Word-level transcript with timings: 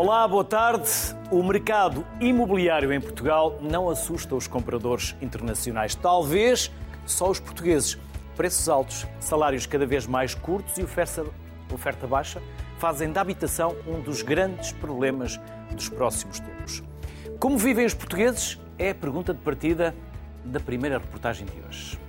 Olá, 0.00 0.28
boa 0.28 0.44
tarde. 0.44 0.88
O 1.28 1.42
mercado 1.42 2.06
imobiliário 2.20 2.92
em 2.92 3.00
Portugal 3.00 3.58
não 3.60 3.90
assusta 3.90 4.32
os 4.36 4.46
compradores 4.46 5.16
internacionais. 5.20 5.96
Talvez 5.96 6.70
só 7.04 7.28
os 7.28 7.40
portugueses. 7.40 7.98
Preços 8.36 8.68
altos, 8.68 9.08
salários 9.18 9.66
cada 9.66 9.84
vez 9.84 10.06
mais 10.06 10.36
curtos 10.36 10.78
e 10.78 10.84
oferta, 10.84 11.26
oferta 11.74 12.06
baixa 12.06 12.40
fazem 12.78 13.10
da 13.10 13.20
habitação 13.20 13.74
um 13.88 14.00
dos 14.00 14.22
grandes 14.22 14.70
problemas 14.70 15.40
dos 15.72 15.88
próximos 15.88 16.38
tempos. 16.38 16.80
Como 17.40 17.58
vivem 17.58 17.84
os 17.84 17.92
portugueses? 17.92 18.56
É 18.78 18.90
a 18.90 18.94
pergunta 18.94 19.34
de 19.34 19.40
partida 19.40 19.96
da 20.44 20.60
primeira 20.60 20.98
reportagem 20.98 21.44
de 21.44 21.60
hoje. 21.66 22.07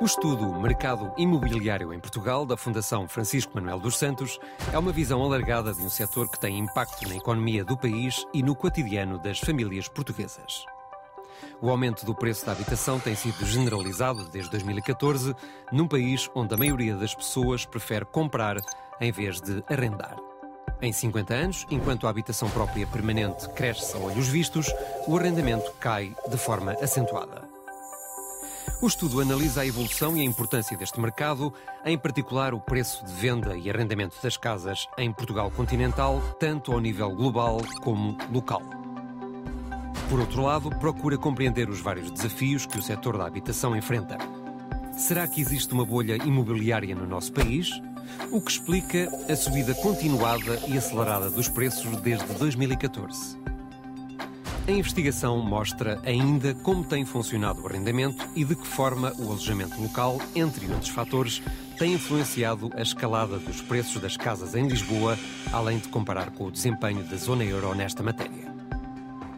O 0.00 0.06
estudo 0.06 0.58
Mercado 0.58 1.12
Imobiliário 1.18 1.92
em 1.92 2.00
Portugal, 2.00 2.46
da 2.46 2.56
Fundação 2.56 3.06
Francisco 3.06 3.52
Manuel 3.54 3.78
dos 3.78 3.98
Santos, 3.98 4.40
é 4.72 4.78
uma 4.78 4.92
visão 4.92 5.22
alargada 5.22 5.74
de 5.74 5.82
um 5.82 5.90
setor 5.90 6.26
que 6.30 6.40
tem 6.40 6.58
impacto 6.58 7.06
na 7.06 7.16
economia 7.16 7.62
do 7.62 7.76
país 7.76 8.26
e 8.32 8.42
no 8.42 8.56
cotidiano 8.56 9.18
das 9.18 9.38
famílias 9.38 9.88
portuguesas. 9.88 10.64
O 11.60 11.68
aumento 11.68 12.06
do 12.06 12.14
preço 12.14 12.46
da 12.46 12.52
habitação 12.52 12.98
tem 12.98 13.14
sido 13.14 13.44
generalizado 13.44 14.26
desde 14.30 14.50
2014, 14.52 15.36
num 15.70 15.86
país 15.86 16.30
onde 16.34 16.54
a 16.54 16.56
maioria 16.56 16.96
das 16.96 17.14
pessoas 17.14 17.66
prefere 17.66 18.06
comprar 18.06 18.56
em 19.02 19.12
vez 19.12 19.38
de 19.38 19.62
arrendar. 19.68 20.16
Em 20.80 20.92
50 20.92 21.34
anos, 21.34 21.66
enquanto 21.70 22.06
a 22.06 22.10
habitação 22.10 22.48
própria 22.48 22.86
permanente 22.86 23.46
cresce 23.50 23.94
a 23.94 24.00
olhos 24.00 24.28
vistos, 24.28 24.72
o 25.06 25.18
arrendamento 25.18 25.70
cai 25.78 26.16
de 26.26 26.38
forma 26.38 26.72
acentuada. 26.72 27.49
O 28.80 28.86
estudo 28.86 29.20
analisa 29.20 29.60
a 29.60 29.66
evolução 29.66 30.16
e 30.16 30.20
a 30.20 30.24
importância 30.24 30.76
deste 30.76 31.00
mercado, 31.00 31.52
em 31.84 31.98
particular 31.98 32.54
o 32.54 32.60
preço 32.60 33.04
de 33.04 33.12
venda 33.12 33.56
e 33.56 33.68
arrendamento 33.68 34.16
das 34.22 34.36
casas 34.36 34.86
em 34.96 35.12
Portugal 35.12 35.50
continental, 35.50 36.20
tanto 36.38 36.72
ao 36.72 36.80
nível 36.80 37.10
global 37.10 37.60
como 37.82 38.16
local. 38.32 38.62
Por 40.08 40.18
outro 40.18 40.42
lado, 40.42 40.70
procura 40.70 41.16
compreender 41.16 41.68
os 41.68 41.80
vários 41.80 42.10
desafios 42.10 42.66
que 42.66 42.78
o 42.78 42.82
setor 42.82 43.16
da 43.18 43.26
habitação 43.26 43.76
enfrenta. 43.76 44.18
Será 44.92 45.26
que 45.28 45.40
existe 45.40 45.72
uma 45.72 45.84
bolha 45.84 46.16
imobiliária 46.16 46.94
no 46.94 47.06
nosso 47.06 47.32
país? 47.32 47.70
O 48.32 48.40
que 48.40 48.50
explica 48.50 49.08
a 49.30 49.36
subida 49.36 49.74
continuada 49.74 50.58
e 50.66 50.76
acelerada 50.76 51.30
dos 51.30 51.48
preços 51.48 51.96
desde 52.00 52.26
2014. 52.34 53.38
A 54.66 54.70
investigação 54.70 55.38
mostra 55.38 56.00
ainda 56.04 56.54
como 56.54 56.84
tem 56.84 57.04
funcionado 57.04 57.62
o 57.62 57.66
arrendamento 57.66 58.28
e 58.36 58.44
de 58.44 58.54
que 58.54 58.66
forma 58.66 59.12
o 59.18 59.28
alojamento 59.28 59.80
local, 59.80 60.20
entre 60.34 60.70
outros 60.70 60.90
fatores, 60.90 61.42
tem 61.78 61.94
influenciado 61.94 62.70
a 62.74 62.82
escalada 62.82 63.38
dos 63.38 63.60
preços 63.62 64.00
das 64.00 64.16
casas 64.16 64.54
em 64.54 64.68
Lisboa, 64.68 65.18
além 65.52 65.78
de 65.78 65.88
comparar 65.88 66.30
com 66.30 66.44
o 66.44 66.50
desempenho 66.52 67.02
da 67.04 67.16
zona 67.16 67.42
euro 67.42 67.74
nesta 67.74 68.02
matéria. 68.02 68.50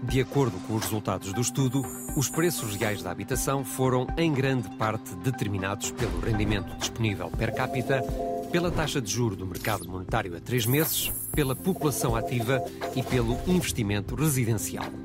De 0.02 0.20
acordo 0.20 0.58
com 0.66 0.74
os 0.74 0.82
resultados 0.82 1.32
do 1.32 1.40
estudo, 1.40 1.80
os 2.16 2.28
preços 2.28 2.74
reais 2.74 3.02
da 3.02 3.12
habitação 3.12 3.64
foram, 3.64 4.08
em 4.18 4.32
grande 4.32 4.68
parte, 4.76 5.14
determinados 5.16 5.92
pelo 5.92 6.18
rendimento 6.18 6.76
disponível 6.76 7.30
per 7.30 7.54
capita, 7.54 8.02
pela 8.50 8.70
taxa 8.70 9.00
de 9.00 9.10
juro 9.10 9.36
do 9.36 9.46
mercado 9.46 9.88
monetário 9.88 10.36
a 10.36 10.40
três 10.40 10.66
meses, 10.66 11.12
pela 11.30 11.54
população 11.54 12.16
ativa 12.16 12.60
e 12.96 13.02
pelo 13.02 13.38
investimento 13.46 14.16
residencial. 14.16 15.01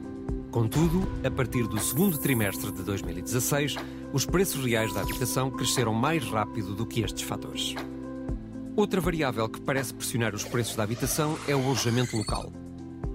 Contudo, 0.57 1.07
a 1.23 1.29
partir 1.29 1.67
do 1.67 1.79
segundo 1.79 2.17
trimestre 2.17 2.71
de 2.71 2.81
2016, 2.81 3.75
os 4.11 4.25
preços 4.25 4.65
reais 4.65 4.91
da 4.91 5.01
habitação 5.01 5.51
cresceram 5.51 5.93
mais 5.93 6.23
rápido 6.23 6.73
do 6.73 6.83
que 6.83 7.01
estes 7.01 7.21
fatores. 7.21 7.75
Outra 8.75 8.99
variável 8.99 9.47
que 9.47 9.61
parece 9.61 9.93
pressionar 9.93 10.33
os 10.33 10.43
preços 10.43 10.75
da 10.75 10.81
habitação 10.81 11.37
é 11.47 11.55
o 11.55 11.63
alojamento 11.63 12.17
local. 12.17 12.51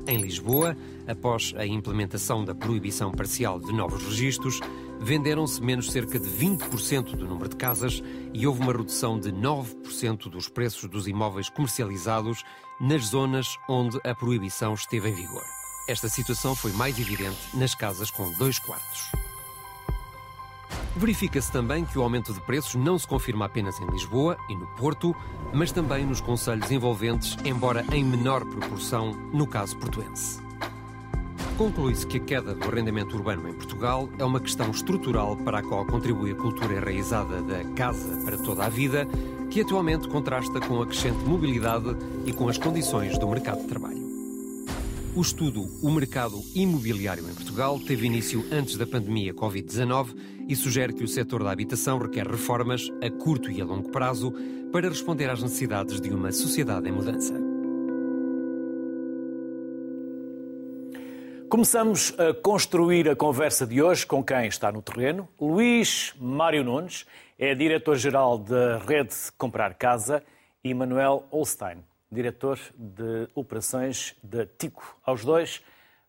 Em 0.07 0.19
Lisboa, 0.19 0.77
após 1.09 1.53
a 1.57 1.67
implementação 1.67 2.45
da 2.45 2.55
proibição 2.55 3.11
parcial 3.11 3.59
de 3.59 3.73
novos 3.73 4.05
registros, 4.05 4.61
venderam-se 5.01 5.61
menos 5.61 5.91
cerca 5.91 6.21
de 6.21 6.29
20% 6.29 7.17
do 7.17 7.27
número 7.27 7.49
de 7.49 7.57
casas 7.57 8.01
e 8.33 8.47
houve 8.47 8.61
uma 8.61 8.73
redução 8.73 9.19
de 9.19 9.33
9% 9.33 10.31
dos 10.31 10.49
preços 10.49 10.89
dos 10.89 11.09
imóveis 11.09 11.51
comercializados 11.51 12.45
nas 12.81 13.07
zonas 13.07 13.49
onde 13.69 13.99
a 14.05 14.15
proibição 14.15 14.75
esteve 14.75 15.09
em 15.09 15.15
vigor. 15.17 15.62
Esta 15.87 16.09
situação 16.09 16.55
foi 16.55 16.73
mais 16.73 16.99
evidente 16.99 17.39
nas 17.55 17.75
casas 17.75 18.11
com 18.11 18.31
dois 18.33 18.59
quartos. 18.59 19.11
Verifica-se 20.95 21.51
também 21.51 21.85
que 21.85 21.99
o 21.99 22.03
aumento 22.03 22.33
de 22.33 22.41
preços 22.41 22.75
não 22.75 22.99
se 22.99 23.07
confirma 23.07 23.47
apenas 23.47 23.81
em 23.81 23.87
Lisboa 23.87 24.37
e 24.49 24.55
no 24.55 24.67
Porto, 24.67 25.17
mas 25.53 25.73
também 25.73 26.05
nos 26.07 26.21
conselhos 26.21 26.71
envolventes, 26.71 27.37
embora 27.45 27.85
em 27.91 28.05
menor 28.05 28.45
proporção 28.45 29.13
no 29.33 29.47
caso 29.47 29.77
portuense. 29.79 30.41
Conclui-se 31.59 32.07
que 32.07 32.19
a 32.19 32.21
queda 32.21 32.55
do 32.55 32.69
arrendamento 32.69 33.17
urbano 33.17 33.49
em 33.49 33.55
Portugal 33.55 34.09
é 34.19 34.25
uma 34.25 34.41
questão 34.41 34.71
estrutural 34.71 35.37
para 35.37 35.59
a 35.59 35.63
qual 35.63 35.85
contribui 35.85 36.33
a 36.33 36.37
cultura 36.37 36.75
enraizada 36.75 37.43
da 37.43 37.65
casa 37.75 38.25
para 38.25 38.39
toda 38.39 38.65
a 38.65 38.69
vida, 38.69 39.07
que 39.51 39.61
atualmente 39.61 40.09
contrasta 40.09 40.61
com 40.61 40.81
a 40.81 40.87
crescente 40.87 41.25
mobilidade 41.25 41.97
e 42.25 42.33
com 42.33 42.49
as 42.49 42.59
condições 42.59 43.19
do 43.19 43.29
mercado 43.29 43.63
de 43.63 43.69
trabalho. 43.69 44.12
O 45.15 45.21
estudo 45.21 45.69
O 45.83 45.91
Mercado 45.91 46.43
Imobiliário 46.55 47.29
em 47.29 47.35
Portugal 47.35 47.79
teve 47.79 48.07
início 48.07 48.47
antes 48.51 48.79
da 48.79 48.87
pandemia 48.87 49.35
Covid-19 49.35 50.17
e 50.49 50.57
sugere 50.57 50.95
que 50.95 51.05
o 51.05 51.09
setor 51.09 51.45
da 51.45 51.51
habitação 51.51 51.99
requer 51.99 52.27
reformas 52.27 52.89
a 53.05 53.11
curto 53.11 53.51
e 53.51 53.61
a 53.61 53.65
longo 53.65 53.91
prazo 53.91 54.33
para 54.73 54.89
responder 54.89 55.29
às 55.29 55.43
necessidades 55.43 56.01
de 56.01 56.09
uma 56.09 56.33
sociedade 56.33 56.89
em 56.89 56.93
mudança. 56.93 57.35
Começamos 61.51 62.19
a 62.19 62.33
construir 62.33 63.07
a 63.11 63.15
conversa 63.15 63.67
de 63.67 63.83
hoje 63.83 64.07
com 64.07 64.25
quem 64.25 64.47
está 64.47 64.73
no 64.73 64.81
terreno. 64.81 65.29
Luís 65.39 66.15
Mário 66.19 66.65
Nunes 66.65 67.05
é 67.39 67.55
diretor-geral 67.55 68.39
da 68.39 68.79
Rede 68.79 69.15
Comprar 69.37 69.75
Casa 69.75 70.23
e 70.65 70.73
Manuel 70.73 71.27
Holstein, 71.31 71.85
diretor 72.13 72.61
de 72.75 73.27
operações 73.35 74.15
da 74.23 74.45
Tico. 74.45 75.01
Aos 75.03 75.25
dois, 75.25 75.63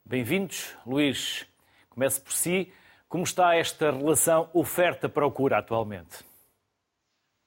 bem-vindos. 0.03 0.75
Luís, 0.85 1.47
comece 1.89 2.19
por 2.19 2.33
si. 2.33 2.73
Como 3.07 3.23
está 3.23 3.55
esta 3.55 3.89
relação 3.89 4.49
oferta-procura 4.53 5.59
atualmente? 5.59 6.17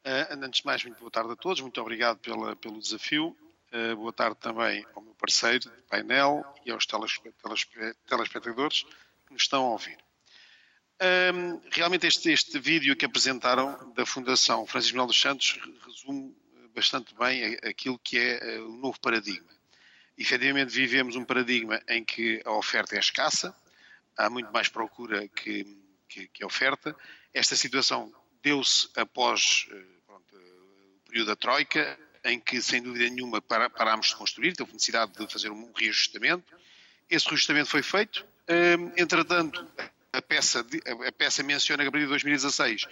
Uh, 0.07 0.33
antes 0.43 0.61
de 0.61 0.67
mais, 0.67 0.83
muito 0.85 0.99
boa 0.99 1.11
tarde 1.11 1.33
a 1.33 1.37
todos. 1.37 1.61
Muito 1.61 1.79
obrigado 1.83 2.19
pela, 2.19 2.57
pelo 2.57 2.81
desafio. 2.81 3.37
Uh, 3.71 3.95
boa 3.97 4.13
tarde 4.13 4.37
também 4.41 4.87
ao 4.95 5.03
meu 5.03 5.15
parceiro 5.15 5.59
de 5.59 5.83
painel 5.91 6.43
e 6.65 6.71
aos 6.71 6.87
telespectadores 6.87 7.65
que 7.65 9.33
nos 9.33 9.43
estão 9.43 9.67
a 9.67 9.71
ouvir. 9.73 9.99
Um, 11.35 11.61
realmente 11.71 12.07
este, 12.07 12.31
este 12.31 12.59
vídeo 12.59 12.97
que 12.97 13.05
apresentaram 13.05 13.93
da 13.93 14.07
Fundação 14.07 14.67
Francisco 14.67 14.97
Manuel 14.97 15.09
dos 15.09 15.21
Santos 15.21 15.61
resume 15.85 16.35
bastante 16.77 17.15
bem 17.15 17.57
aquilo 17.63 17.99
que 17.99 18.19
é 18.19 18.57
eh, 18.57 18.61
o 18.61 18.77
novo 18.77 19.01
paradigma. 19.01 19.49
Efetivamente, 20.19 20.75
vivemos 20.75 21.17
um 21.17 21.25
paradigma 21.25 21.81
em 21.89 22.05
que 22.05 22.43
a 22.45 22.53
oferta 22.53 22.95
é 22.95 22.99
escassa, 22.99 23.57
há 24.15 24.29
muito 24.29 24.53
mais 24.53 24.69
procura 24.69 25.27
que, 25.29 25.67
que, 26.07 26.29
que 26.29 26.45
oferta. 26.45 26.95
Esta 27.33 27.57
situação 27.57 28.13
deu-se 28.43 28.91
após 28.95 29.67
eh, 29.71 29.85
pronto, 30.07 30.37
o 30.37 31.09
período 31.09 31.29
da 31.29 31.37
Troika, 31.37 31.99
em 32.25 32.39
que, 32.39 32.61
sem 32.61 32.83
dúvida 32.83 33.09
nenhuma, 33.09 33.41
parámos 33.41 34.09
de 34.09 34.17
construir, 34.17 34.53
teve 34.53 34.71
necessidade 34.73 35.13
de 35.13 35.33
fazer 35.33 35.51
um 35.51 35.73
reajustamento. 35.73 36.55
Esse 37.09 37.27
reajustamento 37.27 37.71
foi 37.71 37.83
feito. 37.83 38.27
Entretanto, 38.97 39.65
a 40.13 40.21
peça, 40.21 40.67
a 41.07 41.13
peça 41.13 41.43
menciona 41.45 41.85
que 41.85 41.89
a 41.89 41.93
partir 41.93 42.05
de 42.05 42.11
2016 42.11 42.87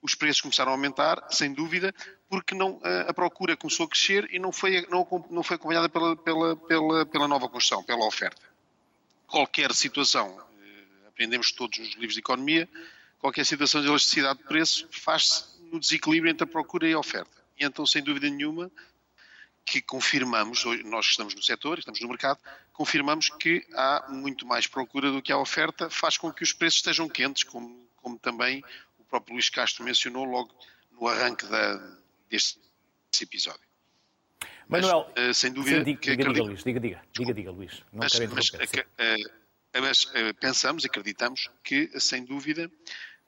os 0.00 0.14
preços 0.14 0.40
começaram 0.40 0.70
a 0.70 0.74
aumentar, 0.74 1.26
sem 1.30 1.52
dúvida, 1.52 1.94
porque 2.28 2.54
não, 2.54 2.80
a, 3.06 3.12
procura 3.12 3.56
começou 3.56 3.86
a 3.86 3.88
crescer 3.88 4.28
e 4.30 4.38
não 4.38 4.52
foi, 4.52 4.86
não, 4.88 5.06
não 5.30 5.42
foi 5.42 5.56
acompanhada 5.56 5.88
pela, 5.88 6.16
pela, 6.16 6.56
pela, 6.56 7.06
pela 7.06 7.28
nova 7.28 7.48
construção, 7.48 7.82
pela 7.82 8.06
oferta. 8.06 8.40
Qualquer 9.26 9.72
situação, 9.74 10.40
eh, 10.62 11.08
aprendemos 11.08 11.50
todos 11.52 11.78
nos 11.78 11.94
livros 11.94 12.14
de 12.14 12.20
economia, 12.20 12.68
qualquer 13.18 13.44
situação 13.44 13.80
de 13.80 13.88
elasticidade 13.88 14.38
de 14.38 14.44
preço 14.44 14.88
faz-se 14.90 15.44
no 15.70 15.80
desequilíbrio 15.80 16.30
entre 16.30 16.44
a 16.44 16.46
procura 16.46 16.88
e 16.88 16.92
a 16.92 16.98
oferta. 16.98 17.30
E 17.58 17.64
então, 17.64 17.84
sem 17.84 18.02
dúvida 18.02 18.30
nenhuma, 18.30 18.70
que 19.66 19.82
confirmamos, 19.82 20.64
nós 20.84 21.06
que 21.06 21.10
estamos 21.10 21.34
no 21.34 21.42
setor, 21.42 21.78
estamos 21.78 22.00
no 22.00 22.08
mercado, 22.08 22.38
confirmamos 22.72 23.28
que 23.28 23.66
há 23.74 24.06
muito 24.08 24.46
mais 24.46 24.66
procura 24.66 25.10
do 25.10 25.20
que 25.20 25.32
há 25.32 25.38
oferta, 25.38 25.90
faz 25.90 26.16
com 26.16 26.32
que 26.32 26.42
os 26.42 26.52
preços 26.52 26.78
estejam 26.78 27.08
quentes, 27.08 27.42
como, 27.42 27.86
como 27.96 28.18
também 28.18 28.64
próprio 29.08 29.34
Luís 29.34 29.48
Castro 29.50 29.84
mencionou 29.84 30.24
logo 30.24 30.54
no 30.92 31.08
arranque 31.08 31.46
da, 31.46 31.98
deste 32.28 32.58
episódio. 33.20 33.68
Manuel, 34.68 35.10
mas, 35.16 35.28
uh, 35.28 35.34
sem 35.34 35.52
dúvida. 35.52 35.78
Sim, 35.78 35.84
diga, 35.84 35.98
que, 35.98 36.10
diga, 36.10 36.32
diga, 36.32 36.42
Luís, 36.42 36.62
diga, 36.62 36.80
diga, 36.80 37.02
diga, 37.12 37.34
diga, 37.34 37.50
Luís. 37.50 37.82
Não 37.92 38.00
mas, 38.00 38.18
mas, 38.18 38.48
uh, 38.50 39.80
mas 39.80 40.04
uh, 40.04 40.34
pensamos, 40.38 40.84
acreditamos 40.84 41.50
que, 41.64 41.88
sem 41.98 42.24
dúvida, 42.24 42.70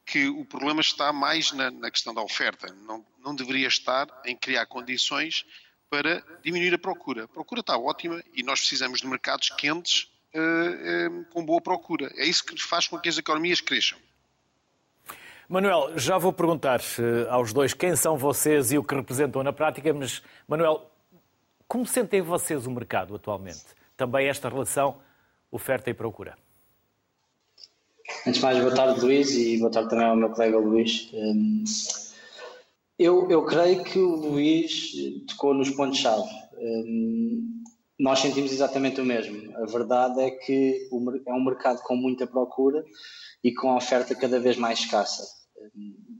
que 0.05 0.29
o 0.29 0.45
problema 0.45 0.83
está 0.83 1.13
mais 1.13 1.53
na, 1.53 1.71
na 1.71 1.91
questão 1.91 2.13
da 2.13 2.21
oferta. 2.21 2.73
Não, 2.75 3.05
não 3.19 3.35
deveria 3.35 3.69
estar 3.69 4.07
em 4.27 4.37
criar 4.37 4.67
condições 4.67 5.47
para 5.89 6.23
diminuir 6.43 6.75
a 6.75 6.79
procura. 6.79 7.25
A 7.25 7.29
procura 7.29 7.61
está 7.61 7.77
ótima 7.77 8.23
e 8.35 8.43
nós 8.43 8.61
precisamos 8.61 9.01
de 9.01 9.07
mercados 9.07 9.51
quentes 9.51 10.09
com 11.31 11.45
boa 11.45 11.61
procura. 11.61 12.13
É 12.15 12.25
isso 12.25 12.45
que 12.45 12.57
faz 12.57 12.87
com 12.87 12.97
que 12.99 13.09
as 13.09 13.19
economias 13.19 13.61
cresçam. 13.61 13.99
Manuel, 15.51 15.99
já 15.99 16.17
vou 16.17 16.33
perguntar 16.33 16.79
uh, 16.79 17.29
aos 17.29 17.53
dois 17.53 17.75
quem 17.75 17.97
são 17.97 18.17
vocês 18.17 18.71
e 18.71 18.79
o 18.79 18.85
que 18.85 18.95
representam 18.95 19.43
na 19.43 19.53
prática, 19.53 19.93
mas, 19.93 20.23
Manuel, 20.47 20.89
como 21.67 21.85
sentem 21.85 22.23
vocês 22.23 22.69
o 22.69 22.71
mercado 22.71 23.17
atualmente? 23.17 23.65
Também 23.97 24.29
esta 24.29 24.49
relação 24.49 24.99
oferta 25.51 25.91
e 25.91 25.95
procura? 25.95 26.39
Antes 28.25 28.39
de 28.39 28.47
mais, 28.47 28.61
boa 28.61 28.73
tarde, 28.73 29.01
Luís, 29.01 29.33
e 29.33 29.59
boa 29.59 29.73
tarde 29.73 29.91
também 29.91 30.07
ao 30.07 30.15
meu 30.15 30.31
colega 30.31 30.57
Luís. 30.57 31.11
Hum, 31.13 31.65
eu, 32.97 33.29
eu 33.29 33.45
creio 33.45 33.83
que 33.83 33.99
o 33.99 34.15
Luís 34.15 34.93
tocou 35.27 35.53
nos 35.53 35.71
pontos-chave. 35.71 36.31
Hum, 36.61 37.65
nós 37.99 38.21
sentimos 38.21 38.53
exatamente 38.53 39.01
o 39.01 39.05
mesmo. 39.05 39.53
A 39.57 39.67
verdade 39.67 40.21
é 40.21 40.31
que 40.31 40.89
é 41.27 41.33
um 41.33 41.45
mercado 41.45 41.83
com 41.83 41.97
muita 41.97 42.25
procura 42.25 42.85
e 43.43 43.53
com 43.53 43.73
a 43.73 43.79
oferta 43.79 44.15
cada 44.15 44.39
vez 44.39 44.57
mais 44.57 44.79
escassa. 44.79 45.40
Hum, 45.77 46.19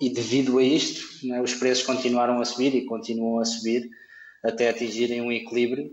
e 0.00 0.10
devido 0.10 0.58
a 0.58 0.62
isto, 0.62 1.26
né, 1.26 1.42
os 1.42 1.54
preços 1.54 1.84
continuaram 1.84 2.40
a 2.40 2.44
subir 2.44 2.74
e 2.74 2.86
continuam 2.86 3.40
a 3.40 3.44
subir 3.44 3.90
até 4.44 4.68
atingirem 4.68 5.20
um 5.20 5.32
equilíbrio 5.32 5.92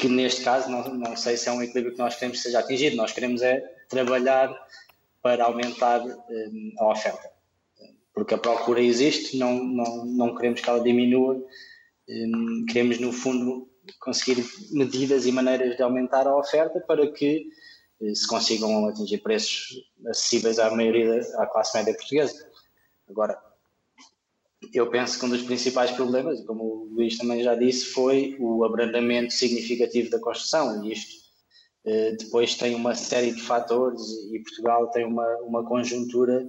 que 0.00 0.08
neste 0.08 0.42
caso 0.42 0.70
não, 0.70 0.82
não 0.94 1.14
sei 1.14 1.36
se 1.36 1.48
é 1.48 1.52
um 1.52 1.62
equilíbrio 1.62 1.92
que 1.92 1.98
nós 1.98 2.14
queremos 2.14 2.38
que 2.38 2.44
seja 2.44 2.60
atingido. 2.60 2.96
Nós 2.96 3.12
queremos 3.12 3.42
é 3.42 3.60
trabalhar 3.86 4.50
para 5.22 5.44
aumentar 5.44 6.00
um, 6.02 6.72
a 6.78 6.90
oferta. 6.90 7.30
Porque 8.14 8.32
a 8.32 8.38
procura 8.38 8.80
existe, 8.80 9.36
não, 9.36 9.62
não, 9.62 10.06
não 10.06 10.34
queremos 10.34 10.62
que 10.62 10.70
ela 10.70 10.82
diminua, 10.82 11.36
um, 12.08 12.64
queremos, 12.66 12.98
no 12.98 13.12
fundo, 13.12 13.68
conseguir 14.00 14.42
medidas 14.72 15.26
e 15.26 15.32
maneiras 15.32 15.76
de 15.76 15.82
aumentar 15.82 16.26
a 16.26 16.36
oferta 16.36 16.80
para 16.80 17.06
que 17.12 17.46
se 18.14 18.26
consigam 18.26 18.86
atingir 18.86 19.18
preços 19.18 19.84
acessíveis 20.06 20.58
à 20.58 20.70
maioria 20.70 21.20
da 21.20 21.46
classe 21.46 21.76
média 21.76 21.94
portuguesa. 21.94 22.48
Agora, 23.08 23.38
eu 24.72 24.88
penso 24.90 25.18
que 25.18 25.26
um 25.26 25.30
dos 25.30 25.42
principais 25.42 25.90
problemas, 25.90 26.40
como 26.44 26.62
o 26.64 26.84
Luís 26.92 27.18
também 27.18 27.42
já 27.42 27.54
disse, 27.54 27.86
foi 27.86 28.36
o 28.38 28.64
abrandamento 28.64 29.32
significativo 29.32 30.10
da 30.10 30.20
construção. 30.20 30.84
E 30.84 30.92
isto 30.92 31.20
eh, 31.84 32.12
depois 32.18 32.54
tem 32.54 32.74
uma 32.74 32.94
série 32.94 33.32
de 33.32 33.40
fatores 33.40 34.02
e 34.32 34.38
Portugal 34.40 34.90
tem 34.90 35.04
uma, 35.06 35.26
uma 35.38 35.66
conjuntura 35.66 36.46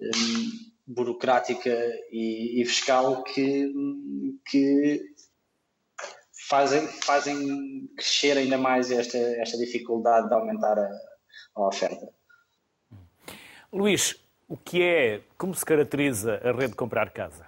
um, 0.00 0.50
burocrática 0.86 1.70
e, 2.10 2.60
e, 2.60 2.64
fiscal 2.64 3.22
que, 3.22 3.72
que 4.46 5.13
fazem, 6.48 6.86
fazem 7.02 7.86
crescer 7.96 8.36
ainda 8.36 8.58
mais 8.58 8.90
esta, 8.90 9.18
esta 9.18 9.56
dificuldade 9.58 10.28
de 10.28 10.34
aumentar 10.34 10.78
a, 10.78 10.90
a 11.56 11.68
oferta. 11.68 12.08
Luís, 13.72 14.16
o 14.46 14.56
que 14.56 14.82
é, 14.82 15.22
como 15.36 15.54
se 15.54 15.64
caracteriza 15.64 16.40
a 16.44 16.52
rede 16.52 16.68
de 16.68 16.76
comprar 16.76 17.10
casa? 17.10 17.46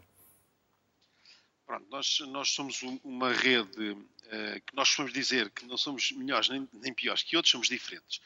Pronto, 1.67 1.87
nós, 1.91 2.19
nós 2.29 2.51
somos 2.51 2.83
uma 3.05 3.33
rede 3.33 3.91
uh, 3.91 4.61
que 4.67 4.75
nós 4.75 4.91
podemos 4.91 5.13
dizer 5.13 5.51
que 5.51 5.67
não 5.67 5.77
somos 5.77 6.13
melhores 6.13 6.49
nem, 6.49 6.69
nem 6.73 6.95
piores 6.95 7.23
que 7.23 7.37
outros, 7.37 7.51
somos 7.51 7.69
diferentes. 7.69 8.21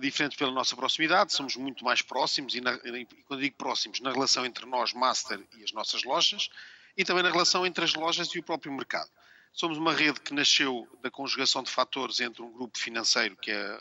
Diferentes 0.00 0.36
pela 0.36 0.50
nossa 0.50 0.76
proximidade, 0.76 1.32
somos 1.32 1.56
muito 1.56 1.84
mais 1.84 2.02
próximos, 2.02 2.54
e, 2.54 2.60
na, 2.60 2.74
e 2.74 3.06
quando 3.26 3.40
digo 3.40 3.56
próximos, 3.56 4.00
na 4.00 4.12
relação 4.12 4.44
entre 4.44 4.66
nós, 4.66 4.92
Master, 4.92 5.40
e 5.56 5.64
as 5.64 5.72
nossas 5.72 6.04
lojas, 6.04 6.50
e 6.96 7.04
também 7.04 7.22
na 7.22 7.30
relação 7.30 7.66
entre 7.66 7.84
as 7.84 7.94
lojas 7.94 8.28
e 8.28 8.38
o 8.38 8.42
próprio 8.42 8.72
mercado. 8.72 9.10
Somos 9.56 9.78
uma 9.78 9.94
rede 9.94 10.20
que 10.20 10.34
nasceu 10.34 10.86
da 11.00 11.10
conjugação 11.10 11.62
de 11.62 11.70
fatores 11.70 12.20
entre 12.20 12.42
um 12.42 12.52
grupo 12.52 12.78
financeiro, 12.78 13.34
que 13.38 13.50
é 13.50 13.80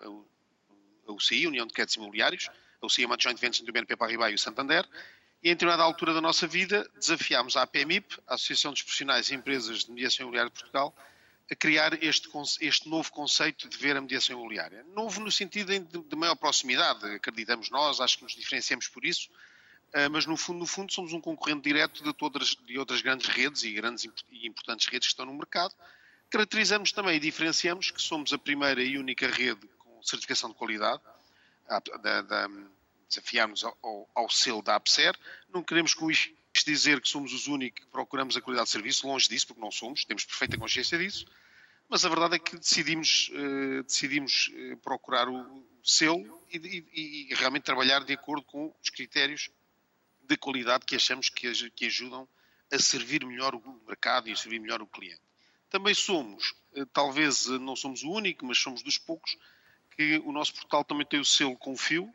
a 1.05 1.11
UCI, 1.11 1.47
União 1.47 1.67
de 1.67 1.73
Créditos 1.73 1.97
Imobiliários, 1.97 2.47
a 2.81 2.85
UCI 2.85 3.03
é 3.03 3.05
uma 3.05 3.17
joint 3.19 3.37
venture 3.37 3.65
do 3.65 3.73
BNP 3.73 3.97
Paribas 3.97 4.31
e 4.31 4.35
o 4.35 4.39
Santander, 4.39 4.87
e 5.43 5.49
em 5.49 5.51
determinada 5.51 5.83
altura 5.83 6.13
da 6.13 6.21
nossa 6.21 6.47
vida 6.47 6.89
desafiámos 6.97 7.57
a 7.57 7.63
APMIP, 7.63 8.17
a 8.25 8.35
Associação 8.35 8.71
dos 8.71 8.83
Profissionais 8.83 9.29
e 9.29 9.35
Empresas 9.35 9.83
de 9.83 9.91
Mediação 9.91 10.23
Imobiliária 10.23 10.49
de 10.49 10.57
Portugal, 10.57 10.95
a 11.51 11.55
criar 11.55 12.01
este, 12.01 12.29
este 12.61 12.87
novo 12.87 13.11
conceito 13.11 13.67
de 13.67 13.75
ver 13.75 13.97
a 13.97 14.01
mediação 14.01 14.37
imobiliária. 14.37 14.81
Novo 14.95 15.19
no 15.19 15.29
sentido 15.29 15.77
de, 15.77 16.15
maior 16.15 16.35
proximidade, 16.35 17.05
acreditamos 17.05 17.69
nós, 17.69 17.99
acho 17.99 18.19
que 18.19 18.23
nos 18.23 18.33
diferenciamos 18.33 18.87
por 18.87 19.03
isso, 19.03 19.29
mas 20.11 20.25
no 20.25 20.35
fundo, 20.35 20.59
no 20.59 20.65
fundo 20.65 20.91
somos 20.91 21.13
um 21.13 21.21
concorrente 21.21 21.61
direto 21.61 22.03
de, 22.03 22.13
todas, 22.13 22.55
de 22.65 22.77
outras 22.77 23.01
grandes 23.01 23.27
redes 23.27 23.63
e 23.63 23.71
grandes 23.71 24.05
e 24.29 24.47
importantes 24.47 24.87
redes 24.87 25.07
que 25.07 25.13
estão 25.13 25.25
no 25.25 25.33
mercado. 25.33 25.73
Caracterizamos 26.29 26.91
também 26.91 27.15
e 27.15 27.19
diferenciamos 27.19 27.91
que 27.91 28.01
somos 28.01 28.33
a 28.33 28.37
primeira 28.37 28.83
e 28.83 28.97
única 28.97 29.27
rede 29.29 29.67
com 29.77 30.03
certificação 30.03 30.49
de 30.49 30.55
qualidade 30.55 31.01
da, 32.01 32.21
da, 32.21 32.47
desafiarmos 33.07 33.63
ao, 33.63 34.09
ao, 34.13 34.29
selo 34.29 34.61
da 34.61 34.75
APSER. 34.75 35.15
Não 35.53 35.63
queremos 35.63 35.93
com 35.93 36.11
isto 36.11 36.35
dizer 36.65 37.01
que 37.01 37.07
somos 37.07 37.33
os 37.33 37.47
únicos 37.47 37.83
que 37.83 37.91
procuramos 37.91 38.35
a 38.35 38.41
qualidade 38.41 38.67
de 38.67 38.71
serviço, 38.71 39.07
longe 39.07 39.29
disso, 39.29 39.47
porque 39.47 39.61
não 39.61 39.71
somos, 39.71 40.03
temos 40.03 40.25
perfeita 40.25 40.57
consciência 40.57 40.97
disso, 40.97 41.25
mas 41.87 42.03
a 42.03 42.09
verdade 42.09 42.35
é 42.35 42.39
que 42.39 42.57
decidimos, 42.57 43.29
uh, 43.29 43.83
decidimos 43.83 44.49
uh, 44.49 44.77
procurar 44.77 45.29
o 45.29 45.63
selo 45.83 46.41
e, 46.51 46.57
e, 46.57 47.31
e, 47.31 47.35
realmente 47.35 47.63
trabalhar 47.63 48.03
de 48.03 48.13
acordo 48.13 48.43
com 48.43 48.73
os 48.81 48.89
critérios 48.89 49.51
de 50.27 50.37
qualidade 50.37 50.85
que 50.85 50.95
achamos 50.95 51.29
que, 51.29 51.51
que 51.71 51.85
ajudam 51.85 52.27
a 52.71 52.79
servir 52.79 53.25
melhor 53.25 53.55
o 53.55 53.81
mercado 53.87 54.27
e 54.27 54.31
a 54.31 54.35
servir 54.35 54.59
melhor 54.59 54.81
o 54.81 54.87
cliente. 54.87 55.21
Também 55.69 55.93
somos, 55.93 56.53
uh, 56.75 56.85
talvez 56.87 57.47
não 57.47 57.75
somos 57.75 58.03
o 58.03 58.11
único, 58.11 58.45
mas 58.45 58.57
somos 58.57 58.81
dos 58.81 58.97
poucos, 58.97 59.37
que 59.95 60.21
o 60.25 60.31
nosso 60.31 60.53
portal 60.53 60.83
também 60.83 61.05
tem 61.05 61.19
o 61.19 61.25
selo 61.25 61.55
Confio, 61.57 62.13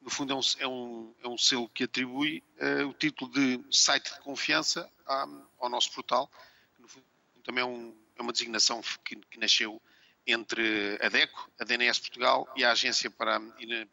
no 0.00 0.10
fundo 0.10 0.32
é 0.32 0.36
um, 0.36 0.40
é 0.58 0.68
um, 0.68 1.14
é 1.24 1.28
um 1.28 1.38
selo 1.38 1.68
que 1.68 1.84
atribui 1.84 2.42
uh, 2.60 2.88
o 2.88 2.94
título 2.94 3.30
de 3.30 3.60
site 3.70 4.12
de 4.12 4.20
confiança 4.20 4.90
à, 5.06 5.26
ao 5.58 5.68
nosso 5.68 5.92
portal, 5.92 6.30
que 6.76 6.82
no 6.82 6.88
fundo 6.88 7.04
também 7.44 7.62
é, 7.62 7.66
um, 7.66 7.94
é 8.16 8.22
uma 8.22 8.32
designação 8.32 8.80
que, 9.04 9.16
que, 9.16 9.38
nasceu 9.38 9.80
entre 10.26 10.98
a 11.02 11.08
DECO, 11.08 11.50
a 11.58 11.64
DNS 11.64 11.98
Portugal 12.00 12.48
e 12.54 12.64
a 12.64 12.72
Agência 12.72 13.10
para, 13.10 13.40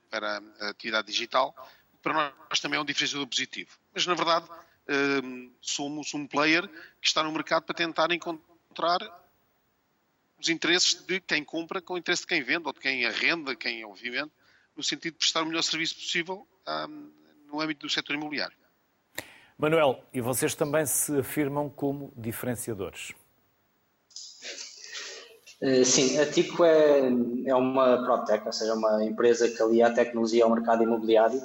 para 0.10 0.41
a 0.60 0.69
Atividade 0.69 1.07
Digital, 1.07 1.55
para 2.05 2.31
nós 2.47 2.59
também 2.59 2.77
é 2.77 2.81
um 2.81 2.85
diferenciador 2.85 3.25
positivo. 3.25 3.71
Mas, 3.91 4.05
na 4.05 4.13
verdade, 4.13 4.45
uh, 4.47 5.51
somos 5.59 6.13
um 6.13 6.27
player 6.27 6.67
que 7.01 7.07
está 7.07 7.24
no 7.24 7.31
mercado 7.31 7.63
para 7.63 7.74
tentar 7.74 8.12
encontrar 8.12 9.00
os 10.39 10.47
interesses 10.47 10.93
de 10.93 11.19
quem 11.19 11.43
compra 11.43 11.81
com 11.81 11.95
o 11.95 11.97
interesse 11.97 12.21
de 12.21 12.27
quem 12.27 12.43
vende 12.43 12.67
ou 12.67 12.74
de 12.74 12.79
quem 12.79 13.07
arrenda, 13.07 13.55
quem, 13.55 13.83
obviamente, 13.83 14.31
no 14.77 14.83
sentido 14.83 15.13
de 15.13 15.17
prestar 15.17 15.41
o 15.41 15.47
melhor 15.47 15.63
serviço 15.63 15.95
possível 15.95 16.47
um, 16.88 17.12
no 17.47 17.59
âmbito 17.59 17.88
do 17.88 17.91
setor 17.91 18.15
imobiliário. 18.15 18.55
Manuel, 19.57 20.03
e 20.13 20.21
vocês 20.21 20.53
também 20.53 20.85
se 20.85 21.17
afirmam 21.17 21.69
como 21.69 22.13
diferenciadores? 22.15 23.15
Eh, 25.59 25.83
sim, 25.83 26.19
a 26.19 26.29
Tico 26.29 26.63
é, 26.63 27.00
é 27.47 27.55
uma 27.55 28.03
PropTech, 28.03 28.45
ou 28.45 28.53
seja, 28.53 28.75
uma 28.75 29.03
empresa 29.03 29.50
que 29.50 29.59
alia 29.63 29.88
a 29.88 29.93
tecnologia 29.93 30.43
ao 30.43 30.51
mercado 30.51 30.83
imobiliário. 30.83 31.41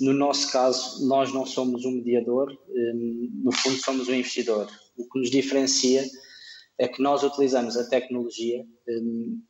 No 0.00 0.12
nosso 0.12 0.52
caso, 0.52 1.06
nós 1.06 1.32
não 1.32 1.46
somos 1.46 1.84
um 1.84 1.92
mediador, 1.92 2.52
hum, 2.68 3.30
no 3.44 3.52
fundo 3.52 3.76
somos 3.76 4.08
um 4.08 4.14
investidor. 4.14 4.68
O 4.96 5.08
que 5.08 5.18
nos 5.18 5.30
diferencia 5.30 6.04
é 6.78 6.86
que 6.86 7.02
nós 7.02 7.22
utilizamos 7.22 7.76
a 7.76 7.88
tecnologia 7.88 8.64
hum, 8.88 9.40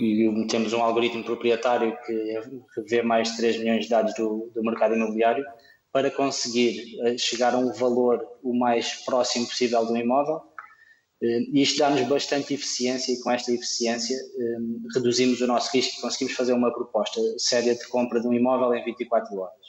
e 0.00 0.46
temos 0.48 0.72
um 0.74 0.82
algoritmo 0.82 1.24
proprietário 1.24 1.96
que 2.04 2.82
vê 2.86 3.02
mais 3.02 3.30
de 3.30 3.36
3 3.38 3.58
milhões 3.58 3.84
de 3.84 3.90
dados 3.90 4.14
do, 4.14 4.50
do 4.54 4.62
mercado 4.62 4.94
imobiliário 4.94 5.44
para 5.90 6.10
conseguir 6.10 7.00
eh, 7.00 7.16
chegar 7.16 7.54
a 7.54 7.58
um 7.58 7.72
valor 7.72 8.22
o 8.42 8.52
mais 8.52 8.96
próximo 9.06 9.46
possível 9.46 9.82
do 9.86 9.96
imóvel. 9.96 10.42
Eh, 11.22 11.40
e 11.50 11.62
isto 11.62 11.78
dá-nos 11.78 12.06
bastante 12.06 12.52
eficiência 12.52 13.14
e 13.14 13.20
com 13.22 13.30
esta 13.30 13.50
eficiência 13.50 14.14
eh, 14.14 14.58
reduzimos 14.94 15.40
o 15.40 15.46
nosso 15.46 15.74
risco 15.74 15.96
e 15.96 16.02
conseguimos 16.02 16.34
fazer 16.34 16.52
uma 16.52 16.70
proposta 16.70 17.18
séria 17.38 17.74
de 17.74 17.88
compra 17.88 18.20
de 18.20 18.28
um 18.28 18.34
imóvel 18.34 18.74
em 18.74 18.84
24 18.84 19.34
horas. 19.38 19.65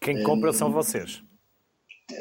Quem 0.00 0.22
compra 0.22 0.52
são 0.52 0.72
vocês? 0.72 1.22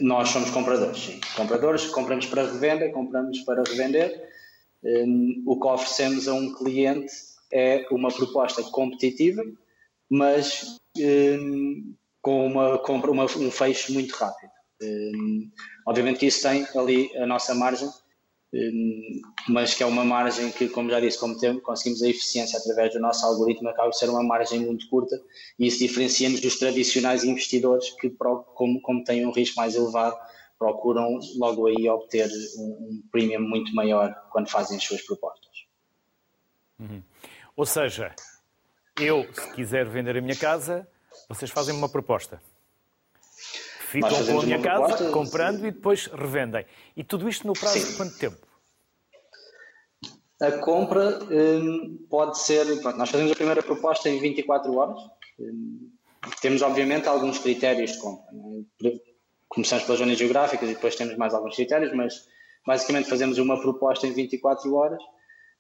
Nós 0.01 0.29
somos 0.29 0.49
compradores, 0.51 0.99
sim. 0.99 1.19
Compradores, 1.35 1.87
compramos 1.87 2.25
para 2.25 2.43
revenda, 2.43 2.89
compramos 2.91 3.39
para 3.39 3.63
revender. 3.63 4.29
O 5.45 5.59
que 5.59 5.67
oferecemos 5.67 6.27
a 6.27 6.33
um 6.33 6.53
cliente 6.53 7.11
é 7.51 7.85
uma 7.91 8.09
proposta 8.09 8.61
competitiva, 8.63 9.41
mas 10.09 10.77
um, 10.97 11.93
com 12.21 12.45
uma 12.45 12.77
compra, 12.79 13.11
um 13.11 13.51
fecho 13.51 13.93
muito 13.93 14.11
rápido. 14.11 14.51
Um, 14.81 15.49
obviamente 15.87 16.19
que 16.19 16.27
isso 16.27 16.41
tem 16.41 16.65
ali 16.75 17.15
a 17.17 17.25
nossa 17.25 17.53
margem 17.53 17.87
hum, 17.87 17.91
mas 19.47 19.75
que 19.75 19.83
é 19.83 19.85
uma 19.85 20.03
margem 20.03 20.51
que, 20.51 20.67
como 20.69 20.89
já 20.89 20.99
disse, 20.99 21.19
como 21.19 21.35
conseguimos 21.61 22.01
a 22.01 22.09
eficiência 22.09 22.57
através 22.57 22.93
do 22.93 22.99
nosso 22.99 23.25
algoritmo, 23.25 23.69
acaba 23.69 23.89
por 23.89 23.95
ser 23.95 24.09
uma 24.09 24.23
margem 24.23 24.59
muito 24.59 24.89
curta 24.89 25.15
e 25.57 25.67
isso 25.67 25.79
diferencia-nos 25.79 26.41
dos 26.41 26.57
tradicionais 26.57 27.23
investidores 27.23 27.91
que, 27.99 28.09
como, 28.09 28.81
como 28.81 29.03
têm 29.03 29.25
um 29.25 29.31
risco 29.31 29.57
mais 29.57 29.75
elevado, 29.75 30.17
procuram 30.57 31.19
logo 31.37 31.67
aí 31.67 31.87
obter 31.89 32.27
um, 32.57 32.61
um 32.61 33.03
premium 33.11 33.41
muito 33.41 33.73
maior 33.73 34.13
quando 34.31 34.49
fazem 34.49 34.77
as 34.77 34.83
suas 34.83 35.01
propostas. 35.01 35.49
Uhum. 36.79 37.03
Ou 37.55 37.65
seja, 37.65 38.15
eu, 38.99 39.27
se 39.33 39.53
quiser 39.53 39.87
vender 39.87 40.17
a 40.17 40.21
minha 40.21 40.35
casa, 40.35 40.87
vocês 41.27 41.51
fazem 41.51 41.75
uma 41.75 41.87
proposta. 41.87 42.41
Ficam 43.89 44.23
com 44.23 44.39
a 44.39 44.43
minha 44.43 44.61
casa, 44.61 44.85
proposta, 44.85 45.09
comprando 45.09 45.61
sim. 45.61 45.67
e 45.67 45.71
depois 45.71 46.05
revendem. 46.05 46.63
E 46.95 47.03
tudo 47.03 47.27
isto 47.27 47.47
no 47.47 47.53
prazo 47.53 47.79
sim. 47.79 47.91
de 47.91 47.97
quanto 47.97 48.19
tempo? 48.19 48.37
A 50.39 50.51
compra 50.59 51.19
hum, 51.23 52.05
pode 52.07 52.37
ser. 52.39 52.65
Pronto, 52.81 52.97
nós 52.97 53.09
fazemos 53.09 53.31
a 53.31 53.35
primeira 53.35 53.63
proposta 53.63 54.07
em 54.07 54.19
24 54.19 54.71
horas. 54.77 54.99
Hum, 55.39 55.89
temos, 56.39 56.61
obviamente, 56.61 57.07
alguns 57.07 57.39
critérios 57.39 57.93
de 57.93 57.99
compra. 57.99 58.25
É? 58.85 58.91
Começamos 59.47 59.83
pelas 59.85 59.99
zonas 59.99 60.19
geográficas 60.19 60.69
e 60.69 60.75
depois 60.75 60.95
temos 60.95 61.17
mais 61.17 61.33
alguns 61.33 61.55
critérios, 61.55 61.91
mas 61.95 62.13
basicamente 62.67 63.09
fazemos 63.09 63.39
uma 63.39 63.59
proposta 63.59 64.05
em 64.05 64.13
24 64.13 64.71
horas. 64.75 65.01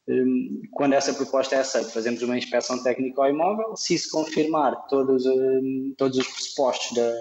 Hum, 0.07 0.61
quando 0.71 0.93
essa 0.93 1.15
proposta 1.15 1.55
é 1.55 1.59
aceita, 1.61 1.89
fazemos 1.89 2.21
uma 2.21 2.37
inspeção 2.37 2.81
técnica 2.83 3.23
ao 3.23 3.29
imóvel. 3.29 3.75
Se 3.75 3.97
se 3.97 4.07
confirmar 4.11 4.85
todos, 4.87 5.25
hum, 5.25 5.95
todos 5.97 6.19
os 6.19 6.27
pressupostos 6.27 6.95
da, 6.95 7.11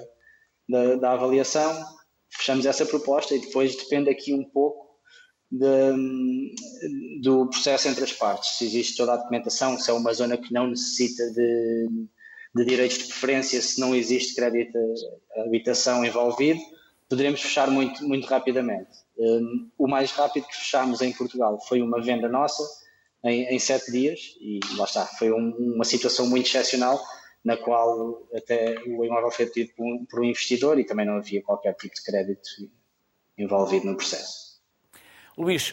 da, 0.69 0.97
da, 0.97 1.13
avaliação, 1.13 1.85
fechamos 2.31 2.67
essa 2.67 2.85
proposta 2.85 3.35
e 3.35 3.41
depois 3.41 3.77
depende 3.77 4.11
aqui 4.11 4.35
um 4.35 4.45
pouco 4.45 4.89
de, 5.51 7.23
do 7.23 7.49
processo 7.49 7.89
entre 7.89 8.05
as 8.05 8.13
partes. 8.13 8.59
Se 8.59 8.65
existe 8.67 8.97
toda 8.97 9.15
a 9.15 9.17
documentação, 9.17 9.79
se 9.79 9.91
é 9.91 9.95
uma 9.95 10.13
zona 10.13 10.37
que 10.37 10.53
não 10.53 10.69
necessita 10.69 11.31
de, 11.33 11.89
de 12.55 12.65
direitos 12.65 12.99
de 12.99 13.05
preferência, 13.05 13.61
se 13.63 13.81
não 13.81 13.95
existe 13.95 14.35
crédito 14.35 14.77
à 15.37 15.43
habitação 15.43 16.05
envolvido, 16.05 16.61
poderemos 17.09 17.41
fechar 17.41 17.71
muito, 17.71 18.07
muito 18.07 18.27
rapidamente. 18.27 18.91
Um, 19.19 19.71
o 19.79 19.89
mais 19.89 20.13
rápido 20.13 20.47
que 20.47 20.57
fechámos 20.57 21.01
em 21.01 21.13
Portugal 21.13 21.59
foi 21.67 21.81
uma 21.81 22.01
venda 22.01 22.29
nossa 22.29 22.63
em, 23.25 23.45
em 23.47 23.59
sete 23.59 23.91
dias 23.91 24.37
e 24.41 24.61
lá 24.77 24.85
está, 24.85 25.07
foi 25.07 25.33
um, 25.33 25.51
uma 25.75 25.85
situação 25.85 26.29
muito 26.29 26.47
excepcional 26.47 27.03
na 27.49 27.57
qual 27.57 28.29
até 28.35 28.79
o 28.81 29.03
imóvel 29.03 29.31
foi 29.31 29.47
tido 29.47 29.73
por 29.73 29.87
um, 29.87 30.05
por 30.05 30.21
um 30.21 30.25
investidor 30.25 30.79
e 30.79 30.85
também 30.85 31.07
não 31.07 31.17
havia 31.17 31.43
qualquer 31.43 31.73
tipo 31.77 31.95
de 31.95 32.03
crédito 32.03 32.71
envolvido 33.39 33.87
no 33.87 33.97
processo. 33.97 34.61
Luís, 35.35 35.73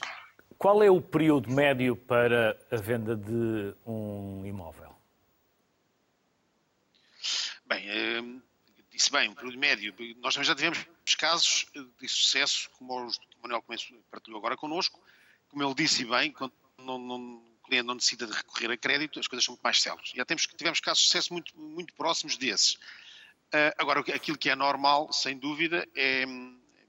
qual 0.58 0.82
é 0.82 0.90
o 0.90 1.02
período 1.02 1.52
médio 1.52 1.98
para 1.98 2.58
a 2.72 2.78
venda 2.78 3.14
de 3.14 3.76
um 3.86 4.46
imóvel? 4.46 4.96
Bem, 7.66 8.22
hum, 8.22 8.42
disse 8.90 9.12
bem, 9.12 9.28
um 9.28 9.36
período 9.36 9.58
médio. 9.58 9.94
Nós 10.22 10.34
também 10.34 10.48
já 10.48 10.56
tivemos 10.56 10.88
casos 11.18 11.66
de 12.00 12.08
sucesso, 12.08 12.70
como 12.78 13.06
os 13.06 13.18
o 13.18 13.42
Manuel 13.42 13.62
partilhou 14.10 14.40
agora 14.40 14.56
connosco. 14.56 14.98
Como 15.50 15.62
ele 15.62 15.74
disse 15.74 16.06
bem, 16.06 16.32
quando 16.32 16.54
não, 16.80 16.98
não, 16.98 17.18
o 17.18 17.45
cliente 17.66 17.86
não 17.86 17.96
necessita 17.96 18.26
de 18.26 18.34
recorrer 18.34 18.72
a 18.72 18.78
crédito, 18.78 19.20
as 19.20 19.28
coisas 19.28 19.44
são 19.44 19.54
muito 19.54 19.64
mais 19.64 19.82
céleres. 19.82 20.12
Já 20.16 20.26
temos, 20.26 20.48
tivemos 20.48 20.80
casos 20.80 21.04
de 21.04 21.08
sucesso 21.08 21.34
muito, 21.34 21.58
muito 21.58 21.94
próximos 21.94 22.38
desses. 22.38 22.74
Uh, 22.74 23.72
agora, 23.78 24.00
aquilo 24.00 24.38
que 24.38 24.50
é 24.50 24.56
normal, 24.56 25.12
sem 25.14 25.38
dúvida, 25.38 25.88
é, 25.96 26.26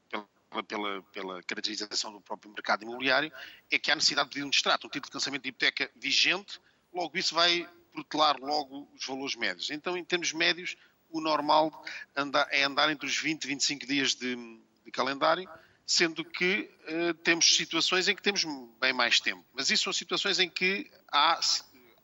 pela, 0.08 0.62
pela, 0.62 1.02
pela, 1.12 1.42
caracterização 1.42 2.12
do 2.12 2.20
próprio 2.20 2.50
mercado 2.52 2.82
imobiliário, 2.82 3.32
é 3.70 3.78
que 3.78 3.90
há 3.90 3.94
necessidade 3.94 4.28
de 4.28 4.34
pedir 4.34 4.46
um 4.46 4.50
distrato, 4.50 4.86
um 4.86 4.90
título 4.90 5.06
de 5.06 5.12
cancelamento 5.12 5.42
de 5.42 5.48
hipoteca 5.50 5.90
vigente, 5.96 6.60
logo 6.92 7.16
isso 7.16 7.34
vai 7.34 7.68
protelar 7.92 8.38
logo 8.38 8.88
os 8.94 9.06
valores 9.06 9.36
médios. 9.36 9.70
Então, 9.70 9.96
em 9.96 10.04
termos 10.04 10.32
médios, 10.32 10.76
o 11.10 11.20
normal 11.20 11.84
anda, 12.14 12.46
é 12.50 12.64
andar 12.64 12.90
entre 12.90 13.06
os 13.06 13.16
20 13.16 13.44
e 13.44 13.48
25 13.48 13.86
dias 13.86 14.14
de, 14.14 14.36
de 14.84 14.90
calendário, 14.90 15.48
sendo 15.86 16.24
que 16.24 16.68
uh, 16.88 17.14
temos 17.14 17.56
situações 17.56 18.08
em 18.08 18.16
que 18.16 18.22
temos 18.22 18.44
bem 18.80 18.92
mais 18.92 19.20
tempo. 19.20 19.44
Mas 19.54 19.70
isso 19.70 19.84
são 19.84 19.92
situações 19.92 20.40
em 20.40 20.50
que 20.50 20.90
há 21.12 21.38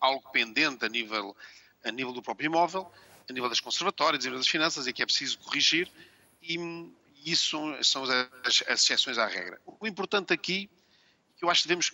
algo 0.00 0.30
pendente 0.30 0.84
a 0.84 0.88
nível, 0.88 1.36
a 1.84 1.90
nível 1.90 2.12
do 2.12 2.22
próprio 2.22 2.46
imóvel, 2.46 2.90
a 3.28 3.32
nível 3.32 3.48
das 3.48 3.58
conservatórias, 3.58 4.22
a 4.22 4.26
nível 4.26 4.38
das 4.38 4.46
finanças, 4.46 4.86
e 4.86 4.92
que 4.92 5.02
é 5.02 5.06
preciso 5.06 5.38
corrigir, 5.40 5.90
e, 6.40 6.56
e 6.56 7.32
isso 7.32 7.58
são, 7.82 8.04
as, 8.44 8.62
exceções 8.68 9.18
à 9.18 9.26
regra. 9.26 9.60
O 9.66 9.86
importante 9.86 10.32
aqui, 10.32 10.70
que 11.36 11.44
eu 11.44 11.50
acho 11.50 11.62
que 11.62 11.68
devemos 11.68 11.92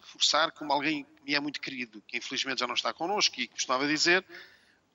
reforçar, 0.00 0.52
como 0.52 0.72
alguém 0.72 1.04
que 1.04 1.24
me 1.24 1.34
é 1.34 1.40
muito 1.40 1.60
querido, 1.60 2.02
que 2.06 2.18
infelizmente 2.18 2.60
já 2.60 2.66
não 2.68 2.74
está 2.74 2.92
connosco 2.92 3.40
e 3.40 3.48
costumava 3.48 3.86
dizer, 3.88 4.24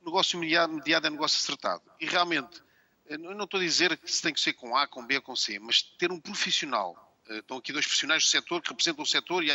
negócio 0.03 0.39
mediado 0.39 1.07
é 1.07 1.09
negócio 1.09 1.38
acertado. 1.38 1.83
E 2.00 2.05
realmente, 2.05 2.61
eu 3.05 3.20
não 3.20 3.46
estou 3.46 3.60
a 3.60 3.63
dizer 3.63 3.98
que 3.98 4.12
se 4.12 4.22
tem 4.22 4.34
que 4.34 4.39
ser 4.39 4.53
com 4.53 4.75
A, 4.75 4.88
com 4.88 5.05
B 5.05 5.20
com 5.22 5.36
C, 5.36 5.60
mas 5.60 5.81
ter 5.81 6.12
um 6.12 6.20
profissional. 6.20 7.20
Eh, 7.27 7.39
estão 7.39 7.58
aqui 7.58 7.72
dois 7.74 7.86
profissionais 7.86 8.24
do 8.24 8.29
setor 8.29 8.62
que 8.62 8.70
representam 8.70 9.03
o 9.03 9.08
setor 9.08 9.43
e, 9.43 9.50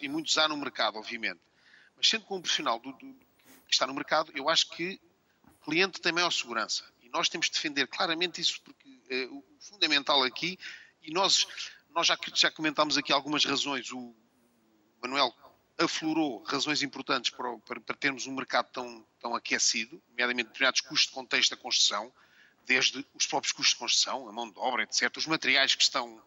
e 0.00 0.08
muitos 0.08 0.36
há 0.38 0.48
no 0.48 0.56
mercado, 0.56 0.96
obviamente. 0.98 1.40
Mas 1.96 2.08
sendo 2.08 2.24
com 2.24 2.36
um 2.36 2.40
profissional 2.40 2.78
do, 2.78 2.92
do, 2.92 3.14
que 3.66 3.74
está 3.74 3.86
no 3.86 3.94
mercado, 3.94 4.32
eu 4.34 4.48
acho 4.48 4.70
que 4.70 5.00
o 5.46 5.64
cliente 5.64 6.00
tem 6.00 6.12
maior 6.12 6.30
segurança. 6.30 6.84
E 7.02 7.08
nós 7.08 7.28
temos 7.28 7.46
de 7.46 7.52
defender 7.52 7.86
claramente 7.86 8.40
isso, 8.40 8.60
porque 8.62 9.00
é, 9.08 9.26
o 9.26 9.44
fundamental 9.58 10.22
aqui, 10.22 10.58
e 11.02 11.12
nós, 11.12 11.46
nós 11.90 12.06
já, 12.06 12.18
já 12.34 12.50
comentámos 12.50 12.96
aqui 12.96 13.12
algumas 13.12 13.44
razões, 13.44 13.90
o 13.92 14.14
Manuel 15.02 15.34
aflorou 15.78 16.42
razões 16.42 16.82
importantes 16.82 17.30
para, 17.30 17.56
para, 17.58 17.80
para, 17.80 17.96
termos 17.96 18.26
um 18.26 18.34
mercado 18.34 18.70
tão, 18.70 19.06
tão 19.18 19.34
aquecido, 19.34 20.02
nomeadamente 20.10 20.48
determinados 20.48 20.80
custos 20.82 21.08
de 21.08 21.14
contexto 21.14 21.50
da 21.50 21.56
construção, 21.56 22.12
desde 22.66 23.04
os 23.14 23.26
próprios 23.26 23.52
custos 23.52 23.74
de 23.74 23.78
construção, 23.78 24.28
a 24.28 24.32
mão 24.32 24.50
de 24.50 24.58
obra, 24.58 24.82
etc., 24.82 25.16
os 25.16 25.26
materiais 25.26 25.74
que 25.74 25.82
estão 25.82 26.22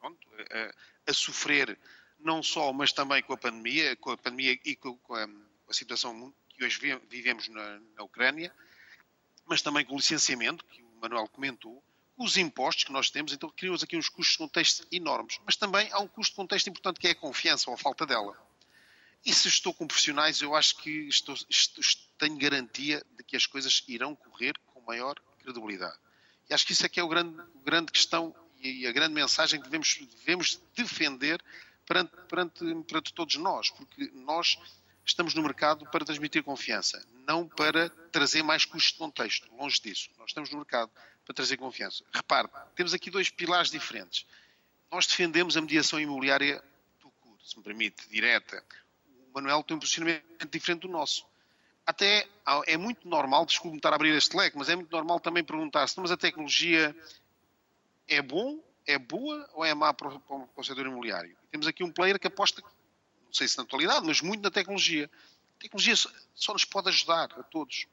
pronto, 0.00 0.28
a, 0.50 1.10
a, 1.10 1.14
sofrer 1.14 1.78
não 2.18 2.42
só, 2.42 2.72
mas 2.72 2.92
também 2.92 3.22
com 3.22 3.32
a 3.32 3.36
pandemia, 3.36 3.96
com 3.96 4.10
a 4.10 4.16
pandemia 4.16 4.58
e 4.64 4.76
com, 4.76 4.96
com, 4.98 5.14
a, 5.14 5.28
situação 5.70 6.32
que 6.48 6.64
hoje 6.64 6.78
vivemos 7.08 7.48
na, 7.48 7.80
na, 7.96 8.02
Ucrânia, 8.02 8.54
mas 9.44 9.60
também 9.60 9.84
com 9.84 9.94
o 9.94 9.96
licenciamento, 9.96 10.64
que 10.64 10.82
o 10.82 11.00
Manuel 11.00 11.28
comentou, 11.28 11.82
os 12.16 12.36
impostos 12.38 12.84
que 12.84 12.92
nós 12.92 13.10
temos, 13.10 13.32
então 13.32 13.50
criamos 13.50 13.82
aqui 13.82 13.96
uns 13.96 14.08
custos 14.08 14.32
de 14.32 14.38
contexto 14.38 14.86
enormes, 14.90 15.38
mas 15.44 15.56
também 15.56 15.90
há 15.92 16.00
um 16.00 16.08
custo 16.08 16.32
de 16.32 16.36
contexto 16.36 16.70
importante 16.70 16.98
que 16.98 17.08
é 17.08 17.10
a 17.10 17.14
confiança 17.14 17.68
ou 17.68 17.74
a 17.74 17.78
falta 17.78 18.06
dela. 18.06 18.34
E 19.24 19.34
se 19.34 19.48
estou 19.48 19.74
com 19.74 19.86
profissionais, 19.86 20.40
eu 20.40 20.54
acho 20.54 20.76
que 20.76 20.90
estou, 21.08 21.34
estou, 21.50 21.84
tenho 22.16 22.38
garantia 22.38 23.04
de 23.16 23.24
que 23.24 23.36
as 23.36 23.44
coisas 23.44 23.82
irão 23.88 24.14
correr 24.14 24.56
com 24.66 24.80
maior 24.80 25.20
credibilidade. 25.46 25.96
E 26.48 26.54
acho 26.54 26.66
que 26.66 26.72
isso 26.72 26.84
é 26.84 26.88
que 26.88 27.00
é 27.00 27.02
o 27.02 27.08
grande, 27.08 27.40
o 27.54 27.60
grande 27.60 27.92
questão 27.92 28.34
e 28.60 28.86
a 28.86 28.92
grande 28.92 29.14
mensagem 29.14 29.60
que 29.60 29.66
devemos, 29.66 29.96
devemos 30.18 30.60
defender 30.74 31.42
perante, 31.86 32.12
perante, 32.28 32.74
perante 32.86 33.14
todos 33.14 33.36
nós, 33.36 33.70
porque 33.70 34.10
nós 34.14 34.58
estamos 35.04 35.34
no 35.34 35.42
mercado 35.42 35.88
para 35.90 36.04
transmitir 36.04 36.42
confiança, 36.42 37.04
não 37.26 37.48
para 37.48 37.88
trazer 38.10 38.42
mais 38.42 38.64
custos 38.64 38.92
de 38.92 38.98
contexto. 38.98 39.48
Longe 39.54 39.80
disso. 39.80 40.10
Nós 40.18 40.30
estamos 40.30 40.50
no 40.50 40.58
mercado 40.58 40.90
para 41.24 41.34
trazer 41.34 41.56
confiança. 41.56 42.04
Repare, 42.12 42.48
temos 42.74 42.92
aqui 42.92 43.10
dois 43.10 43.30
pilares 43.30 43.70
diferentes. 43.70 44.26
Nós 44.90 45.06
defendemos 45.06 45.56
a 45.56 45.60
mediação 45.60 46.00
imobiliária 46.00 46.62
do 47.00 47.10
CUR, 47.10 47.38
se 47.44 47.56
me 47.56 47.62
permite, 47.62 48.08
direta. 48.08 48.64
Manuel 49.34 49.62
tem 49.62 49.76
um 49.76 49.80
posicionamento 49.80 50.48
diferente 50.50 50.82
do 50.82 50.88
nosso. 50.88 51.26
Até 51.86 52.26
é 52.66 52.76
muito 52.76 53.08
normal, 53.08 53.46
desculpe-me 53.46 53.78
estar 53.78 53.92
a 53.92 53.94
abrir 53.94 54.14
este 54.16 54.36
leque, 54.36 54.58
mas 54.58 54.68
é 54.68 54.74
muito 54.74 54.90
normal 54.90 55.20
também 55.20 55.44
perguntar 55.44 55.86
se 55.86 56.00
mas 56.00 56.10
a 56.10 56.16
tecnologia 56.16 56.94
é 58.08 58.20
bom, 58.20 58.60
é 58.84 58.98
boa 58.98 59.48
ou 59.54 59.64
é 59.64 59.72
má 59.72 59.94
para 59.94 60.08
o, 60.08 60.20
para 60.20 60.48
o 60.56 60.64
setor 60.64 60.86
imobiliário. 60.86 61.36
Temos 61.50 61.66
aqui 61.66 61.84
um 61.84 61.92
player 61.92 62.18
que 62.18 62.26
aposta, 62.26 62.60
não 62.60 63.32
sei 63.32 63.46
se 63.46 63.56
na 63.56 63.62
atualidade, 63.62 64.04
mas 64.04 64.20
muito 64.20 64.42
na 64.42 64.50
tecnologia. 64.50 65.08
A 65.56 65.60
tecnologia 65.60 65.94
só 66.34 66.52
nos 66.52 66.64
pode 66.64 66.88
ajudar 66.88 67.30
a 67.38 67.42
todos. 67.44 67.86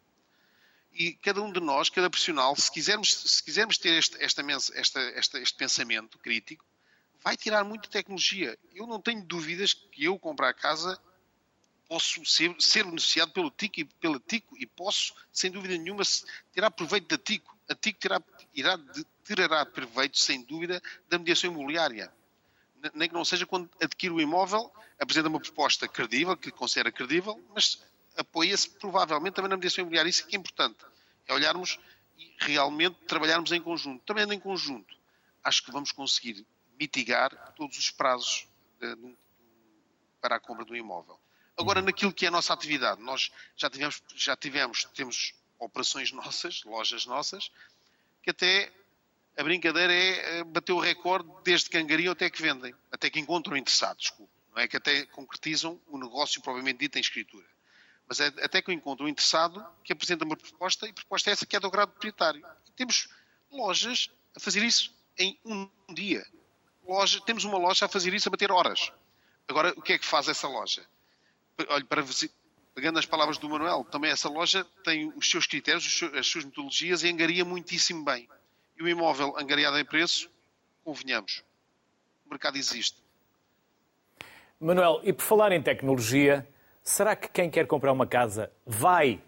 E 0.91 1.13
cada 1.13 1.41
um 1.41 1.51
de 1.51 1.59
nós, 1.59 1.89
cada 1.89 2.09
profissional, 2.09 2.55
se 2.55 2.71
quisermos, 2.71 3.15
se 3.15 3.43
quisermos 3.43 3.77
ter 3.77 3.93
este, 3.93 4.23
esta, 4.23 4.43
esta, 4.75 4.99
esta, 5.01 5.39
este 5.39 5.57
pensamento 5.57 6.19
crítico, 6.19 6.65
vai 7.23 7.37
tirar 7.37 7.63
muito 7.63 7.89
tecnologia. 7.89 8.57
Eu 8.73 8.85
não 8.85 8.99
tenho 8.99 9.23
dúvidas 9.23 9.73
que 9.73 10.03
eu 10.03 10.19
comprar 10.19 10.53
casa 10.53 10.99
posso 11.87 12.25
ser, 12.25 12.55
ser 12.59 12.83
beneficiado 12.83 13.31
pelo 13.31 13.51
TIC 13.51 13.81
e 13.81 13.85
pela 13.85 14.19
TICO 14.19 14.57
e 14.57 14.65
posso, 14.65 15.13
sem 15.31 15.51
dúvida 15.51 15.77
nenhuma, 15.77 16.03
tirar 16.53 16.71
proveito 16.71 17.07
da 17.07 17.17
TICO. 17.17 17.55
A 17.69 17.75
TICO 17.75 17.99
terá, 17.99 18.21
irá, 18.53 18.79
terá 19.23 19.65
proveito, 19.65 20.17
sem 20.17 20.41
dúvida, 20.43 20.81
da 21.09 21.17
mediação 21.17 21.51
imobiliária. 21.51 22.11
Nem 22.93 23.07
que 23.07 23.13
não 23.13 23.23
seja 23.23 23.45
quando 23.45 23.69
adquire 23.81 24.13
o 24.13 24.19
imóvel, 24.19 24.71
apresenta 24.99 25.29
uma 25.29 25.39
proposta 25.39 25.87
credível, 25.87 26.35
que 26.35 26.51
considera 26.51 26.91
credível, 26.91 27.41
mas 27.53 27.81
apoia-se 28.17 28.69
provavelmente 28.71 29.35
também 29.35 29.49
na 29.49 29.55
mediação 29.55 29.81
imobiliária. 29.83 30.09
Isso 30.09 30.23
é 30.23 30.25
que 30.25 30.35
é 30.35 30.39
importante. 30.39 30.79
É 31.27 31.33
olharmos 31.33 31.79
e 32.17 32.33
realmente 32.39 32.97
trabalharmos 33.07 33.51
em 33.51 33.61
conjunto. 33.61 34.03
Também 34.05 34.29
em 34.31 34.39
conjunto, 34.39 34.95
acho 35.43 35.63
que 35.63 35.71
vamos 35.71 35.91
conseguir 35.91 36.45
mitigar 36.79 37.53
todos 37.55 37.77
os 37.77 37.89
prazos 37.89 38.47
para 40.19 40.35
a 40.35 40.39
compra 40.39 40.65
do 40.65 40.75
imóvel. 40.75 41.19
Agora, 41.57 41.81
naquilo 41.81 42.13
que 42.13 42.25
é 42.25 42.27
a 42.27 42.31
nossa 42.31 42.53
atividade, 42.53 43.01
nós 43.01 43.31
já 43.55 43.69
tivemos, 43.69 44.01
já 44.15 44.35
tivemos, 44.35 44.85
temos 44.95 45.33
operações 45.59 46.11
nossas, 46.13 46.63
lojas 46.63 47.05
nossas, 47.05 47.51
que 48.21 48.29
até 48.29 48.71
a 49.37 49.43
brincadeira 49.43 49.93
é 49.93 50.39
eh, 50.39 50.43
bater 50.43 50.73
o 50.73 50.79
recorde 50.79 51.29
desde 51.43 51.69
que 51.69 51.77
angariam 51.77 52.13
até 52.13 52.29
que 52.29 52.41
vendem, 52.41 52.73
até 52.91 53.09
que 53.09 53.19
encontram 53.19 53.57
interessados. 53.57 54.13
Não 54.53 54.61
é 54.61 54.67
que 54.67 54.77
até 54.77 55.05
concretizam 55.07 55.79
o 55.87 55.97
negócio 55.97 56.41
provavelmente 56.41 56.79
dito 56.79 56.97
em 56.97 57.01
escritura. 57.01 57.45
Mas 58.07 58.19
é 58.19 58.27
até 58.27 58.61
que 58.61 58.71
encontram 58.71 59.07
um 59.07 59.09
interessado 59.09 59.65
que 59.83 59.93
apresenta 59.93 60.25
uma 60.25 60.37
proposta 60.37 60.87
e 60.87 60.93
proposta 60.93 61.29
é 61.29 61.33
essa 61.33 61.45
que 61.45 61.55
é 61.55 61.59
do 61.59 61.71
grado 61.71 61.89
proprietário. 61.89 62.45
E 62.67 62.71
temos 62.73 63.07
lojas 63.51 64.09
a 64.35 64.39
fazer 64.39 64.61
isso 64.63 64.93
em 65.17 65.39
um 65.43 65.69
dia. 65.93 66.25
Loja, 66.87 67.19
temos 67.21 67.43
uma 67.43 67.57
loja 67.57 67.85
a 67.85 67.89
fazer 67.89 68.13
isso 68.13 68.29
a 68.29 68.31
bater 68.31 68.51
horas. 68.51 68.91
Agora, 69.47 69.73
o 69.75 69.81
que 69.81 69.93
é 69.93 69.97
que 69.97 70.05
faz 70.05 70.27
essa 70.27 70.47
loja? 70.47 70.85
Olha, 71.69 71.85
para, 71.85 72.03
pegando 72.73 72.99
as 72.99 73.05
palavras 73.05 73.37
do 73.37 73.49
Manuel, 73.49 73.83
também 73.85 74.11
essa 74.11 74.29
loja 74.29 74.65
tem 74.83 75.11
os 75.15 75.29
seus 75.29 75.45
critérios, 75.45 76.01
as 76.17 76.27
suas 76.27 76.45
metodologias 76.45 77.03
e 77.03 77.09
angaria 77.09 77.45
muitíssimo 77.45 78.03
bem. 78.03 78.27
E 78.77 78.83
o 78.83 78.87
imóvel 78.87 79.35
angariado 79.37 79.77
em 79.77 79.85
preço, 79.85 80.29
convenhamos, 80.83 81.43
o 82.25 82.29
mercado 82.29 82.57
existe. 82.57 82.97
Manuel, 84.59 85.01
e 85.03 85.13
por 85.13 85.23
falar 85.23 85.51
em 85.51 85.61
tecnologia, 85.61 86.47
será 86.81 87.15
que 87.15 87.27
quem 87.27 87.49
quer 87.49 87.67
comprar 87.67 87.91
uma 87.91 88.07
casa 88.07 88.51
vai 88.65 89.21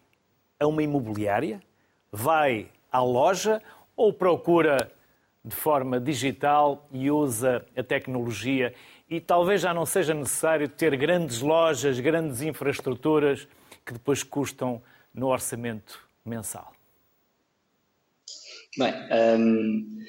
a 0.59 0.65
uma 0.65 0.81
imobiliária? 0.81 1.61
Vai 2.11 2.71
à 2.91 3.01
loja 3.01 3.61
ou 3.95 4.11
procura 4.13 4.91
de 5.43 5.55
forma 5.55 5.99
digital 5.99 6.87
e 6.91 7.11
usa 7.11 7.63
a 7.77 7.83
tecnologia 7.83 8.73
e 9.09 9.21
talvez 9.21 9.61
já 9.61 9.73
não 9.73 9.85
seja 9.85 10.13
necessário 10.13 10.67
ter 10.67 10.95
grandes 10.95 11.41
lojas, 11.41 11.99
grandes 11.99 12.41
infraestruturas 12.41 13.47
que 13.85 13.93
depois 13.93 14.23
custam 14.23 14.81
no 15.13 15.27
orçamento 15.27 15.99
mensal? 16.25 16.73
Bem, 18.77 18.93
hum, 19.39 19.99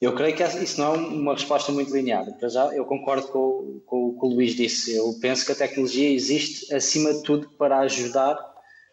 eu 0.00 0.14
creio 0.14 0.36
que 0.36 0.42
isso 0.42 0.80
não 0.80 0.94
é 0.94 0.98
uma 0.98 1.34
resposta 1.34 1.72
muito 1.72 1.94
linear. 1.94 2.24
Para 2.38 2.48
já, 2.48 2.66
eu 2.74 2.84
concordo 2.84 3.26
com, 3.28 3.80
com 3.84 4.08
o 4.08 4.18
que 4.18 4.26
o 4.26 4.28
Luís 4.28 4.54
disse. 4.54 4.94
Eu 4.94 5.12
penso 5.20 5.44
que 5.44 5.52
a 5.52 5.56
tecnologia 5.56 6.10
existe, 6.10 6.72
acima 6.72 7.12
de 7.12 7.22
tudo, 7.24 7.50
para 7.50 7.80
ajudar 7.80 8.38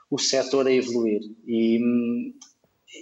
o 0.10 0.18
setor 0.18 0.68
a 0.68 0.72
evoluir. 0.72 1.22
E, 1.46 2.34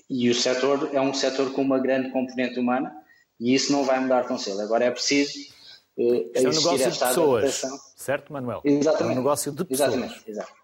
e 0.09 0.29
o 0.29 0.35
setor 0.35 0.89
é 0.93 0.99
um 0.99 1.13
setor 1.13 1.53
com 1.53 1.61
uma 1.61 1.79
grande 1.79 2.11
componente 2.11 2.59
humana 2.59 2.93
e 3.39 3.53
isso 3.53 3.71
não 3.71 3.83
vai 3.83 3.99
mudar 3.99 4.25
tão 4.25 4.37
cedo. 4.37 4.61
Agora 4.61 4.85
é 4.85 4.91
preciso 4.91 5.52
Uh, 5.97 6.31
é 6.33 6.39
um 6.41 6.43
negócio 6.43 6.91
de 6.91 6.99
pessoas, 6.99 7.43
adaptação. 7.43 7.79
certo, 7.95 8.33
Manuel? 8.33 8.61
Exatamente. 8.63 9.03
É 9.03 9.13
um 9.13 9.15
negócio 9.15 9.51
de 9.51 9.65
pessoas. 9.65 9.93
Exatamente. 9.93 10.23
Exatamente. 10.27 10.63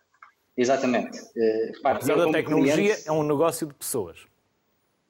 Exatamente. 0.57 1.19
Uh, 1.19 1.75
repare, 1.75 1.97
Apesar 1.97 2.17
da 2.17 2.31
tecnologia, 2.31 2.75
cliente, 2.75 3.07
é 3.07 3.11
um 3.11 3.23
negócio 3.23 3.67
de 3.67 3.73
pessoas. 3.73 4.17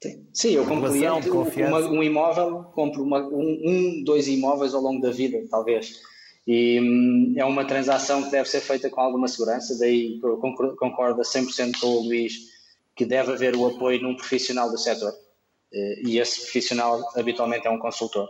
Sim, 0.02 0.26
sim 0.32 0.50
eu 0.52 0.66
como 0.66 0.86
Relação, 0.86 1.20
cliente, 1.20 1.62
uma, 1.62 1.78
um 1.80 2.02
imóvel, 2.02 2.64
compro 2.74 3.02
uma, 3.02 3.18
um, 3.20 3.60
um, 3.64 4.04
dois 4.04 4.28
imóveis 4.28 4.74
ao 4.74 4.80
longo 4.80 5.00
da 5.00 5.10
vida, 5.10 5.42
talvez. 5.50 6.00
E 6.46 6.80
hum, 6.80 7.34
é 7.36 7.44
uma 7.44 7.64
transação 7.64 8.22
que 8.22 8.30
deve 8.30 8.48
ser 8.48 8.60
feita 8.60 8.88
com 8.88 9.00
alguma 9.00 9.28
segurança, 9.28 9.78
daí 9.78 10.20
eu 10.22 10.36
concordo 10.76 11.20
a 11.20 11.24
100% 11.24 11.80
com 11.80 11.86
o 11.86 12.02
Luís 12.02 12.34
que 12.94 13.04
deve 13.04 13.32
haver 13.32 13.56
o 13.56 13.66
apoio 13.66 14.02
num 14.02 14.14
profissional 14.14 14.70
do 14.70 14.78
setor. 14.78 15.12
E 15.72 16.18
esse 16.18 16.40
profissional 16.42 17.00
habitualmente 17.16 17.66
é 17.66 17.70
um 17.70 17.78
consultor. 17.78 18.28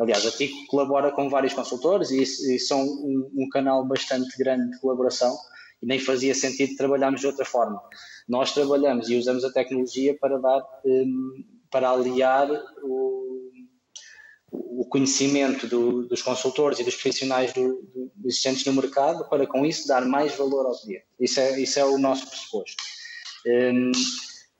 Aliás, 0.00 0.26
a 0.26 0.30
TIC 0.30 0.66
colabora 0.66 1.12
com 1.12 1.28
vários 1.28 1.52
consultores 1.52 2.10
e, 2.10 2.22
e 2.22 2.58
são 2.58 2.82
um, 2.82 3.30
um, 3.34 3.48
canal 3.50 3.86
bastante 3.86 4.36
grande 4.38 4.70
de 4.70 4.80
colaboração 4.80 5.36
e 5.82 5.86
nem 5.86 5.98
fazia 5.98 6.34
sentido 6.34 6.74
trabalharmos 6.76 7.20
de 7.20 7.26
outra 7.26 7.44
forma. 7.44 7.82
Nós 8.26 8.52
trabalhamos 8.52 9.10
e 9.10 9.16
usamos 9.16 9.44
a 9.44 9.52
tecnologia 9.52 10.16
para 10.18 10.38
dar, 10.38 10.62
um, 10.86 11.44
para 11.70 11.90
aliar 11.90 12.50
o, 12.82 13.50
o 14.50 14.86
conhecimento 14.86 15.66
do, 15.66 16.06
dos 16.06 16.22
consultores 16.22 16.78
e 16.78 16.84
dos 16.84 16.94
profissionais 16.94 17.52
do, 17.52 17.82
do, 17.94 18.10
existentes 18.24 18.64
no 18.64 18.72
mercado 18.72 19.28
para 19.28 19.46
com 19.46 19.66
isso 19.66 19.86
dar 19.86 20.06
mais 20.06 20.34
valor 20.34 20.64
ao 20.64 20.80
cliente. 20.80 21.04
Isso 21.20 21.40
é, 21.40 21.60
isso 21.60 21.78
é 21.78 21.84
o 21.84 21.98
nosso 21.98 22.26
pressuposto. 22.26 22.82
Um, 23.46 23.92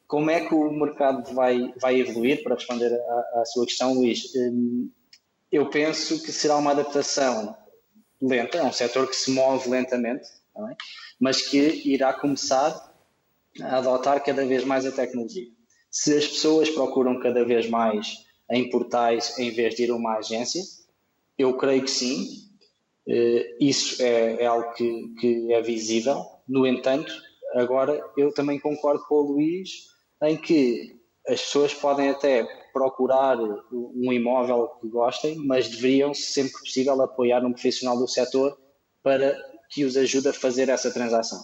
como 0.06 0.28
é 0.28 0.46
que 0.46 0.54
o 0.54 0.70
mercado 0.70 1.32
vai, 1.32 1.72
vai 1.80 2.00
evoluir, 2.00 2.42
para 2.42 2.56
responder 2.56 2.92
à, 2.92 3.44
sua 3.46 3.64
questão, 3.64 3.94
Luís? 3.94 4.34
Um, 4.34 4.90
eu 5.50 5.68
penso 5.68 6.22
que 6.22 6.32
será 6.32 6.56
uma 6.56 6.70
adaptação 6.70 7.56
lenta, 8.20 8.58
é 8.58 8.62
um 8.62 8.72
setor 8.72 9.08
que 9.08 9.16
se 9.16 9.30
move 9.30 9.68
lentamente, 9.68 10.28
é? 10.56 10.76
mas 11.18 11.42
que 11.42 11.58
irá 11.88 12.12
começar 12.12 12.94
a 13.62 13.78
adotar 13.78 14.22
cada 14.22 14.44
vez 14.44 14.64
mais 14.64 14.86
a 14.86 14.92
tecnologia. 14.92 15.48
Se 15.90 16.16
as 16.16 16.26
pessoas 16.26 16.70
procuram 16.70 17.18
cada 17.18 17.44
vez 17.44 17.68
mais 17.68 18.14
em 18.50 18.68
portais 18.68 19.38
em 19.38 19.50
vez 19.50 19.74
de 19.74 19.84
ir 19.84 19.90
a 19.90 19.96
uma 19.96 20.18
agência, 20.18 20.62
eu 21.38 21.56
creio 21.56 21.82
que 21.82 21.90
sim, 21.90 22.26
eh, 23.08 23.56
isso 23.60 24.02
é, 24.02 24.42
é 24.42 24.46
algo 24.46 24.72
que, 24.74 25.14
que 25.18 25.52
é 25.52 25.60
visível. 25.62 26.24
No 26.46 26.66
entanto, 26.66 27.12
agora 27.54 28.00
eu 28.16 28.32
também 28.32 28.58
concordo 28.58 29.02
com 29.06 29.14
o 29.16 29.32
Luís 29.32 29.88
em 30.22 30.36
que 30.36 31.00
as 31.26 31.40
pessoas 31.40 31.74
podem 31.74 32.10
até 32.10 32.46
procurar 32.72 33.38
um 33.72 34.12
imóvel 34.12 34.68
que 34.80 34.88
gostem, 34.88 35.36
mas 35.36 35.68
deveriam, 35.68 36.14
sempre 36.14 36.52
que 36.54 36.60
possível, 36.60 37.00
apoiar 37.02 37.44
um 37.44 37.52
profissional 37.52 37.98
do 37.98 38.08
setor 38.08 38.58
para 39.02 39.36
que 39.70 39.84
os 39.84 39.96
ajude 39.96 40.28
a 40.28 40.32
fazer 40.32 40.68
essa 40.68 40.90
transação. 40.92 41.42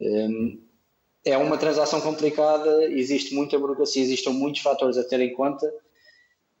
Hum, 0.00 0.60
é 1.24 1.36
uma 1.36 1.58
transação 1.58 2.00
complicada, 2.00 2.84
existe 2.84 3.34
muita 3.34 3.58
burocracia, 3.58 4.02
existem 4.02 4.32
muitos 4.32 4.62
fatores 4.62 4.96
a 4.96 5.04
ter 5.04 5.20
em 5.20 5.34
conta 5.34 5.70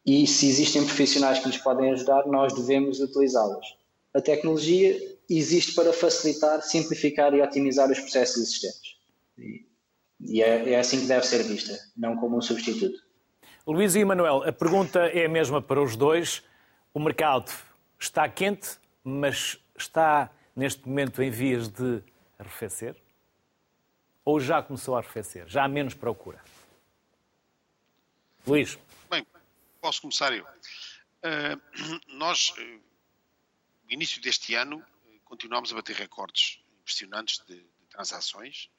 e 0.04 0.26
se 0.26 0.48
existem 0.48 0.84
profissionais 0.84 1.38
que 1.38 1.46
nos 1.46 1.58
podem 1.58 1.90
ajudar, 1.92 2.26
nós 2.26 2.52
devemos 2.52 3.00
utilizá-los. 3.00 3.66
A 4.12 4.20
tecnologia 4.20 4.98
existe 5.28 5.74
para 5.74 5.92
facilitar, 5.92 6.62
simplificar 6.62 7.32
e 7.34 7.40
otimizar 7.40 7.90
os 7.90 8.00
processos 8.00 8.36
existentes. 8.38 8.96
E 10.20 10.42
é, 10.42 10.72
é 10.72 10.78
assim 10.78 11.00
que 11.00 11.06
deve 11.06 11.26
ser 11.26 11.42
vista, 11.44 11.78
não 11.96 12.16
como 12.16 12.36
um 12.36 12.42
substituto. 12.42 12.98
Luís 13.66 13.94
e 13.94 14.04
Manuel, 14.04 14.42
a 14.48 14.52
pergunta 14.52 15.00
é 15.08 15.26
a 15.26 15.28
mesma 15.28 15.60
para 15.60 15.82
os 15.82 15.96
dois. 15.96 16.42
O 16.92 16.98
mercado 16.98 17.52
está 17.98 18.28
quente, 18.28 18.78
mas 19.04 19.58
está 19.76 20.30
neste 20.56 20.88
momento 20.88 21.22
em 21.22 21.30
vias 21.30 21.68
de 21.68 22.02
arrefecer? 22.38 22.96
Ou 24.24 24.40
já 24.40 24.62
começou 24.62 24.96
a 24.96 25.00
arrefecer? 25.00 25.46
Já 25.46 25.64
há 25.64 25.68
menos 25.68 25.94
procura? 25.94 26.42
Luís. 28.46 28.78
Bem, 29.10 29.26
posso 29.80 30.00
começar 30.00 30.32
eu. 30.32 30.44
Uh, 30.44 32.16
nós, 32.16 32.50
uh, 32.50 32.80
no 33.84 33.92
início 33.92 34.20
deste 34.22 34.54
ano, 34.54 34.82
continuamos 35.24 35.70
a 35.72 35.76
bater 35.76 35.96
recordes 35.96 36.58
impressionantes 36.80 37.44
de, 37.46 37.56
de 37.56 37.86
transações 37.90 38.70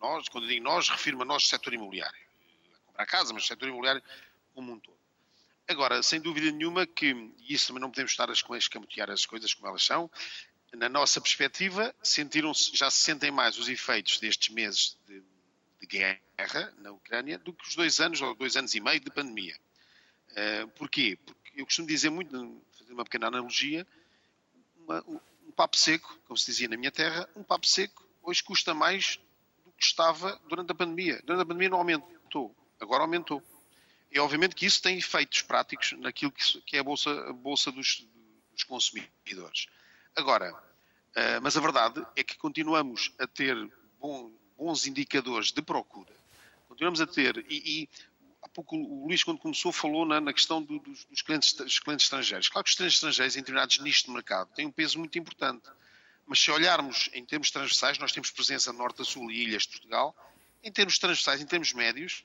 nós, 0.00 0.28
quando 0.28 0.46
digo 0.46 0.62
nós, 0.62 0.88
refiro-me 0.88 1.22
a 1.22 1.26
nós, 1.26 1.46
setor 1.46 1.72
imobiliário. 1.72 2.23
A 2.94 3.04
comprar 3.04 3.06
casa, 3.06 3.32
mas 3.32 3.46
setor 3.46 3.68
imobiliário 3.68 4.02
como 4.54 4.72
um 4.72 4.78
todo. 4.78 4.96
Agora, 5.66 6.02
sem 6.02 6.20
dúvida 6.20 6.50
nenhuma 6.50 6.86
que, 6.86 7.10
e 7.38 7.54
isso 7.54 7.68
também 7.68 7.80
não 7.80 7.90
podemos 7.90 8.12
estar 8.12 8.28
a 8.30 8.58
escamotear 8.58 9.10
as 9.10 9.24
coisas 9.24 9.54
como 9.54 9.68
elas 9.68 9.82
são, 9.82 10.10
na 10.76 10.88
nossa 10.88 11.20
perspectiva, 11.20 11.94
sentiram-se, 12.02 12.76
já 12.76 12.90
se 12.90 13.02
sentem 13.02 13.30
mais 13.30 13.58
os 13.58 13.68
efeitos 13.68 14.18
destes 14.18 14.52
meses 14.52 14.98
de, 15.06 15.22
de, 15.80 15.86
guerra 15.86 16.72
na 16.78 16.90
Ucrânia 16.90 17.38
do 17.38 17.52
que 17.52 17.66
os 17.66 17.76
dois 17.76 18.00
anos 18.00 18.20
ou 18.20 18.34
dois 18.34 18.56
anos 18.56 18.74
e 18.74 18.80
meio 18.80 19.00
de 19.00 19.10
pandemia. 19.10 19.56
Uh, 20.30 20.68
porquê? 20.70 21.16
Porque 21.24 21.60
eu 21.60 21.64
costumo 21.64 21.86
dizer 21.86 22.10
muito, 22.10 22.60
fazer 22.76 22.92
uma 22.92 23.04
pequena 23.04 23.28
analogia, 23.28 23.86
uma, 24.76 25.02
um 25.08 25.52
papo 25.52 25.76
seco, 25.76 26.18
como 26.26 26.36
se 26.36 26.46
dizia 26.46 26.68
na 26.68 26.76
minha 26.76 26.90
terra, 26.90 27.28
um 27.36 27.42
papo 27.42 27.66
seco 27.66 28.04
hoje 28.24 28.42
custa 28.42 28.74
mais 28.74 29.16
que 29.78 29.84
estava 29.84 30.40
durante 30.48 30.72
a 30.72 30.74
pandemia. 30.74 31.20
Durante 31.24 31.42
a 31.42 31.46
pandemia 31.46 31.68
não 31.68 31.78
aumentou, 31.78 32.54
agora 32.84 33.02
aumentou. 33.02 33.42
E 34.10 34.18
obviamente 34.20 34.54
que 34.54 34.64
isso 34.64 34.80
tem 34.80 34.96
efeitos 34.96 35.42
práticos 35.42 35.92
naquilo 35.98 36.30
que 36.30 36.76
é 36.76 36.78
a 36.78 36.84
bolsa, 36.84 37.10
a 37.28 37.32
bolsa 37.32 37.72
dos, 37.72 38.06
dos 38.52 38.62
consumidores. 38.62 39.66
Agora, 40.14 40.52
uh, 40.52 41.42
mas 41.42 41.56
a 41.56 41.60
verdade 41.60 42.06
é 42.14 42.22
que 42.22 42.36
continuamos 42.36 43.12
a 43.18 43.26
ter 43.26 43.56
bom, 44.00 44.30
bons 44.56 44.86
indicadores 44.86 45.50
de 45.50 45.60
procura. 45.60 46.12
Continuamos 46.68 47.00
a 47.00 47.06
ter, 47.06 47.44
e, 47.48 47.82
e 47.82 47.88
há 48.40 48.48
pouco 48.48 48.76
o 48.76 49.06
Luís, 49.06 49.24
quando 49.24 49.38
começou, 49.38 49.72
falou 49.72 50.06
na, 50.06 50.20
na 50.20 50.32
questão 50.32 50.62
do, 50.62 50.78
dos, 50.78 51.04
dos, 51.06 51.22
clientes, 51.22 51.52
dos 51.54 51.78
clientes 51.80 52.06
estrangeiros. 52.06 52.48
Claro 52.48 52.64
que 52.64 52.70
os 52.70 52.76
clientes 52.76 52.96
estrangeiros, 52.96 53.36
em 53.36 53.40
determinados 53.40 53.78
nichos 53.78 54.04
de 54.04 54.10
mercado, 54.10 54.54
têm 54.54 54.66
um 54.66 54.72
peso 54.72 54.98
muito 54.98 55.18
importante. 55.18 55.68
Mas 56.26 56.38
se 56.38 56.50
olharmos 56.50 57.10
em 57.12 57.24
termos 57.24 57.50
transversais, 57.50 57.98
nós 57.98 58.12
temos 58.12 58.30
presença 58.30 58.72
norte 58.72 59.02
a 59.02 59.04
sul 59.04 59.30
e 59.30 59.42
ilhas 59.42 59.64
de 59.64 59.70
Portugal. 59.70 60.16
Em 60.62 60.72
termos 60.72 60.98
transversais, 60.98 61.40
em 61.40 61.46
termos 61.46 61.72
médios, 61.72 62.24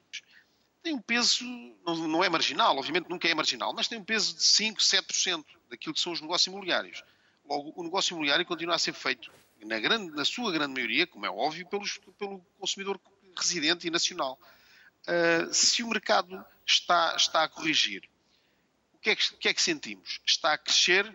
tem 0.81 0.93
um 0.93 1.01
peso, 1.01 1.43
não, 1.85 2.23
é 2.23 2.29
marginal, 2.29 2.77
obviamente 2.77 3.09
nunca 3.09 3.27
é 3.27 3.33
marginal, 3.33 3.73
mas 3.73 3.87
tem 3.87 3.99
um 3.99 4.03
peso 4.03 4.35
de 4.35 4.43
5, 4.43 4.79
7% 4.79 5.45
daquilo 5.69 5.93
que 5.93 5.99
são 5.99 6.13
os 6.13 6.21
negócios 6.21 6.47
imobiliários. 6.47 7.03
Logo, 7.45 7.73
o 7.75 7.83
negócio 7.83 8.13
imobiliário 8.13 8.45
continua 8.45 8.75
a 8.75 8.79
ser 8.79 8.93
feito, 8.93 9.31
na, 9.61 9.79
grande, 9.79 10.11
na 10.15 10.23
sua 10.23 10.51
grande 10.51 10.73
maioria, 10.73 11.05
como 11.05 11.25
é 11.25 11.29
óbvio, 11.29 11.67
pelos, 11.67 11.99
pelo 12.17 12.39
consumidor 12.57 12.99
residente 13.37 13.87
e 13.87 13.89
nacional. 13.89 14.39
Uh, 15.01 15.53
se 15.53 15.83
o 15.83 15.87
mercado 15.87 16.45
está, 16.65 17.15
está 17.15 17.43
a 17.43 17.49
corrigir, 17.49 18.09
o 18.93 18.99
que, 18.99 19.09
é 19.09 19.15
que, 19.15 19.33
que, 19.35 19.47
é 19.47 19.53
que 19.53 19.61
sentimos? 19.61 20.19
Está 20.25 20.53
a 20.53 20.57
crescer, 20.57 21.05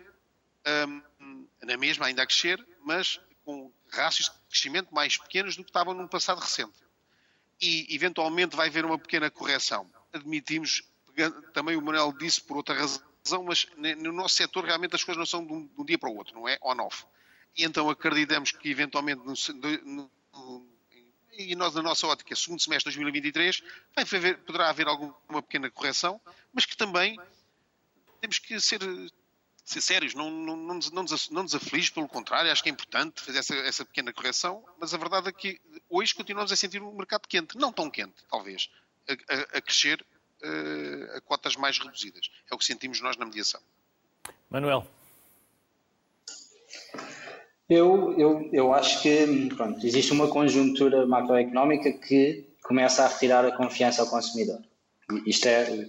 um, 1.21 1.47
na 1.63 1.77
mesma 1.77 2.07
ainda 2.07 2.23
a 2.23 2.25
crescer, 2.25 2.63
mas 2.83 3.19
com 3.43 3.71
rácios 3.89 4.27
de 4.27 4.35
crescimento 4.49 4.93
mais 4.93 5.17
pequenos 5.17 5.55
do 5.55 5.63
que 5.63 5.69
estavam 5.69 5.93
num 5.93 6.07
passado 6.07 6.39
recente. 6.39 6.84
E, 7.61 7.87
eventualmente, 7.95 8.55
vai 8.55 8.67
haver 8.67 8.85
uma 8.85 8.97
pequena 8.97 9.29
correção. 9.29 9.89
Admitimos, 10.13 10.83
também 11.53 11.75
o 11.75 11.81
Manuel 11.81 12.13
disse 12.13 12.41
por 12.41 12.57
outra 12.57 12.75
razão, 12.75 13.43
mas 13.43 13.67
no 13.97 14.11
nosso 14.11 14.35
setor 14.35 14.65
realmente 14.65 14.95
as 14.95 15.03
coisas 15.03 15.17
não 15.17 15.25
são 15.25 15.45
de 15.45 15.53
um, 15.53 15.65
de 15.65 15.81
um 15.81 15.85
dia 15.85 15.97
para 15.97 16.09
o 16.09 16.15
outro, 16.15 16.35
não 16.35 16.47
é 16.47 16.57
on-off. 16.61 17.05
E 17.57 17.63
então 17.63 17.89
acreditamos 17.89 18.51
que, 18.51 18.69
eventualmente, 18.69 19.21
no, 19.23 19.33
no, 19.85 20.11
e 21.37 21.55
nós, 21.55 21.73
na 21.73 21.81
nossa 21.81 22.07
ótica, 22.07 22.35
segundo 22.35 22.61
semestre 22.61 22.91
de 22.91 22.97
2023, 22.97 23.61
vai 23.95 24.05
haver, 24.05 24.37
poderá 24.39 24.69
haver 24.69 24.87
alguma 24.87 25.41
pequena 25.41 25.69
correção, 25.69 26.19
mas 26.53 26.65
que 26.65 26.77
também 26.77 27.19
temos 28.21 28.39
que 28.39 28.59
ser 28.59 28.79
ser 29.65 29.81
sérios, 29.81 30.13
não, 30.13 30.29
não, 30.29 30.55
não, 30.55 30.75
nos, 30.75 30.91
não, 30.91 31.01
nos, 31.01 31.29
não 31.31 31.41
nos 31.41 31.55
aflige, 31.55 31.91
pelo 31.91 32.07
contrário, 32.07 32.51
acho 32.51 32.61
que 32.61 32.69
é 32.69 32.71
importante 32.71 33.19
fazer 33.19 33.39
essa, 33.39 33.55
essa 33.55 33.83
pequena 33.83 34.13
correção, 34.13 34.63
mas 34.79 34.93
a 34.93 34.97
verdade 34.97 35.29
é 35.29 35.31
que 35.31 35.59
hoje 35.89 36.13
continuamos 36.13 36.51
a 36.51 36.55
sentir 36.55 36.83
um 36.83 36.95
mercado 36.95 37.27
quente, 37.27 37.57
não 37.57 37.73
tão 37.73 37.89
quente, 37.89 38.23
talvez, 38.29 38.69
a, 39.09 39.33
a, 39.33 39.57
a 39.57 39.61
crescer 39.61 40.05
uh, 40.43 41.17
a 41.17 41.21
cotas 41.21 41.55
mais 41.55 41.79
reduzidas. 41.79 42.29
É 42.49 42.53
o 42.53 42.59
que 42.59 42.65
sentimos 42.65 43.01
nós 43.01 43.17
na 43.17 43.25
mediação. 43.25 43.59
Manuel. 44.51 44.85
Eu, 47.67 48.15
eu, 48.19 48.49
eu 48.53 48.73
acho 48.73 49.01
que 49.01 49.49
pronto, 49.55 49.83
existe 49.83 50.11
uma 50.11 50.27
conjuntura 50.27 51.07
macroeconómica 51.07 51.91
que 51.91 52.47
começa 52.61 53.03
a 53.03 53.07
retirar 53.07 53.43
a 53.43 53.57
confiança 53.57 54.03
ao 54.03 54.09
consumidor. 54.09 54.61
Isto 55.25 55.47
é, 55.47 55.87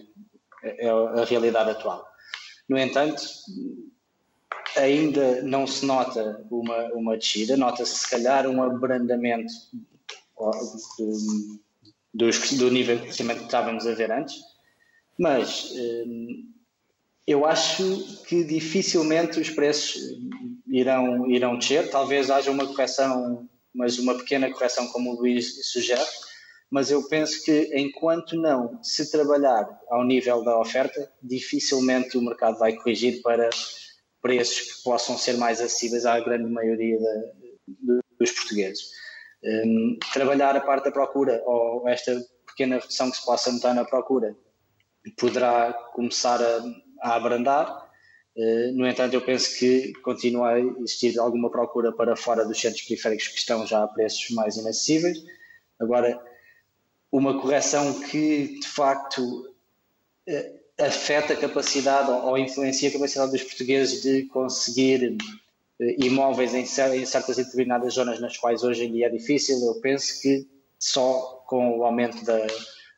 é 0.63 0.89
a 0.89 1.25
realidade 1.27 1.71
atual. 1.71 2.16
No 2.69 2.79
entanto, 2.79 3.23
ainda 4.77 5.43
não 5.43 5.67
se 5.67 5.87
nota 5.87 6.45
uma, 6.51 6.85
uma 6.93 7.17
descida, 7.17 7.57
nota-se 7.57 7.97
se 7.97 8.11
calhar 8.11 8.47
um 8.47 8.63
abrandamento 8.63 9.53
do, 12.13 12.31
do, 12.59 12.71
nível 12.71 12.97
de 12.97 13.03
crescimento 13.03 13.39
que 13.39 13.45
estávamos 13.45 13.87
a 13.87 13.95
ver 13.95 14.11
antes, 14.11 14.37
mas 15.19 15.73
hum, 15.75 16.53
eu 17.27 17.45
acho 17.47 18.23
que 18.25 18.45
dificilmente 18.45 19.41
os 19.41 19.51
preços 19.51 20.19
irão, 20.67 21.31
irão 21.31 21.59
descer, 21.59 21.91
talvez 21.91 22.31
haja 22.31 22.51
uma 22.51 22.67
correção, 22.67 23.49
mas 23.75 23.99
uma 23.99 24.17
pequena 24.17 24.51
correção, 24.51 24.87
como 24.89 25.13
o 25.13 25.17
Luís 25.17 25.67
sugere, 25.71 26.05
mas 26.71 26.91
eu 26.91 27.07
penso 27.09 27.45
que 27.45 27.71
enquanto 27.75 28.37
não 28.37 28.83
se 28.83 29.11
trabalhar 29.11 29.67
ao 29.89 30.05
nível 30.05 30.43
da 30.43 30.59
oferta, 30.59 31.11
dificilmente 31.23 32.19
o 32.19 32.23
mercado 32.23 32.59
vai 32.59 32.75
corrigir 32.75 33.23
para 33.23 33.49
preços 34.21 34.61
que 34.61 34.83
possam 34.83 35.17
ser 35.17 35.37
mais 35.37 35.61
acessíveis 35.61 36.05
à 36.05 36.19
grande 36.19 36.51
maioria 36.51 36.99
de, 36.99 38.01
dos 38.19 38.33
portugueses. 38.33 38.91
Um, 39.45 39.97
trabalhar 40.13 40.57
a 40.57 40.61
parte 40.61 40.87
da 40.87 40.91
procura 40.91 41.41
ou 41.45 41.89
esta 41.89 42.21
pequena 42.47 42.79
redução 42.79 43.11
que 43.11 43.19
se 43.19 43.25
possa 43.25 43.53
notar 43.53 43.75
na 43.75 43.85
procura 43.85 44.37
poderá 45.17 45.73
começar 45.95 46.43
a, 46.43 46.65
a 47.03 47.15
abrandar. 47.15 47.87
Uh, 48.37 48.73
no 48.73 48.87
entanto, 48.87 49.15
eu 49.15 49.21
penso 49.21 49.57
que 49.59 49.93
continua 50.03 50.55
a 50.55 50.61
existir 50.61 51.17
alguma 51.19 51.49
procura 51.49 51.93
para 51.93 52.17
fora 52.17 52.45
dos 52.45 52.61
centros 52.61 52.83
periféricos 52.83 53.29
que 53.29 53.39
estão 53.39 53.65
já 53.65 53.85
a 53.85 53.89
preços 53.89 54.31
mais 54.31 54.57
inacessíveis. 54.57 55.23
Agora, 55.79 56.21
uma 57.11 57.41
correção 57.41 58.01
que 58.01 58.59
de 58.61 58.67
facto 58.67 59.55
eh, 60.27 60.53
afeta 60.79 61.33
a 61.33 61.37
capacidade 61.37 62.11
ou 62.11 62.37
influencia 62.37 62.89
a 62.89 62.93
capacidade 62.93 63.33
dos 63.33 63.43
portugueses 63.43 64.03
de 64.03 64.25
conseguir 64.25 65.17
eh, 65.81 65.97
imóveis 65.99 66.55
em 66.55 66.67
certas 66.67 67.39
e 67.39 67.45
determinadas 67.45 67.95
zonas 67.95 68.21
nas 68.21 68.37
quais 68.37 68.63
hoje 68.63 68.85
em 68.85 68.93
dia 68.93 69.07
é 69.07 69.11
difícil, 69.11 69.59
eu 69.67 69.81
penso 69.81 70.21
que 70.21 70.47
só 70.79 71.43
com 71.47 71.79
o 71.79 71.85
aumento 71.85 72.25
da, 72.25 72.47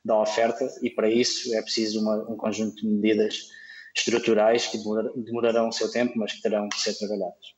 da 0.04 0.20
oferta 0.20 0.68
e 0.82 0.90
para 0.90 1.08
isso 1.08 1.54
é 1.54 1.62
preciso 1.62 2.00
uma, 2.00 2.16
um 2.28 2.36
conjunto 2.36 2.76
de 2.76 2.86
medidas 2.86 3.48
estruturais 3.94 4.66
que 4.66 4.78
demorarão 5.16 5.68
o 5.68 5.72
seu 5.72 5.90
tempo, 5.90 6.14
mas 6.16 6.32
que 6.32 6.42
terão 6.42 6.68
que 6.68 6.80
ser 6.80 6.94
trabalhadas. 6.94 7.54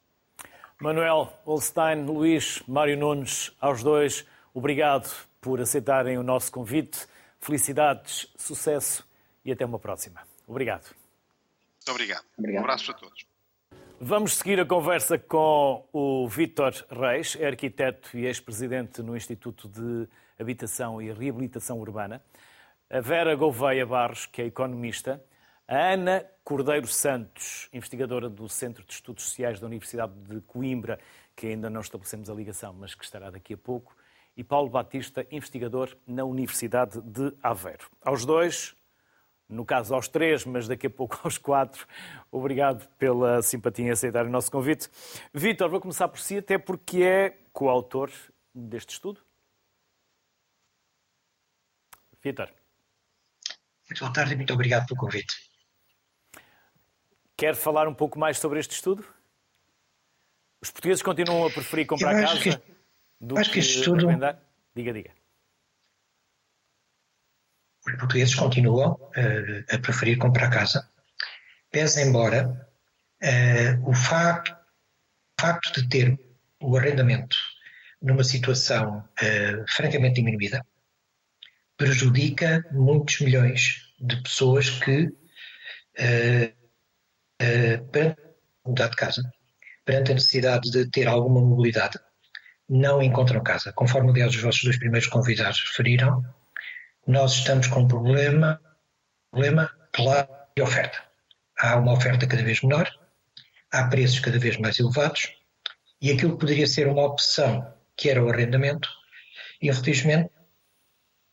Manuel 0.81 1.31
Holstein, 1.45 2.07
Luís, 2.07 2.63
Mário 2.67 2.97
Nunes, 2.97 3.53
aos 3.61 3.83
dois, 3.83 4.25
obrigado 4.55 5.11
por 5.41 5.61
aceitarem 5.61 6.19
o 6.19 6.23
nosso 6.23 6.51
convite. 6.53 7.07
Felicidades, 7.39 8.27
sucesso 8.37 9.07
e 9.45 9.53
até 9.53 9.65
uma 9.65 9.79
próxima. 9.79 10.23
Obrigado. 10.47 10.85
Muito 10.85 11.91
obrigado. 11.91 12.25
obrigado. 12.37 12.61
Um 12.61 12.65
abraço 12.65 12.87
para 12.87 12.95
todos. 12.95 13.31
Vamos 14.03 14.37
seguir 14.37 14.59
a 14.59 14.65
conversa 14.65 15.19
com 15.19 15.87
o 15.93 16.27
Vítor 16.27 16.73
Reis, 16.91 17.37
é 17.39 17.47
arquiteto 17.47 18.17
e 18.17 18.25
ex-presidente 18.25 19.03
no 19.03 19.15
Instituto 19.15 19.69
de 19.69 20.09
Habitação 20.39 21.03
e 21.03 21.13
Reabilitação 21.13 21.79
Urbana, 21.79 22.23
a 22.89 23.01
Vera 23.01 23.35
Gouveia 23.35 23.85
Barros, 23.85 24.25
que 24.25 24.41
é 24.41 24.47
economista, 24.47 25.23
a 25.69 25.93
Ana 25.93 26.25
Cordeiro 26.43 26.87
Santos, 26.87 27.69
investigadora 27.75 28.31
do 28.31 28.49
Centro 28.49 28.83
de 28.85 28.93
Estudos 28.95 29.25
Sociais 29.25 29.61
da 29.61 29.67
Universidade 29.67 30.15
de 30.15 30.41
Coimbra, 30.41 30.99
que 31.37 31.49
ainda 31.49 31.69
não 31.69 31.83
estabelecemos 31.83 32.31
a 32.31 32.35
ligação, 32.35 32.73
mas 32.73 32.95
que 32.95 33.05
estará 33.05 33.31
daqui 33.31 33.53
a 33.53 33.59
pouco, 33.59 33.95
e 34.41 34.45
Paulo 34.45 34.71
Batista, 34.71 35.27
investigador 35.31 35.95
na 36.07 36.25
Universidade 36.25 36.99
de 37.03 37.31
Aveiro. 37.43 37.91
Aos 38.03 38.25
dois, 38.25 38.75
no 39.47 39.67
caso 39.67 39.95
aos 39.95 40.09
três, 40.09 40.47
mas 40.47 40.67
daqui 40.67 40.87
a 40.87 40.91
pouco 40.91 41.21
aos 41.23 41.37
quatro, 41.37 41.87
obrigado 42.33 42.89
pela 42.97 43.43
simpatia 43.43 43.85
em 43.85 43.91
aceitar 43.91 44.25
o 44.25 44.31
nosso 44.31 44.51
convite. 44.51 44.89
Vítor, 45.35 45.69
vou 45.69 45.79
começar 45.79 46.09
por 46.09 46.19
si, 46.19 46.39
até 46.39 46.57
porque 46.57 47.03
é 47.03 47.39
coautor 47.53 48.11
deste 48.55 48.95
estudo. 48.95 49.21
Vítor. 52.23 52.51
Muito 53.91 54.01
boa 54.01 54.11
tarde 54.11 54.33
e 54.33 54.37
muito 54.37 54.55
obrigado 54.55 54.87
pelo 54.87 55.01
convite. 55.01 55.37
Quer 57.37 57.55
falar 57.55 57.87
um 57.87 57.95
pouco 57.95 58.19
mais 58.19 58.39
sobre 58.39 58.59
este 58.59 58.73
estudo? 58.73 59.05
Os 60.63 60.71
portugueses 60.71 61.03
continuam 61.03 61.47
a 61.47 61.51
preferir 61.51 61.87
comprar 61.87 62.15
casa? 62.15 62.41
Que 62.41 62.80
do 63.21 63.39
Acho 63.39 63.51
que, 63.51 63.61
que 63.61 63.67
estudo... 63.67 64.07
Diga, 64.75 64.93
diga. 64.93 65.11
Os 67.87 67.95
portugueses 67.97 68.35
continuam 68.35 68.93
uh, 68.93 69.75
a 69.75 69.79
preferir 69.79 70.19
comprar 70.19 70.51
casa, 70.51 70.89
pese 71.71 72.03
embora 72.03 72.69
uh, 73.23 73.89
o 73.89 73.95
facto, 73.95 74.57
facto 75.41 75.81
de 75.81 75.89
ter 75.89 76.19
o 76.61 76.77
arrendamento 76.77 77.37
numa 78.01 78.25
situação 78.25 78.99
uh, 78.99 79.65
francamente 79.69 80.17
diminuída 80.17 80.65
prejudica 81.77 82.63
muitos 82.73 83.21
milhões 83.21 83.95
de 83.99 84.23
pessoas 84.23 84.69
que, 84.69 85.09
perante 87.91 88.21
mudar 88.67 88.89
de 88.89 88.97
casa, 88.97 89.23
perante 89.83 90.11
a 90.11 90.15
necessidade 90.15 90.71
de 90.71 90.91
ter 90.91 91.09
alguma 91.09 91.41
mobilidade, 91.41 91.99
não 92.71 93.03
encontram 93.03 93.43
casa. 93.43 93.73
Conforme, 93.73 94.11
aliás, 94.11 94.33
os 94.33 94.41
vossos 94.41 94.63
dois 94.63 94.79
primeiros 94.79 95.09
convidados 95.09 95.61
referiram, 95.69 96.25
nós 97.05 97.33
estamos 97.33 97.67
com 97.67 97.81
um 97.81 97.89
problema, 97.89 98.61
problema 99.33 99.69
claro 99.93 100.29
de 100.57 100.63
oferta. 100.63 101.03
Há 101.59 101.77
uma 101.77 101.93
oferta 101.93 102.29
cada 102.29 102.45
vez 102.45 102.63
menor, 102.63 102.89
há 103.73 103.89
preços 103.89 104.21
cada 104.21 104.39
vez 104.39 104.57
mais 104.57 104.79
elevados 104.79 105.35
e 106.01 106.13
aquilo 106.13 106.35
que 106.35 106.39
poderia 106.39 106.67
ser 106.67 106.87
uma 106.87 107.03
opção, 107.03 107.75
que 107.97 108.09
era 108.09 108.23
o 108.25 108.31
arrendamento, 108.31 108.89
infelizmente, 109.61 110.31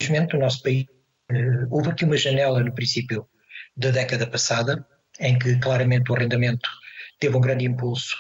infelizmente 0.02 0.34
no 0.34 0.40
nosso 0.40 0.64
país 0.64 0.88
eh, 1.30 1.68
houve 1.70 1.92
aqui 1.92 2.04
uma 2.04 2.18
janela 2.18 2.64
no 2.64 2.74
princípio 2.74 3.30
da 3.76 3.92
década 3.92 4.26
passada, 4.26 4.86
em 5.20 5.38
que 5.38 5.58
claramente 5.60 6.12
o 6.12 6.16
arrendamento 6.16 6.68
teve 7.20 7.38
um 7.38 7.42
grande 7.42 7.66
impulso 7.66 8.18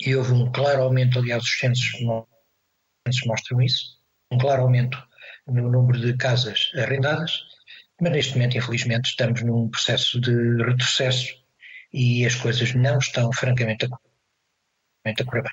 e 0.00 0.16
houve 0.16 0.32
um 0.32 0.50
claro 0.50 0.82
aumento, 0.82 1.18
aliás, 1.18 1.42
os 1.42 1.58
censos 1.58 2.00
mostram 3.26 3.60
isso, 3.60 3.98
um 4.30 4.38
claro 4.38 4.62
aumento 4.62 4.98
no 5.46 5.70
número 5.70 5.98
de 5.98 6.16
casas 6.16 6.70
arrendadas, 6.76 7.42
mas 8.00 8.12
neste 8.12 8.34
momento, 8.34 8.56
infelizmente, 8.56 9.10
estamos 9.10 9.42
num 9.42 9.68
processo 9.68 10.20
de 10.20 10.62
retrocesso 10.62 11.34
e 11.92 12.24
as 12.24 12.34
coisas 12.34 12.74
não 12.74 12.98
estão, 12.98 13.32
francamente, 13.32 13.84
a 13.84 13.88
correr 15.24 15.42
bem. 15.42 15.52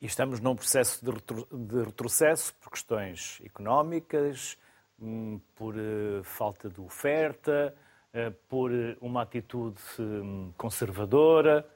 E 0.00 0.06
estamos 0.06 0.40
num 0.40 0.54
processo 0.54 1.04
de, 1.04 1.10
retro 1.10 1.46
de 1.52 1.82
retrocesso 1.82 2.54
por 2.56 2.70
questões 2.70 3.40
económicas, 3.44 4.56
hum, 4.98 5.40
por 5.54 5.74
uh, 5.76 6.22
falta 6.22 6.68
de 6.68 6.80
oferta, 6.80 7.74
uh, 8.14 8.32
por 8.48 8.70
uma 9.00 9.22
atitude 9.22 9.80
um, 9.98 10.52
conservadora, 10.56 11.68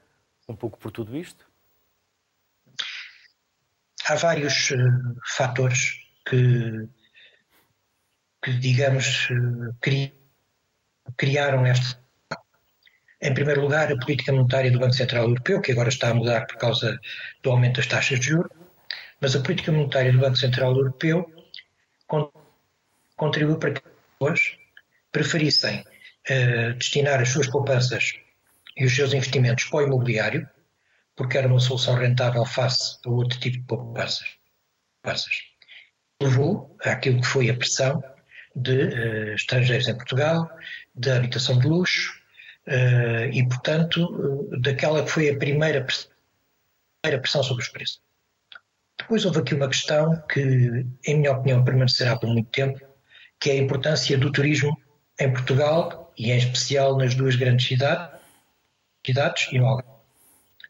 um 0.47 0.55
pouco 0.55 0.77
por 0.77 0.91
tudo 0.91 1.15
isto? 1.17 1.45
Há 4.05 4.15
vários 4.15 4.71
uh, 4.71 5.15
fatores 5.35 5.93
que, 6.25 6.87
que 8.43 8.53
digamos, 8.53 9.29
uh, 9.29 9.75
cri, 9.81 10.13
criaram 11.17 11.65
esta. 11.65 12.01
Em 13.21 13.33
primeiro 13.33 13.61
lugar, 13.61 13.91
a 13.91 13.97
política 13.97 14.33
monetária 14.33 14.69
do 14.69 14.79
Banco 14.79 14.93
Central 14.93 15.23
Europeu, 15.23 15.61
que 15.61 15.71
agora 15.71 15.89
está 15.89 16.09
a 16.09 16.13
mudar 16.13 16.45
por 16.45 16.57
causa 16.57 16.99
do 17.41 17.51
aumento 17.51 17.77
das 17.77 17.87
taxas 17.87 18.19
de 18.19 18.27
juros, 18.27 18.51
mas 19.21 19.35
a 19.35 19.41
política 19.41 19.71
monetária 19.71 20.11
do 20.11 20.19
Banco 20.19 20.35
Central 20.35 20.75
Europeu 20.75 21.25
contribuiu 23.15 23.57
para 23.57 23.71
que 23.71 23.79
as 23.79 23.93
pessoas 24.19 24.57
preferissem 25.11 25.79
uh, 25.79 26.73
destinar 26.73 27.21
as 27.21 27.29
suas 27.29 27.47
poupanças 27.47 28.13
e 28.75 28.85
os 28.85 28.93
seus 28.93 29.13
investimentos 29.13 29.65
para 29.65 29.79
o 29.79 29.87
imobiliário, 29.87 30.49
porque 31.15 31.37
era 31.37 31.47
uma 31.47 31.59
solução 31.59 31.95
rentável 31.95 32.45
face 32.45 32.97
a 33.05 33.09
outro 33.09 33.39
tipo 33.39 33.57
de 33.57 33.63
poupanças. 33.63 34.37
Levou 36.21 36.75
àquilo 36.83 37.21
que 37.21 37.27
foi 37.27 37.49
a 37.49 37.53
pressão 37.53 38.03
de 38.55 38.83
uh, 38.83 39.33
estrangeiros 39.33 39.87
em 39.87 39.95
Portugal, 39.95 40.49
da 40.95 41.17
habitação 41.17 41.57
de 41.57 41.67
luxo 41.67 42.13
uh, 42.67 43.25
e, 43.31 43.47
portanto, 43.47 44.05
uh, 44.05 44.61
daquela 44.61 45.03
que 45.03 45.09
foi 45.09 45.29
a 45.29 45.37
primeira, 45.37 45.85
primeira 47.01 47.21
pressão 47.21 47.43
sobre 47.43 47.63
os 47.63 47.69
preços. 47.69 48.01
Depois 48.97 49.25
houve 49.25 49.39
aqui 49.39 49.55
uma 49.55 49.67
questão 49.67 50.21
que, 50.31 50.85
em 51.05 51.17
minha 51.17 51.31
opinião, 51.31 51.63
permanecerá 51.63 52.15
por 52.15 52.29
muito 52.29 52.49
tempo, 52.51 52.79
que 53.39 53.49
é 53.49 53.53
a 53.53 53.57
importância 53.57 54.17
do 54.17 54.31
turismo 54.31 54.77
em 55.19 55.31
Portugal 55.31 56.13
e, 56.17 56.31
em 56.31 56.37
especial, 56.37 56.97
nas 56.97 57.15
duas 57.15 57.35
grandes 57.35 57.67
cidades, 57.67 58.19
cidades 59.05 59.51
e 59.51 59.57
no 59.57 59.65
Algarve. 59.65 59.92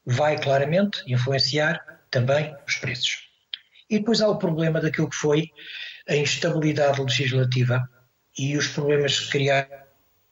Vai 0.06 0.38
claramente 0.38 1.02
influenciar 1.08 2.04
também 2.10 2.56
os 2.68 2.76
preços. 2.76 3.30
E 3.90 4.00
depois 4.00 4.22
há 4.22 4.28
o 4.28 4.38
problema 4.38 4.82
daquilo 4.82 5.10
que 5.10 5.16
foi 5.16 5.50
a 6.08 6.16
instabilidade 6.16 7.02
legislativa 7.02 7.88
e 8.38 8.58
os 8.58 8.68
problemas 8.68 9.20
criados, 9.20 9.78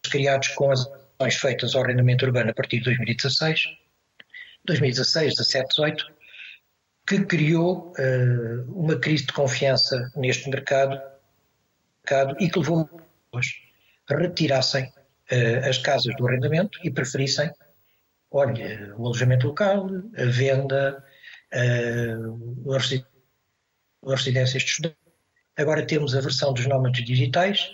criados 0.04 0.48
com 0.50 0.72
as 0.72 0.86
ações 1.20 1.36
feitas 1.36 1.76
ao 1.76 1.84
arrendamento 1.84 2.26
urbano 2.26 2.50
a 2.50 2.54
partir 2.54 2.80
de 2.80 2.86
2016, 2.86 3.62
2016, 4.66 5.36
17, 5.36 5.68
18, 5.70 6.06
que 7.08 7.26
criou 7.26 7.94
uh, 7.98 8.72
uma 8.74 8.98
crise 8.98 9.26
de 9.26 9.34
confiança 9.34 10.12
neste 10.16 10.50
mercado, 10.50 11.00
mercado 12.04 12.36
e 12.40 12.50
que 12.50 12.60
levou 12.60 12.90
as 13.34 13.48
pessoas 14.08 14.28
retirassem 14.28 14.86
uh, 14.86 15.70
as 15.70 15.78
casas 15.78 16.16
do 16.16 16.28
arrendamento 16.28 16.80
e 16.84 16.92
preferissem, 16.92 17.50
olha, 18.32 18.94
o 18.98 19.06
alojamento 19.06 19.48
local, 19.48 19.88
a 20.18 20.26
venda, 20.26 21.04
uh, 21.54 22.74
as 22.74 23.04
residências 24.04 24.64
de 24.64 24.70
estudantes. 24.70 24.98
Agora 25.58 25.86
temos 25.86 26.16
a 26.16 26.22
versão 26.22 26.54
dos 26.54 26.66
nómadas 26.66 27.04
digitais 27.04 27.72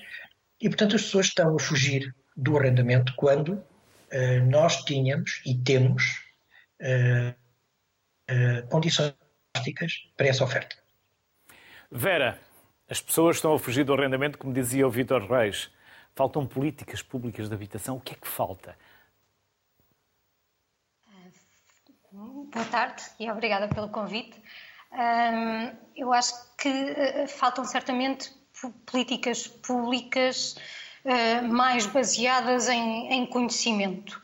e, 0.59 0.67
portanto, 0.67 0.95
as 0.95 1.03
pessoas 1.03 1.27
estão 1.27 1.55
a 1.55 1.59
fugir 1.59 2.13
do 2.35 2.57
arrendamento 2.57 3.13
quando 3.15 3.49
uh, 3.53 4.45
nós 4.49 4.83
tínhamos 4.83 5.41
e 5.45 5.55
temos 5.55 6.03
uh, 6.81 7.33
uh, 8.31 8.67
condições 8.67 9.13
para 10.15 10.27
essa 10.27 10.43
oferta. 10.43 10.75
Vera, 11.91 12.39
as 12.89 13.01
pessoas 13.01 13.37
estão 13.37 13.53
a 13.53 13.59
fugir 13.59 13.83
do 13.83 13.93
arrendamento, 13.93 14.37
como 14.37 14.53
dizia 14.53 14.87
o 14.87 14.91
Vítor 14.91 15.29
Reis. 15.29 15.69
Faltam 16.15 16.45
políticas 16.45 17.01
públicas 17.01 17.47
de 17.47 17.53
habitação. 17.53 17.97
O 17.97 18.01
que 18.01 18.13
é 18.13 18.17
que 18.19 18.27
falta? 18.27 18.75
Boa 22.09 22.65
tarde 22.71 23.03
e 23.19 23.29
obrigada 23.29 23.67
pelo 23.67 23.89
convite. 23.89 24.41
Eu 25.95 26.13
acho 26.13 26.33
que 26.55 27.27
faltam 27.27 27.65
certamente 27.65 28.31
políticas 28.85 29.45
públicas 29.45 30.55
mais 31.49 31.85
baseadas 31.85 32.69
em 32.69 33.25
conhecimento. 33.25 34.21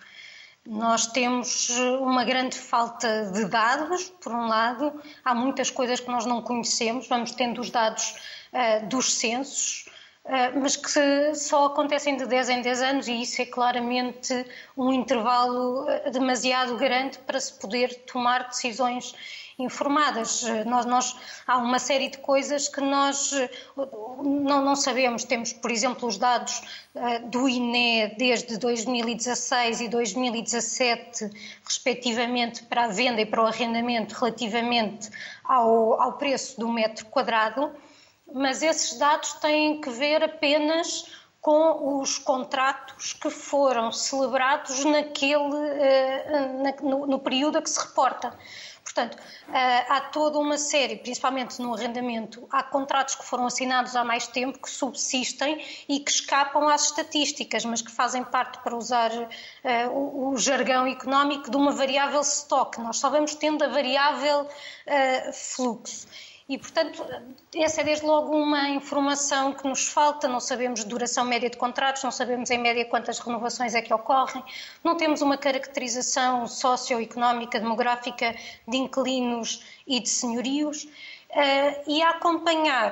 Nós 0.66 1.08
temos 1.08 1.70
uma 2.00 2.24
grande 2.24 2.58
falta 2.58 3.30
de 3.34 3.44
dados, 3.46 4.10
por 4.22 4.32
um 4.34 4.48
lado, 4.48 5.02
há 5.26 5.36
muitas 5.36 5.70
coisas 5.70 6.00
que 6.00 6.10
nós 6.10 6.26
não 6.26 6.42
conhecemos, 6.42 7.08
vamos 7.10 7.32
tendo 7.32 7.60
os 7.60 7.70
dados 7.70 8.16
dos 8.88 9.14
censos, 9.16 9.90
mas 10.62 10.78
que 10.78 11.36
só 11.36 11.66
acontecem 11.66 12.16
de 12.16 12.26
10 12.26 12.50
em 12.50 12.62
10 12.62 12.82
anos 12.82 13.08
e 13.08 13.22
isso 13.22 13.42
é 13.42 13.46
claramente 13.46 14.46
um 14.78 14.92
intervalo 14.94 15.86
demasiado 16.12 16.78
grande 16.78 17.18
para 17.20 17.40
se 17.40 17.54
poder 17.60 17.94
tomar 18.06 18.48
decisões 18.48 19.14
informadas. 19.58 20.44
Nós, 20.66 20.86
nós, 20.86 21.16
há 21.46 21.58
uma 21.58 21.80
série 21.80 22.10
de 22.10 22.18
coisas 22.18 22.68
que 22.68 22.82
nós 22.82 23.34
eh, 23.34 23.50
não, 24.24 24.64
não 24.64 24.76
sabemos. 24.76 25.24
Temos, 25.24 25.54
por 25.54 25.72
exemplo, 25.72 26.08
os 26.08 26.18
dados 26.18 26.62
do 27.26 27.48
INE 27.48 28.16
desde 28.18 28.58
2016 28.58 29.82
e 29.82 29.88
2017, 29.88 31.30
respectivamente, 31.66 32.64
para 32.64 32.86
a 32.86 32.88
venda 32.88 33.22
e 33.22 33.26
para 33.26 33.44
o 33.44 33.48
arrendamento, 33.48 34.14
relativamente 34.14 35.10
ao, 35.44 36.02
ao 36.02 36.14
preço 36.14 36.60
do 36.60 36.70
metro 36.70 37.06
quadrado, 37.08 37.72
mas 38.34 38.62
esses 38.62 38.98
dados 38.98 39.34
têm 39.34 39.80
que 39.80 39.90
ver 39.90 40.24
apenas 40.24 41.06
com 41.42 42.00
os 42.00 42.18
contratos 42.18 43.14
que 43.14 43.30
foram 43.30 43.92
celebrados 43.92 44.86
naquele, 44.86 45.44
na, 46.64 46.74
no, 46.82 47.06
no 47.06 47.20
período 47.20 47.58
a 47.58 47.62
que 47.62 47.70
se 47.70 47.80
reporta. 47.80 48.34
Portanto, 48.84 49.18
eh, 49.52 49.86
há 49.90 50.02
toda 50.02 50.38
uma 50.38 50.58
série, 50.58 50.98
principalmente 50.98 51.60
no 51.62 51.74
arrendamento, 51.74 52.46
há 52.52 52.62
contratos 52.62 53.16
que 53.16 53.26
foram 53.26 53.48
assinados 53.48 53.96
há 53.96 54.04
mais 54.04 54.28
tempo, 54.28 54.60
que 54.62 54.70
subsistem 54.70 55.66
e 55.88 56.00
que 56.00 56.12
escapam 56.12 56.68
às 56.68 56.86
estatísticas, 56.86 57.66
mas 57.66 57.82
que 57.82 57.90
fazem 57.90 58.24
parte, 58.24 58.60
para 58.60 58.76
usar 58.76 59.12
uh, 59.12 60.30
o, 60.30 60.38
jargão 60.38 60.86
económico, 60.86 61.50
de 61.50 61.58
uma 61.58 61.72
variável 61.72 62.22
stock. 62.22 62.80
Nós 62.82 62.98
só 62.98 63.10
vamos 63.10 63.36
tendo 63.36 63.64
a 63.64 63.68
variável 63.68 64.48
fluxo. 65.34 66.08
E, 66.48 66.58
portanto, 66.58 67.06
essa 67.56 67.82
é 67.82 67.84
desde 67.84 68.06
logo 68.06 68.36
uma 68.36 68.70
informação 68.70 69.54
que 69.54 69.68
nos 69.68 69.88
falta. 69.88 70.28
Não 70.28 70.40
sabemos 70.40 70.84
duração 70.84 71.24
média 71.24 71.50
de 71.50 71.58
contratos, 71.58 72.04
não 72.04 72.12
sabemos 72.12 72.50
em 72.50 72.58
média 72.58 72.84
quantas 72.86 73.20
renovações 73.20 73.74
é 73.74 73.82
que 73.82 73.94
ocorrem, 73.94 74.44
não 74.84 74.98
temos 74.98 75.22
uma 75.22 75.38
caracterização 75.38 76.46
socioeconómica, 76.46 77.60
demográfica 77.60 78.36
de 78.68 78.78
inquilinos 78.78 79.64
e 79.88 80.00
de 80.02 80.10
senhorios. 80.10 80.88
Eh, 81.30 81.84
e 81.88 82.02
a 82.02 82.12
acompanhar 82.12 82.92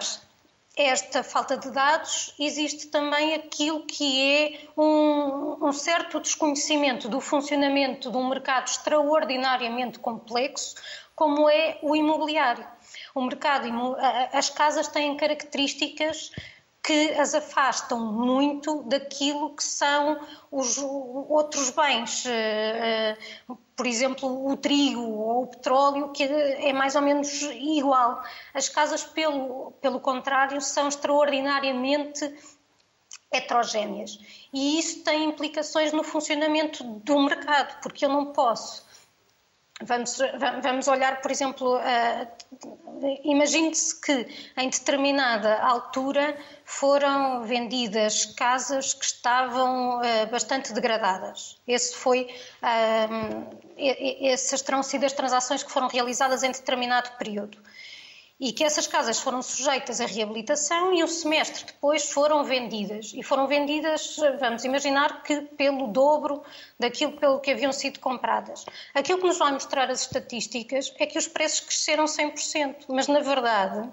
esta 0.75 1.21
falta 1.21 1.57
de 1.57 1.69
dados, 1.69 2.33
existe 2.39 2.87
também 2.87 3.35
aquilo 3.35 3.81
que 3.85 4.21
é 4.21 4.81
um, 4.81 5.67
um, 5.67 5.73
certo 5.73 6.19
desconhecimento 6.19 7.09
do 7.09 7.19
funcionamento 7.19 8.09
de 8.09 8.17
um 8.17 8.29
mercado 8.29 8.67
extraordinariamente 8.67 9.99
complexo, 9.99 10.75
como 11.13 11.49
é 11.49 11.77
o 11.81 11.95
imobiliário. 11.95 12.65
O 13.13 13.21
mercado, 13.21 13.67
as 14.31 14.49
casas 14.49 14.87
têm 14.87 15.15
características 15.17 16.31
que 16.83 17.11
as 17.11 17.35
afastam 17.35 17.99
muito 18.11 18.83
daquilo 18.83 19.55
que 19.55 19.63
são 19.63 20.19
os 20.51 20.77
outros 20.79 21.69
bens, 21.69 22.25
eh, 22.25 23.15
eh, 23.17 23.17
por 23.75 23.85
exemplo, 23.85 24.47
o 24.47 24.57
trigo 24.57 25.01
ou 25.01 25.43
o 25.43 25.47
petróleo, 25.47 26.09
que 26.09 26.23
é 26.23 26.73
mais 26.73 26.95
ou 26.95 27.01
menos 27.01 27.41
igual. 27.43 28.23
As 28.53 28.67
casas, 28.67 29.03
pelo, 29.03 29.73
pelo 29.79 29.99
contrário, 29.99 30.59
são 30.59 30.87
extraordinariamente 30.87 32.33
heterogéneas. 33.31 34.19
E 34.51 34.79
isso 34.79 35.03
tem 35.03 35.25
implicações 35.25 35.93
no 35.93 36.03
funcionamento 36.03 36.83
do 36.83 37.19
mercado, 37.19 37.79
porque 37.81 38.05
eu 38.05 38.09
não 38.09 38.33
posso 38.33 38.85
Vamos, 39.83 40.19
vamos 40.61 40.87
olhar, 40.87 41.21
por 41.21 41.31
exemplo, 41.31 41.77
uh, 41.77 43.19
imagine-se 43.23 43.99
que 43.99 44.27
em 44.57 44.69
determinada 44.69 45.59
altura 45.59 46.37
foram 46.65 47.43
vendidas 47.43 48.25
casas 48.25 48.93
que 48.93 49.05
estavam 49.05 49.97
uh, 49.97 50.01
bastante 50.29 50.71
degradadas. 50.73 51.59
Esse 51.67 51.95
foi, 51.95 52.27
uh, 52.61 53.57
essas 54.21 54.61
terão 54.61 54.83
sido 54.83 55.05
as 55.05 55.13
transações 55.13 55.63
que 55.63 55.71
foram 55.71 55.87
realizadas 55.87 56.43
em 56.43 56.51
determinado 56.51 57.09
período 57.17 57.57
e 58.41 58.51
que 58.51 58.63
essas 58.63 58.87
casas 58.87 59.19
foram 59.19 59.39
sujeitas 59.43 60.01
à 60.01 60.07
reabilitação 60.07 60.95
e 60.95 61.03
um 61.03 61.07
semestre 61.07 61.63
depois 61.63 62.09
foram 62.11 62.43
vendidas. 62.43 63.13
E 63.13 63.21
foram 63.21 63.45
vendidas, 63.45 64.17
vamos 64.39 64.65
imaginar 64.65 65.21
que 65.21 65.41
pelo 65.41 65.85
dobro 65.85 66.41
daquilo 66.79 67.11
pelo 67.13 67.39
que 67.39 67.51
haviam 67.51 67.71
sido 67.71 67.99
compradas. 67.99 68.65
Aquilo 68.95 69.19
que 69.19 69.27
nos 69.27 69.37
vai 69.37 69.51
mostrar 69.51 69.91
as 69.91 70.01
estatísticas 70.01 70.91
é 70.97 71.05
que 71.05 71.19
os 71.19 71.27
preços 71.27 71.59
cresceram 71.59 72.05
100%, 72.05 72.85
mas 72.89 73.07
na 73.07 73.19
verdade 73.19 73.87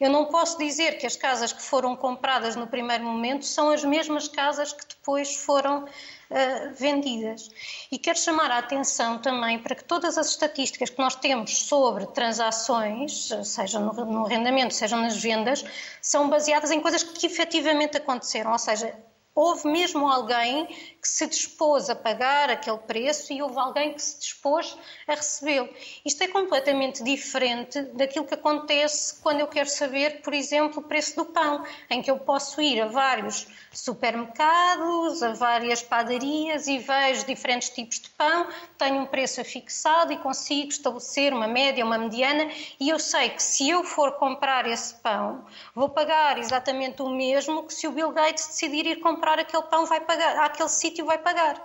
eu 0.00 0.10
não 0.10 0.24
posso 0.24 0.58
dizer 0.58 0.98
que 0.98 1.06
as 1.06 1.14
casas 1.14 1.52
que 1.52 1.62
foram 1.62 1.94
compradas 1.94 2.56
no 2.56 2.66
primeiro 2.66 3.04
momento 3.04 3.44
são 3.44 3.70
as 3.70 3.84
mesmas 3.84 4.26
casas 4.26 4.72
que 4.72 4.84
depois 4.84 5.36
foram 5.36 5.86
uh, 6.32 6.74
vendidas. 6.74 7.50
E 7.90 7.98
quero 7.98 8.18
chamar 8.18 8.50
a 8.50 8.58
atenção 8.58 9.18
também 9.18 9.58
para 9.58 9.74
que 9.74 9.84
todas 9.84 10.18
as 10.18 10.28
estatísticas 10.30 10.90
que 10.90 10.98
nós 10.98 11.14
temos 11.14 11.66
sobre 11.66 12.06
transações, 12.06 13.28
seja 13.44 13.78
no, 13.78 13.92
no 14.04 14.26
arrendamento, 14.26 14.74
seja 14.74 14.96
nas 14.96 15.16
vendas, 15.16 15.64
são 16.00 16.28
baseadas 16.28 16.70
em 16.70 16.80
coisas 16.80 17.02
que 17.02 17.26
efetivamente 17.26 17.96
aconteceram, 17.96 18.52
ou 18.52 18.58
seja, 18.58 18.94
houve 19.34 19.68
mesmo 19.68 20.08
alguém 20.08 20.68
que 21.02 21.08
se 21.08 21.26
dispôs 21.26 21.90
a 21.90 21.96
pagar 21.96 22.48
aquele 22.48 22.78
preço 22.78 23.32
e 23.32 23.42
houve 23.42 23.58
alguém 23.58 23.92
que 23.92 24.00
se 24.00 24.20
dispôs 24.20 24.78
a 25.08 25.16
recebê-lo. 25.16 25.68
Isto 26.04 26.22
é 26.22 26.28
completamente 26.28 27.02
diferente 27.02 27.82
daquilo 27.94 28.24
que 28.24 28.34
acontece 28.34 29.20
quando 29.20 29.40
eu 29.40 29.48
quero 29.48 29.68
saber, 29.68 30.22
por 30.22 30.32
exemplo, 30.32 30.78
o 30.78 30.84
preço 30.84 31.16
do 31.16 31.24
pão, 31.24 31.64
em 31.90 32.00
que 32.00 32.08
eu 32.08 32.20
posso 32.20 32.62
ir 32.62 32.80
a 32.80 32.86
vários 32.86 33.48
supermercados, 33.72 35.24
a 35.24 35.32
várias 35.32 35.82
padarias 35.82 36.68
e 36.68 36.78
vejo 36.78 37.26
diferentes 37.26 37.70
tipos 37.70 37.98
de 37.98 38.10
pão, 38.10 38.46
tenho 38.78 39.00
um 39.00 39.06
preço 39.06 39.40
afixado 39.40 40.12
e 40.12 40.18
consigo 40.18 40.68
estabelecer 40.68 41.32
uma 41.34 41.48
média, 41.48 41.84
uma 41.84 41.98
mediana 41.98 42.48
e 42.78 42.88
eu 42.88 43.00
sei 43.00 43.30
que 43.30 43.42
se 43.42 43.68
eu 43.68 43.82
for 43.82 44.12
comprar 44.12 44.68
esse 44.68 44.94
pão, 44.96 45.44
vou 45.74 45.88
pagar 45.88 46.38
exatamente 46.38 47.02
o 47.02 47.08
mesmo 47.08 47.64
que 47.64 47.74
se 47.74 47.88
o 47.88 47.90
Bill 47.90 48.12
Gates 48.12 48.46
decidir 48.46 48.86
ir 48.86 49.00
comprar 49.00 49.40
aquele 49.40 49.64
pão, 49.64 49.84
vai 49.84 50.00
pagar 50.00 50.38
aquele 50.44 50.68
sítio 50.68 50.91
sítio 50.92 51.06
vai 51.06 51.18
pagar. 51.18 51.60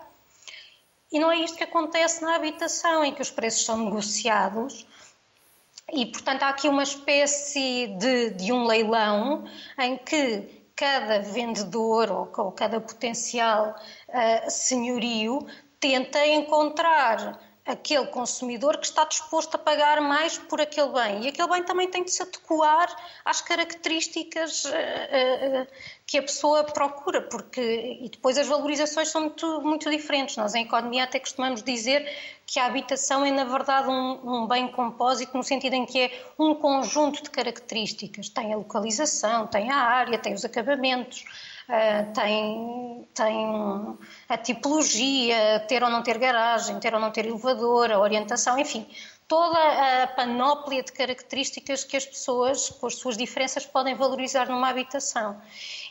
E 1.11 1.19
não 1.19 1.31
é 1.31 1.37
isto 1.37 1.57
que 1.57 1.63
acontece 1.63 2.21
na 2.21 2.35
habitação, 2.35 3.03
em 3.03 3.13
que 3.13 3.21
os 3.21 3.29
preços 3.29 3.65
são 3.65 3.77
negociados 3.85 4.85
e, 5.91 6.05
portanto, 6.05 6.43
há 6.43 6.49
aqui 6.49 6.67
uma 6.67 6.83
espécie 6.83 7.87
de, 7.97 8.31
de 8.31 8.51
um 8.51 8.65
leilão 8.65 9.45
em 9.79 9.97
que 9.97 10.65
cada 10.75 11.19
vendedor 11.19 12.11
ou, 12.11 12.29
ou 12.37 12.51
cada 12.51 12.79
potencial 12.79 13.75
uh, 14.09 14.49
senhorio 14.49 15.45
tenta 15.79 16.25
encontrar 16.27 17.39
aquele 17.67 18.07
consumidor 18.07 18.77
que 18.77 18.85
está 18.85 19.03
disposto 19.03 19.55
a 19.55 19.57
pagar 19.57 19.99
mais 19.99 20.37
por 20.37 20.61
aquele 20.61 20.87
bem. 20.87 21.25
E 21.25 21.27
aquele 21.27 21.47
bem 21.49 21.63
também 21.63 21.89
tem 21.89 22.03
de 22.03 22.11
se 22.11 22.23
adequar 22.23 22.95
às 23.25 23.41
características 23.41 24.63
uh, 24.63 24.69
uh, 24.69 25.67
que 26.05 26.17
a 26.17 26.21
pessoa 26.21 26.63
procura, 26.63 27.21
porque 27.21 27.99
e 28.01 28.09
depois 28.09 28.37
as 28.37 28.47
valorizações 28.47 29.09
são 29.09 29.21
muito, 29.21 29.61
muito 29.61 29.89
diferentes. 29.91 30.37
Nós 30.37 30.55
em 30.55 30.63
economia 30.63 31.03
até 31.03 31.19
costumamos 31.19 31.61
dizer 31.61 32.09
que 32.45 32.57
a 32.57 32.65
habitação 32.65 33.25
é 33.25 33.31
na 33.31 33.43
verdade 33.43 33.89
um, 33.89 34.43
um 34.43 34.47
bem 34.47 34.69
compósito 34.69 35.35
no 35.35 35.43
sentido 35.43 35.73
em 35.73 35.85
que 35.85 35.99
é 35.99 36.25
um 36.39 36.55
conjunto 36.55 37.21
de 37.21 37.29
características. 37.29 38.29
Tem 38.29 38.53
a 38.53 38.57
localização, 38.57 39.45
tem 39.45 39.69
a 39.69 39.75
área, 39.75 40.17
tem 40.17 40.33
os 40.33 40.45
acabamentos. 40.45 41.25
Uh, 41.67 42.13
tem, 42.13 43.07
tem 43.13 43.97
a 44.29 44.37
tipologia, 44.37 45.59
ter 45.67 45.83
ou 45.83 45.89
não 45.89 46.01
ter 46.01 46.17
garagem, 46.17 46.79
ter 46.79 46.93
ou 46.93 46.99
não 46.99 47.11
ter 47.11 47.25
elevador, 47.25 47.91
a 47.91 47.99
orientação, 47.99 48.57
enfim, 48.57 48.87
toda 49.27 50.03
a 50.03 50.07
panóplia 50.07 50.81
de 50.81 50.93
características 50.93 51.83
que 51.83 51.97
as 51.97 52.05
pessoas, 52.05 52.69
com 52.69 52.87
as 52.87 52.95
suas 52.95 53.17
diferenças, 53.17 53.65
podem 53.65 53.93
valorizar 53.93 54.47
numa 54.47 54.69
habitação. 54.69 55.41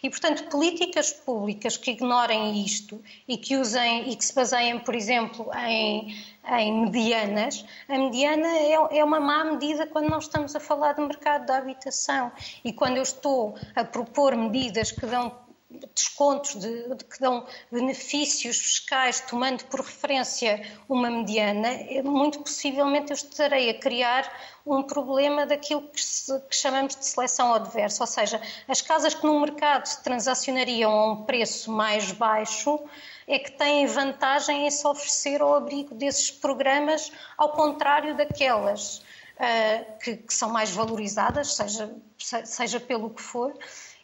E, 0.02 0.08
portanto, 0.08 0.48
políticas 0.48 1.12
públicas 1.12 1.76
que 1.76 1.90
ignorem 1.90 2.64
isto 2.64 3.02
e 3.28 3.36
que 3.36 3.56
usem 3.56 4.10
e 4.10 4.16
que 4.16 4.24
se 4.24 4.34
baseiem, 4.34 4.78
por 4.78 4.94
exemplo, 4.94 5.50
em, 5.54 6.16
em 6.58 6.80
medianas, 6.80 7.64
a 7.86 7.98
mediana 7.98 8.46
é, 8.46 8.98
é 8.98 9.04
uma 9.04 9.20
má 9.20 9.44
medida 9.44 9.86
quando 9.86 10.08
nós 10.08 10.24
estamos 10.24 10.56
a 10.56 10.60
falar 10.60 10.94
do 10.94 11.02
mercado 11.02 11.44
da 11.44 11.58
habitação. 11.58 12.32
E 12.64 12.72
quando 12.72 12.96
eu 12.96 13.02
estou 13.02 13.54
a 13.74 13.84
propor 13.84 14.34
medidas 14.34 14.90
que 14.90 15.04
dão 15.04 15.45
descontos 15.94 16.54
de, 16.56 16.94
de, 16.94 17.04
que 17.04 17.20
dão 17.20 17.46
benefícios 17.70 18.58
fiscais, 18.58 19.20
tomando 19.20 19.64
por 19.64 19.80
referência 19.80 20.62
uma 20.88 21.10
mediana, 21.10 21.68
muito 22.04 22.40
possivelmente 22.40 23.10
eu 23.10 23.14
estarei 23.14 23.70
a 23.70 23.78
criar 23.78 24.30
um 24.66 24.82
problema 24.82 25.46
daquilo 25.46 25.82
que, 25.82 26.02
se, 26.02 26.40
que, 26.48 26.56
chamamos 26.56 26.96
de 26.96 27.04
seleção 27.04 27.54
adversa, 27.54 28.02
ou 28.02 28.06
seja, 28.06 28.40
as 28.66 28.80
casas 28.80 29.14
que 29.14 29.24
no 29.24 29.40
mercado 29.40 29.86
transacionariam 30.02 30.90
a 30.90 31.12
um 31.12 31.24
preço 31.24 31.70
mais 31.70 32.10
baixo 32.10 32.80
é 33.28 33.38
que 33.38 33.52
têm 33.52 33.86
vantagem 33.86 34.66
em 34.66 34.70
se 34.70 34.86
oferecer 34.86 35.40
ao 35.40 35.54
abrigo 35.54 35.94
desses 35.94 36.30
programas, 36.30 37.12
ao 37.36 37.50
contrário 37.50 38.16
daquelas 38.16 38.98
uh, 39.36 39.98
que, 39.98 40.16
que, 40.16 40.34
são 40.34 40.50
mais 40.50 40.70
valorizadas, 40.70 41.54
seja, 41.54 41.94
seja 42.18 42.80
pelo 42.80 43.10
que 43.10 43.22
for, 43.22 43.54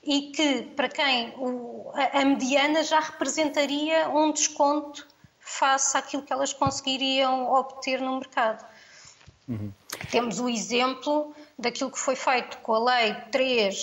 e 0.03 0.33
que 0.33 0.63
para 0.75 0.89
quem 0.89 1.33
o, 1.37 1.91
a, 1.95 2.21
a 2.21 2.25
mediana 2.25 2.83
já 2.83 3.01
representaria 3.01 4.09
um 4.09 4.33
desconto 4.33 5.07
face 5.39 5.97
àquilo 5.97 6.23
que 6.23 6.33
elas 6.33 6.53
conseguiriam 6.53 7.53
obter 7.53 8.01
no 8.01 8.19
mercado. 8.19 8.65
Uhum. 9.49 9.73
Temos 10.11 10.41
o 10.41 10.49
exemplo 10.49 11.35
daquilo 11.59 11.91
que 11.91 11.99
foi 11.99 12.17
feito 12.17 12.59
com 12.59 12.75
a 12.75 12.97
Lei 12.97 13.15
3 13.31 13.75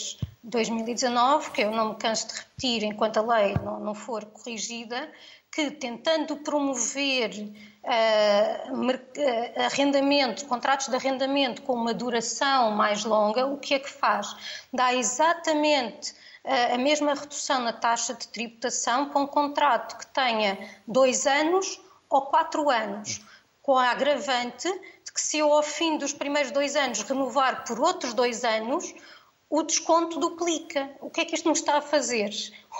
de 0.44 0.50
2019, 0.50 1.52
que 1.52 1.62
eu 1.62 1.72
não 1.72 1.90
me 1.90 1.96
canso 1.96 2.28
de 2.28 2.34
repetir 2.36 2.84
enquanto 2.84 3.18
a 3.18 3.22
lei 3.22 3.56
não, 3.64 3.80
não 3.80 3.94
for 3.94 4.26
corrigida, 4.26 5.12
que 5.52 5.72
tentando 5.72 6.38
promover 6.38 7.32
uh, 7.84 9.64
arrendamento, 9.64 10.46
contratos 10.46 10.88
de 10.88 10.96
arrendamento 10.96 11.62
com 11.62 11.74
uma 11.74 11.94
duração 11.94 12.72
mais 12.72 13.04
longa, 13.04 13.46
o 13.46 13.58
que 13.58 13.74
é 13.76 13.80
que 13.80 13.90
faz? 13.90 14.36
Dá 14.74 14.94
exatamente 14.94 16.12
uh, 16.44 16.76
a 16.76 16.78
mesma 16.78 17.14
redução 17.14 17.62
na 17.62 17.74
taxa 17.74 18.14
de 18.14 18.28
tributação 18.28 19.10
para 19.10 19.22
um 19.22 19.28
contrato 19.28 19.98
que 19.98 20.08
tenha 20.08 20.58
dois 20.88 21.26
anos 21.26 21.82
ou 22.10 22.24
quatro 22.24 22.70
anos, 22.70 23.22
com 23.62 23.78
a 23.78 23.92
agravante 23.92 24.68
de 25.06 25.14
que 25.14 25.22
se 25.22 25.38
eu 25.38 25.54
ao 25.54 25.62
fim 25.62 25.98
dos 25.98 26.12
primeiros 26.12 26.52
dois 26.52 26.76
anos 26.76 27.02
renovar 27.04 27.64
por 27.66 27.80
outros 27.80 28.14
dois 28.14 28.44
anos, 28.44 28.94
o 29.50 29.64
desconto 29.64 30.20
duplica. 30.20 30.90
O 31.02 31.10
que 31.10 31.22
é 31.22 31.26
que 31.26 31.34
isto 31.34 31.50
nos 31.50 31.60
está 31.60 31.78
a 31.78 31.82
fazer? 31.82 32.30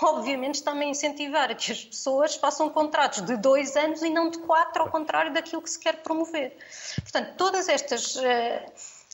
Obviamente 0.02 0.56
está-me 0.56 0.84
a 0.84 0.88
incentivar 0.88 1.50
a 1.50 1.54
que 1.54 1.72
as 1.72 1.84
pessoas 1.84 2.36
façam 2.36 2.70
contratos 2.70 3.22
de 3.22 3.36
dois 3.36 3.76
anos 3.76 4.02
e 4.02 4.10
não 4.10 4.30
de 4.30 4.38
quatro, 4.38 4.82
ao 4.82 4.90
contrário 4.90 5.32
daquilo 5.32 5.60
que 5.60 5.70
se 5.70 5.78
quer 5.78 5.96
promover. 6.02 6.56
Portanto, 7.02 7.34
todas 7.36 7.68
estas, 7.68 8.14
uh, 8.14 8.20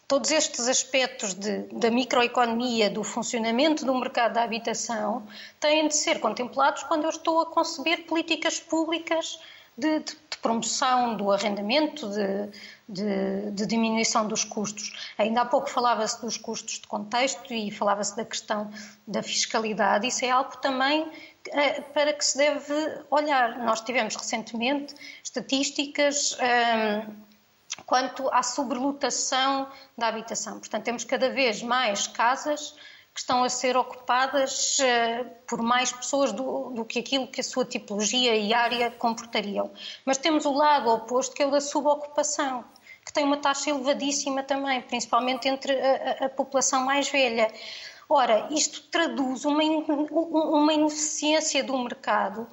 todos 0.07 0.31
estes 0.31 0.69
aspectos 0.69 1.33
de, 1.33 1.61
da 1.73 1.91
microeconomia, 1.91 2.91
do 2.91 3.03
funcionamento 3.03 3.87
do 3.87 3.95
mercado 3.95 4.35
da 4.35 4.43
habitação, 4.43 5.27
têm 5.59 5.89
de 5.89 5.97
ser 5.97 6.21
contemplados 6.21 6.83
quando 6.83 7.05
eu 7.05 7.11
estou 7.11 7.41
a 7.41 7.47
conceber 7.47 8.05
políticas 8.05 8.61
públicas 8.61 9.41
de, 9.79 10.01
de, 10.01 10.13
de 10.13 10.39
promoção 10.43 11.17
do 11.17 11.33
arrendamento, 11.33 12.07
de, 12.11 12.51
de, 12.89 13.51
de, 13.51 13.67
diminuição 13.67 14.29
dos 14.29 14.45
custos. 14.45 15.13
Ainda 15.19 15.41
há 15.41 15.45
pouco 15.45 15.69
falava-se 15.69 16.21
dos 16.21 16.37
custos 16.37 16.81
de 16.81 16.87
contexto 16.87 17.53
e 17.53 17.71
falava-se 17.71 18.17
da 18.17 18.25
questão 18.25 18.71
da 19.07 19.23
fiscalidade. 19.23 20.07
Isso 20.07 20.25
é 20.25 20.31
algo 20.31 20.57
também 20.59 21.11
eh, 21.49 21.81
para 21.81 22.13
que 22.13 22.25
se 22.25 22.39
deve 22.39 22.75
olhar. 23.11 23.59
Nós 23.59 23.81
tivemos 23.81 24.15
recentemente 24.15 24.95
estatísticas 25.23 26.37
ehm, 26.39 27.13
quanto 27.85 28.29
à 28.33 28.43
sobrelotação 28.43 29.69
da 29.99 30.09
habitação. 30.09 30.59
Portanto, 30.59 30.85
temos 30.85 31.05
cada 31.05 31.29
vez 31.29 31.63
mais 31.63 32.07
casas 32.07 32.75
que 33.17 33.21
estão 33.21 33.43
a 33.43 33.49
ser 33.49 33.79
ocupadas 33.79 34.79
uh, 34.79 35.25
por 35.47 35.63
mais 35.63 35.91
pessoas 35.91 36.33
do, 36.33 36.69
do, 36.69 36.85
que 36.85 36.99
aquilo 36.99 37.27
que 37.27 37.41
a 37.41 37.45
sua 37.45 37.65
tipologia 37.65 38.37
e 38.37 38.53
área 38.53 38.91
comportariam. 38.91 39.71
Mas 40.05 40.19
temos 40.19 40.45
o 40.45 40.53
lado 40.53 40.91
oposto, 40.91 41.35
que 41.35 41.43
é 41.43 41.47
o 41.47 41.51
da 41.51 41.63
subocupação, 41.63 42.63
que 43.07 43.13
tem 43.13 43.25
uma 43.25 43.37
taxa 43.37 43.71
elevadíssima 43.71 44.43
também, 44.43 44.83
principalmente 44.83 45.49
entre 45.49 45.73
a, 45.73 46.27
a 46.27 46.29
população 46.29 46.85
mais 46.85 47.09
velha. 47.09 47.49
Ora, 48.09 48.49
isto 48.51 48.83
traduz 48.91 49.45
uma, 49.45 49.63
uma 49.63 50.73
ineficiência 50.75 51.63
do 51.63 51.79
mercado 51.79 52.49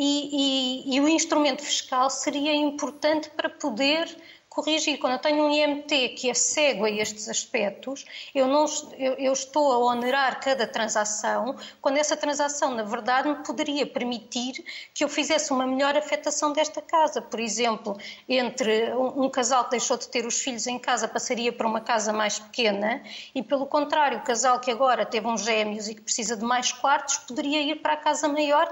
e, 0.00 0.84
e, 0.92 0.94
e 0.94 1.00
o 1.00 1.08
instrumento 1.08 1.60
fiscal 1.60 2.08
seria 2.08 2.54
importante 2.54 3.28
para 3.30 3.50
poder 3.50 4.06
corrigir. 4.48 4.96
Quando 4.98 5.14
eu 5.14 5.18
tenho 5.18 5.44
um 5.44 5.50
IMT 5.50 6.10
que 6.10 6.30
é 6.30 6.34
cego 6.34 6.84
a 6.84 6.90
estes 6.90 7.28
aspectos, 7.28 8.04
eu, 8.32 8.46
não, 8.46 8.64
eu, 8.96 9.14
eu, 9.14 9.32
estou 9.32 9.72
a 9.72 9.78
onerar 9.78 10.40
cada 10.40 10.68
transação, 10.68 11.56
quando 11.82 11.96
essa 11.96 12.16
transação, 12.16 12.76
na 12.76 12.84
verdade, 12.84 13.28
me 13.28 13.36
poderia 13.44 13.84
permitir 13.84 14.64
que 14.94 15.02
eu 15.02 15.08
fizesse 15.08 15.52
uma 15.52 15.66
melhor 15.66 15.96
afetação 15.96 16.52
desta 16.52 16.80
casa. 16.80 17.20
Por 17.20 17.40
exemplo, 17.40 17.96
entre 18.28 18.92
um, 18.94 19.24
um 19.24 19.28
casal 19.28 19.64
que 19.64 19.72
deixou 19.72 19.96
de 19.96 20.06
ter 20.06 20.24
os 20.24 20.40
filhos 20.40 20.68
em 20.68 20.78
casa 20.78 21.08
passaria 21.08 21.52
para 21.52 21.66
uma 21.66 21.80
casa 21.80 22.12
mais 22.12 22.38
pequena 22.38 23.02
e, 23.34 23.42
pelo 23.42 23.66
contrário, 23.66 24.18
o 24.18 24.22
casal 24.22 24.60
que 24.60 24.70
agora 24.70 25.04
teve 25.04 25.26
uns 25.26 25.42
gêmeos 25.42 25.88
e 25.88 25.94
que 25.96 26.02
precisa 26.02 26.36
de 26.36 26.44
mais 26.44 26.70
quartos 26.70 27.16
poderia 27.18 27.60
ir 27.62 27.82
para 27.82 27.94
a 27.94 27.96
casa 27.96 28.28
maior, 28.28 28.70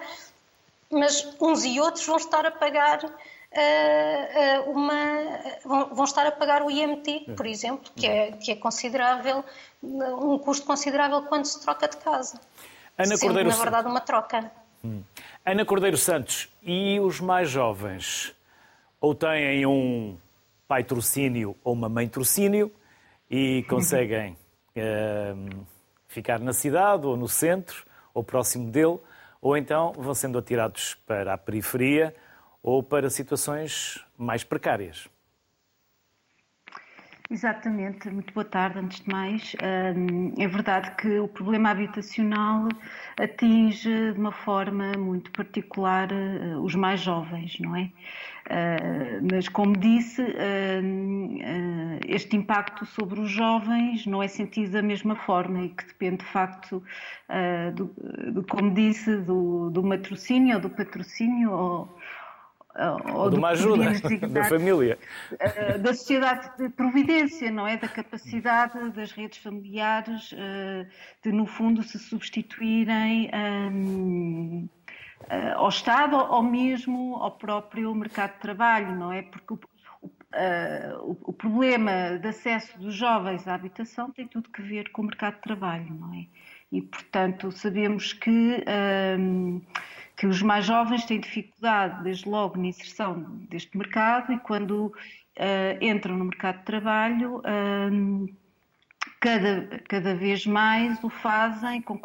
mas 0.90 1.36
uns 1.40 1.64
e 1.64 1.80
outros 1.80 2.06
vão 2.06 2.16
estar 2.16 2.44
a 2.46 2.50
pagar 2.50 3.00
uma, 4.66 4.94
vão 5.92 6.04
estar 6.04 6.26
a 6.26 6.32
pagar 6.32 6.62
o 6.62 6.70
IMT, 6.70 7.32
por 7.36 7.46
exemplo, 7.46 7.90
que 7.94 8.06
é, 8.06 8.32
que 8.32 8.52
é 8.52 8.56
considerável, 8.56 9.44
um 9.82 10.38
custo 10.38 10.66
considerável 10.66 11.22
quando 11.22 11.46
se 11.46 11.60
troca 11.60 11.88
de 11.88 11.96
casa. 11.96 12.40
Ana 12.98 13.16
Sendo, 13.16 13.20
Cordeiro, 13.20 13.48
na 13.48 13.56
verdade, 13.56 13.88
uma 13.88 14.00
troca. 14.00 14.50
Hum. 14.84 15.02
Ana 15.44 15.64
Cordeiro 15.64 15.96
Santos, 15.96 16.48
e 16.62 16.98
os 17.00 17.20
mais 17.20 17.48
jovens? 17.48 18.34
Ou 19.00 19.14
têm 19.14 19.66
um 19.66 20.16
pai 20.66 20.82
trocínio 20.82 21.56
ou 21.62 21.72
uma 21.72 21.88
mãe 21.88 22.08
trocínio 22.08 22.72
e 23.30 23.62
conseguem 23.68 24.36
uh, 24.76 25.66
ficar 26.08 26.40
na 26.40 26.52
cidade 26.52 27.06
ou 27.06 27.16
no 27.16 27.28
centro 27.28 27.84
ou 28.12 28.24
próximo 28.24 28.70
dele, 28.70 28.98
ou 29.46 29.56
então 29.56 29.92
vão 29.96 30.12
sendo 30.12 30.38
atirados 30.38 30.96
para 31.06 31.34
a 31.34 31.38
periferia 31.38 32.12
ou 32.60 32.82
para 32.82 33.08
situações 33.08 34.04
mais 34.18 34.42
precárias. 34.42 35.08
Exatamente, 37.30 38.10
muito 38.10 38.34
boa 38.34 38.44
tarde, 38.44 38.80
antes 38.80 39.00
de 39.00 39.08
mais. 39.08 39.54
É 40.36 40.48
verdade 40.48 40.96
que 40.96 41.20
o 41.20 41.28
problema 41.28 41.70
habitacional 41.70 42.68
atinge 43.16 44.12
de 44.12 44.18
uma 44.18 44.32
forma 44.32 44.92
muito 44.98 45.30
particular 45.30 46.10
eh, 46.10 46.56
os 46.56 46.74
mais 46.74 47.00
jovens, 47.00 47.56
não 47.60 47.76
é? 47.76 47.92
Ah, 48.48 49.20
mas, 49.30 49.48
como 49.48 49.76
disse, 49.76 50.22
ah, 50.22 51.98
este 52.06 52.36
impacto 52.36 52.86
sobre 52.86 53.20
os 53.20 53.30
jovens 53.30 54.06
não 54.06 54.22
é 54.22 54.28
sentido 54.28 54.72
da 54.72 54.82
mesma 54.82 55.16
forma 55.16 55.64
e 55.64 55.68
que 55.70 55.84
depende, 55.86 56.18
de 56.18 56.26
facto, 56.26 56.82
ah, 57.28 57.70
do, 57.74 57.92
do 58.32 58.44
como 58.44 58.72
disse, 58.72 59.16
do, 59.16 59.70
do 59.70 59.82
matrocínio 59.82 60.56
ou 60.56 60.60
do 60.60 60.70
patrocínio 60.70 61.50
ou, 61.50 61.98
ou 63.14 63.30
de 63.30 63.36
uma 63.36 63.48
ajuda 63.48 63.90
da 64.28 64.44
família. 64.44 64.96
Da 65.80 65.92
sociedade 65.92 66.50
de 66.56 66.68
providência, 66.68 67.50
não 67.50 67.66
é? 67.66 67.76
Da 67.76 67.88
capacidade 67.88 68.90
das 68.90 69.10
redes 69.10 69.38
familiares 69.38 70.32
de, 71.22 71.32
no 71.32 71.46
fundo, 71.46 71.82
se 71.82 71.98
substituírem 71.98 73.28
eh, 75.28 75.52
ao 75.52 75.68
Estado 75.68 76.16
ou 76.16 76.42
mesmo 76.42 77.16
ao 77.16 77.32
próprio 77.32 77.94
mercado 77.94 78.34
de 78.34 78.40
trabalho, 78.40 78.94
não 78.94 79.12
é? 79.12 79.22
Porque 79.22 79.54
o, 79.54 79.60
o, 81.02 81.16
o 81.30 81.32
problema 81.32 82.18
de 82.18 82.28
acesso 82.28 82.78
dos 82.78 82.94
jovens 82.94 83.46
à 83.48 83.54
habitação 83.54 84.10
tem 84.10 84.26
tudo 84.26 84.50
que 84.50 84.62
ver 84.62 84.90
com 84.90 85.02
o 85.02 85.06
mercado 85.06 85.36
de 85.36 85.42
trabalho, 85.42 85.94
não 85.94 86.14
é? 86.14 86.26
E, 86.72 86.82
portanto, 86.82 87.52
sabemos 87.52 88.12
que 88.12 88.64
que 90.16 90.26
os 90.26 90.40
mais 90.40 90.64
jovens 90.64 91.04
têm 91.04 91.20
dificuldade, 91.20 92.02
desde 92.02 92.28
logo, 92.28 92.56
na 92.56 92.68
inserção 92.68 93.20
deste 93.50 93.76
mercado 93.76 94.32
e 94.32 94.38
quando 94.38 94.86
uh, 94.86 94.92
entram 95.80 96.16
no 96.16 96.24
mercado 96.24 96.58
de 96.58 96.64
trabalho, 96.64 97.36
uh, 97.40 98.36
cada, 99.20 99.78
cada 99.86 100.14
vez 100.14 100.46
mais 100.46 101.02
o 101.04 101.10
fazem 101.10 101.82
com 101.82 101.98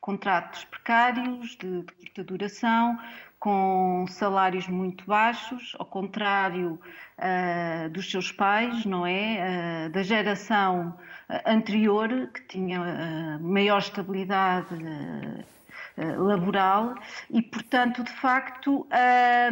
contratos 0.00 0.64
precários, 0.64 1.56
de, 1.56 1.82
de 1.82 1.92
curta 1.92 2.24
duração, 2.24 2.98
com 3.38 4.04
salários 4.08 4.66
muito 4.66 5.04
baixos, 5.06 5.76
ao 5.78 5.86
contrário 5.86 6.80
uh, 7.18 7.88
dos 7.90 8.10
seus 8.10 8.32
pais, 8.32 8.84
não 8.84 9.06
é? 9.06 9.86
Uh, 9.86 9.92
da 9.92 10.02
geração 10.02 10.98
anterior, 11.46 12.08
que 12.34 12.42
tinha 12.48 12.80
uh, 12.80 13.42
maior 13.42 13.78
estabilidade 13.78 14.74
laboral 16.16 16.94
e, 17.28 17.42
portanto, 17.42 18.04
de 18.04 18.12
facto, 18.12 18.86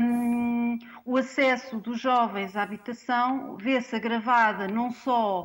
um, 0.01 0.79
o 1.05 1.17
acesso 1.17 1.77
dos 1.79 2.01
jovens 2.01 2.57
à 2.57 2.63
habitação 2.63 3.57
vê-se 3.57 3.97
agravada 3.97 4.69
não 4.69 4.93
só 4.93 5.43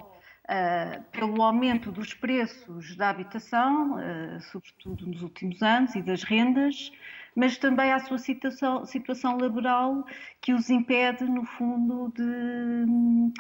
uh, 0.52 1.02
pelo 1.12 1.42
aumento 1.42 1.92
dos 1.92 2.14
preços 2.14 2.96
da 2.96 3.10
habitação, 3.10 3.96
uh, 3.96 4.42
sobretudo 4.52 5.08
nos 5.08 5.22
últimos 5.22 5.62
anos, 5.62 5.96
e 5.96 6.02
das 6.02 6.24
rendas, 6.24 6.92
mas 7.36 7.58
também 7.58 7.94
à 7.94 8.00
sua 8.00 8.18
situação, 8.18 8.86
situação 8.86 9.38
laboral 9.38 10.06
que 10.42 10.54
os 10.54 10.70
impede, 10.70 11.24
no 11.24 11.46
fundo, 11.46 12.12
de 12.14 13.32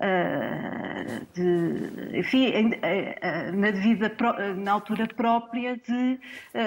eh, 0.00 1.22
de, 1.34 2.18
enfim, 2.18 2.70
eh, 2.82 3.18
eh, 3.20 3.50
na 3.50 3.72
devida, 3.72 4.14
na 4.56 4.72
altura 4.72 5.08
própria 5.08 5.76
de 5.76 6.20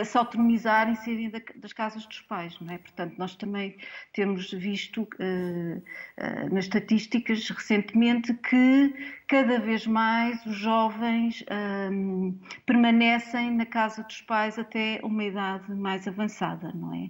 se 0.03 0.17
autonomizar 0.17 0.91
e 0.91 0.97
saírem 0.97 1.31
das 1.55 1.71
casas 1.71 2.05
dos 2.05 2.19
pais, 2.21 2.59
não 2.59 2.73
é? 2.73 2.77
Portanto, 2.77 3.15
nós 3.17 3.35
também 3.35 3.77
temos 4.13 4.51
visto 4.51 5.07
nas 6.51 6.65
estatísticas 6.65 7.49
recentemente 7.49 8.33
que 8.33 8.93
cada 9.27 9.59
vez 9.59 9.87
mais 9.87 10.45
os 10.45 10.55
jovens 10.57 11.45
permanecem 12.65 13.51
na 13.51 13.65
casa 13.65 14.03
dos 14.03 14.21
pais 14.21 14.59
até 14.59 14.99
uma 15.03 15.23
idade 15.23 15.73
mais 15.73 16.07
avançada, 16.07 16.71
não 16.73 16.93
é? 16.93 17.09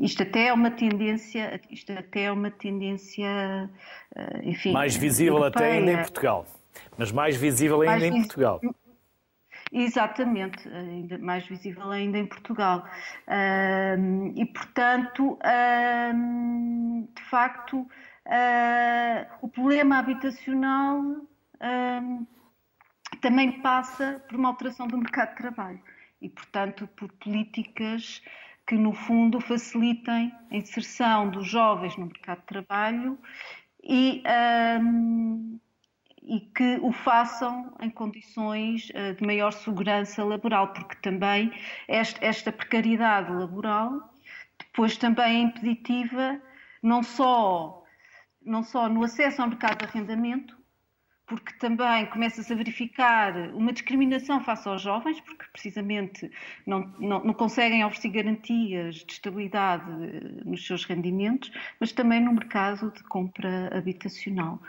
Isto 0.00 0.24
até 0.24 0.48
é 0.48 0.52
uma 0.52 0.70
tendência, 0.70 1.60
isto 1.70 1.92
até 1.92 2.24
é 2.24 2.32
uma 2.32 2.50
tendência, 2.50 3.70
uh, 4.16 4.40
enfim, 4.42 4.72
mais 4.72 4.96
visível 4.96 5.36
europeia. 5.36 5.66
até 5.66 5.78
ainda 5.78 5.92
em 5.92 5.96
Portugal, 5.96 6.46
mas 6.98 7.12
mais 7.12 7.36
visível 7.36 7.80
ainda 7.82 7.92
mais 7.92 8.02
em 8.02 8.12
Portugal. 8.22 8.60
Exatamente, 9.72 10.68
ainda 10.68 11.18
mais 11.18 11.46
visível 11.46 11.90
ainda 11.90 12.18
em 12.18 12.26
Portugal. 12.26 12.84
E 14.36 14.46
portanto, 14.46 15.38
de 17.14 17.22
facto, 17.24 17.86
ah, 18.26 19.26
o 19.42 19.48
problema 19.48 19.98
habitacional 19.98 21.02
também 23.20 23.60
passa 23.60 24.22
por 24.28 24.38
uma 24.38 24.48
alteração 24.48 24.86
do 24.86 24.96
mercado 24.98 25.30
de 25.30 25.36
trabalho 25.36 25.80
e, 26.20 26.28
portanto, 26.28 26.88
por 26.96 27.10
políticas 27.12 28.22
que, 28.66 28.74
no 28.74 28.92
fundo, 28.92 29.40
facilitem 29.40 30.32
a 30.50 30.56
inserção 30.56 31.30
dos 31.30 31.46
jovens 31.46 31.96
no 31.96 32.06
mercado 32.06 32.40
de 32.40 32.46
trabalho 32.46 33.18
e, 33.82 34.22
um, 34.80 35.58
e 36.22 36.40
que 36.40 36.78
o 36.82 36.90
façam 36.90 37.72
em 37.80 37.90
condições 37.90 38.90
uh, 38.90 39.14
de 39.14 39.24
maior 39.24 39.52
segurança 39.52 40.24
laboral, 40.24 40.72
porque 40.72 40.96
também 40.96 41.52
esta, 41.86 42.24
esta 42.24 42.50
precariedade 42.50 43.32
laboral 43.32 44.12
depois 44.58 44.96
também 44.96 45.24
é 45.24 45.40
impeditiva 45.40 46.40
não 46.82 47.02
só, 47.02 47.84
não 48.44 48.62
só 48.62 48.88
no 48.88 49.04
acesso 49.04 49.42
ao 49.42 49.48
mercado 49.48 49.78
de 49.78 49.84
arrendamento, 49.84 50.55
porque 51.26 51.52
também 51.54 52.06
começa-se 52.06 52.52
a 52.52 52.56
verificar 52.56 53.36
uma 53.52 53.72
discriminação 53.72 54.42
face 54.44 54.68
aos 54.68 54.80
jovens, 54.82 55.20
porque 55.20 55.44
precisamente 55.52 56.30
não, 56.64 56.86
não, 57.00 57.24
não, 57.24 57.34
conseguem 57.34 57.84
oferecer 57.84 58.10
garantias 58.10 58.96
de 58.96 59.12
estabilidade 59.12 59.84
eh, 59.90 60.44
nos 60.44 60.64
seus 60.64 60.84
rendimentos, 60.84 61.50
mas 61.80 61.90
também 61.92 62.20
no 62.20 62.32
mercado 62.32 62.92
de 62.92 63.02
compra 63.04 63.76
habitacional, 63.76 64.60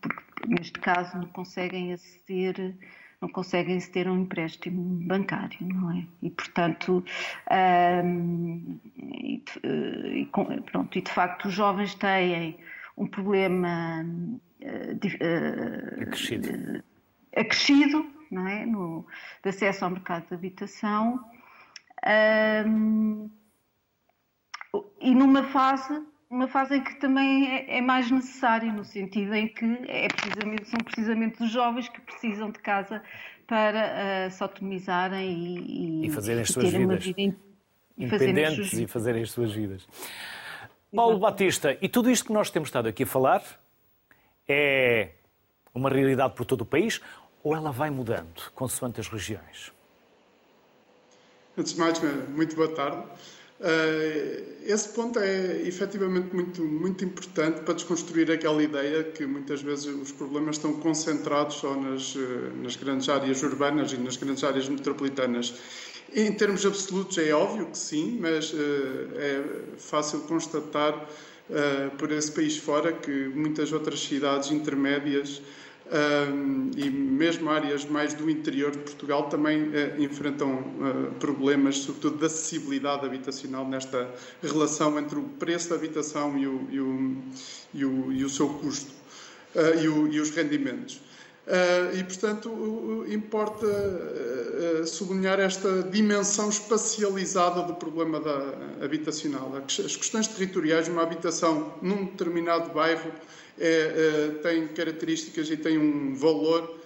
porque 0.00 0.22
neste 0.46 0.78
caso 0.78 1.16
não 1.18 1.28
conseguem 1.28 1.92
aceder 1.92 2.74
não 3.20 3.28
conseguem 3.28 3.76
a 3.76 4.12
um 4.12 4.22
empréstimo 4.22 4.80
bancário, 5.04 5.58
não 5.60 5.90
é? 5.90 6.06
E, 6.22 6.30
portanto, 6.30 7.04
um, 8.04 8.78
e, 8.96 9.42
e, 10.14 10.26
pronto, 10.70 10.96
e 10.96 11.02
de 11.02 11.10
facto 11.10 11.48
os 11.48 11.54
jovens 11.54 11.96
têm 11.96 12.56
um 12.96 13.08
problema 13.08 14.04
uh, 14.62 16.02
acrescido, 16.02 16.82
acrescido 17.34 18.06
não 18.30 18.46
é? 18.46 18.66
no, 18.66 19.06
de 19.42 19.50
acesso 19.50 19.84
ao 19.84 19.90
mercado 19.90 20.28
de 20.28 20.34
habitação. 20.34 21.20
Um, 22.66 23.30
e 25.00 25.14
numa 25.14 25.44
fase 25.44 26.02
uma 26.30 26.46
fase 26.46 26.76
em 26.76 26.84
que 26.84 26.94
também 26.96 27.50
é, 27.50 27.78
é, 27.78 27.80
mais 27.80 28.10
necessário 28.10 28.70
no 28.72 28.84
sentido 28.84 29.34
em 29.34 29.48
que 29.48 29.64
é 29.86 30.08
precisamente, 30.08 30.68
são 30.68 30.78
precisamente 30.80 31.42
os 31.42 31.50
jovens 31.50 31.88
que 31.88 32.00
precisam 32.02 32.50
de 32.50 32.58
casa 32.58 33.02
para 33.46 34.26
uh, 34.26 34.30
se 34.30 34.42
autonomizarem 34.42 35.26
e, 35.26 36.02
e, 36.02 36.06
e 36.06 36.10
fazerem 36.10 36.42
as 36.42 36.50
suas 36.50 36.70
vidas. 36.70 37.04
vida 37.04 37.34
independentes 37.96 38.72
e 38.74 38.86
fazerem 38.86 39.22
as 39.22 39.30
suas 39.30 39.52
vidas. 39.52 39.88
Paulo 40.94 41.18
Batista, 41.18 41.76
e 41.80 41.88
tudo 41.88 42.10
isto 42.10 42.26
que 42.26 42.32
nós 42.32 42.50
temos 42.50 42.68
estado 42.68 42.88
aqui 42.88 43.02
a 43.02 43.06
falar 43.06 43.42
é 44.48 45.10
uma 45.74 45.90
realidade 45.90 46.34
por 46.34 46.46
todo 46.46 46.62
o 46.62 46.66
país 46.66 47.00
ou 47.44 47.54
ela 47.54 47.70
vai 47.70 47.90
mudando 47.90 48.50
consoante 48.54 49.00
as 49.00 49.08
regiões? 49.08 49.72
Antes 51.56 51.74
de 51.74 51.80
mais, 51.80 52.00
muito 52.28 52.56
boa 52.56 52.68
tarde. 52.68 53.04
Eh, 53.60 54.44
esse 54.66 54.90
ponto 54.90 55.18
é 55.18 55.62
efetivamente 55.62 56.32
muito, 56.32 56.62
muito 56.62 57.04
importante 57.04 57.60
para 57.62 57.74
desconstruir 57.74 58.30
aquela 58.30 58.62
ideia 58.62 59.02
que 59.02 59.26
muitas 59.26 59.60
vezes 59.62 59.86
os 59.86 60.12
problemas 60.12 60.56
estão 60.56 60.74
concentrados 60.74 61.56
só 61.56 61.74
nas, 61.74 62.14
eh, 62.14 62.52
nas 62.62 62.76
grandes 62.76 63.08
áreas 63.08 63.42
urbanas 63.42 63.92
e 63.92 63.96
nas 63.96 64.16
grandes 64.16 64.44
áreas 64.44 64.68
metropolitanas. 64.68 65.54
Em 66.14 66.32
termos 66.32 66.64
absolutos, 66.64 67.18
é 67.18 67.32
óbvio 67.32 67.66
que 67.66 67.78
sim, 67.78 68.18
mas 68.20 68.54
eh, 68.54 69.16
é 69.16 69.78
fácil 69.78 70.20
constatar 70.20 71.08
por 71.96 72.12
esse 72.12 72.30
país 72.30 72.56
fora 72.56 72.92
que 72.92 73.28
muitas 73.28 73.72
outras 73.72 74.00
cidades 74.00 74.50
intermédias 74.50 75.40
e 76.76 76.90
mesmo 76.90 77.48
áreas 77.48 77.86
mais 77.86 78.12
do 78.12 78.28
interior 78.28 78.70
de 78.70 78.78
Portugal 78.78 79.30
também 79.30 79.70
enfrentam 79.98 80.62
problemas, 81.18 81.78
sobretudo 81.78 82.18
de 82.18 82.26
acessibilidade 82.26 83.06
habitacional 83.06 83.66
nesta 83.66 84.10
relação 84.42 84.98
entre 84.98 85.18
o 85.18 85.22
preço 85.22 85.70
da 85.70 85.76
habitação 85.76 86.36
e 86.38 86.46
o, 86.46 86.68
e 86.70 86.80
o, 86.80 87.16
e 87.72 87.84
o, 87.86 88.12
e 88.12 88.24
o 88.24 88.28
seu 88.28 88.50
custo 88.50 88.92
e, 89.80 89.88
o, 89.88 90.06
e 90.08 90.20
os 90.20 90.30
rendimentos. 90.30 91.00
Uh, 91.48 91.96
e, 91.96 92.04
portanto, 92.04 93.06
importa 93.08 93.66
uh, 93.66 94.86
sublinhar 94.86 95.40
esta 95.40 95.82
dimensão 95.84 96.50
espacializada 96.50 97.62
do 97.62 97.74
problema 97.74 98.20
da, 98.20 98.84
habitacional. 98.84 99.50
As 99.56 99.96
questões 99.96 100.26
territoriais 100.26 100.88
uma 100.88 101.02
habitação 101.02 101.72
num 101.80 102.04
determinado 102.04 102.70
bairro 102.74 103.10
é, 103.58 104.30
têm 104.42 104.68
características 104.68 105.50
e 105.50 105.56
têm 105.56 105.78
um 105.78 106.14
valor 106.14 106.77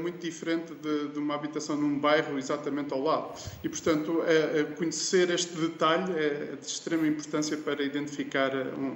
muito 0.00 0.18
diferente 0.18 0.74
de, 0.74 1.08
de, 1.08 1.18
uma 1.18 1.34
habitação 1.34 1.76
num 1.76 1.98
bairro 1.98 2.38
exatamente 2.38 2.92
ao 2.92 3.02
lado. 3.02 3.38
E, 3.62 3.68
portanto, 3.68 4.22
é, 4.26 4.60
é 4.60 4.64
conhecer 4.64 5.30
este 5.30 5.54
detalhe 5.54 6.12
é 6.16 6.56
de 6.60 6.66
extrema 6.66 7.06
importância 7.06 7.56
para 7.56 7.82
identificar 7.82 8.50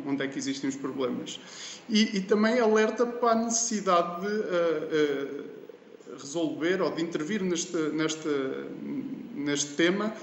onde 0.07 0.25
é 0.25 0.29
que 0.29 0.39
existem 0.39 0.71
os 0.71 0.77
problemas 0.77 1.39
e, 1.89 2.17
e 2.17 2.21
também 2.23 2.59
alerta 2.59 3.05
para 3.05 3.33
a 3.33 3.35
necessidade 3.35 4.23
de 4.27 5.53
resolver 6.19 6.81
ou 6.83 6.91
de 6.91 7.03
intervir 7.03 7.43
neste, 7.43 7.77
neste, 7.77 8.29
neste 9.35 9.75
tema 9.75 10.15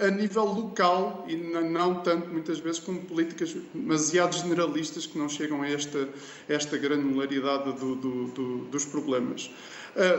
a 0.00 0.10
nível 0.10 0.44
local 0.44 1.24
e 1.28 1.36
não 1.36 1.96
tanto, 1.96 2.28
muitas 2.28 2.58
vezes, 2.58 2.80
com 2.80 2.96
políticas 2.96 3.54
demasiado 3.74 4.34
generalistas 4.34 5.06
que 5.06 5.18
não 5.18 5.28
chegam 5.28 5.62
a 5.62 5.68
esta, 5.68 6.08
esta 6.48 6.76
granularidade 6.78 7.72
do, 7.72 7.96
do, 7.96 8.24
do, 8.28 8.58
dos 8.66 8.84
problemas. 8.84 9.50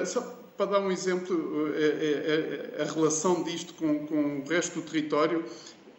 só 0.05 0.21
para 0.57 0.71
dar 0.71 0.79
um 0.79 0.91
exemplo, 0.91 1.67
a, 2.79 2.81
a 2.81 2.91
relação 2.91 3.43
disto 3.43 3.75
com, 3.75 4.07
com 4.07 4.39
o 4.39 4.49
resto 4.49 4.79
do 4.79 4.81
território, 4.81 5.45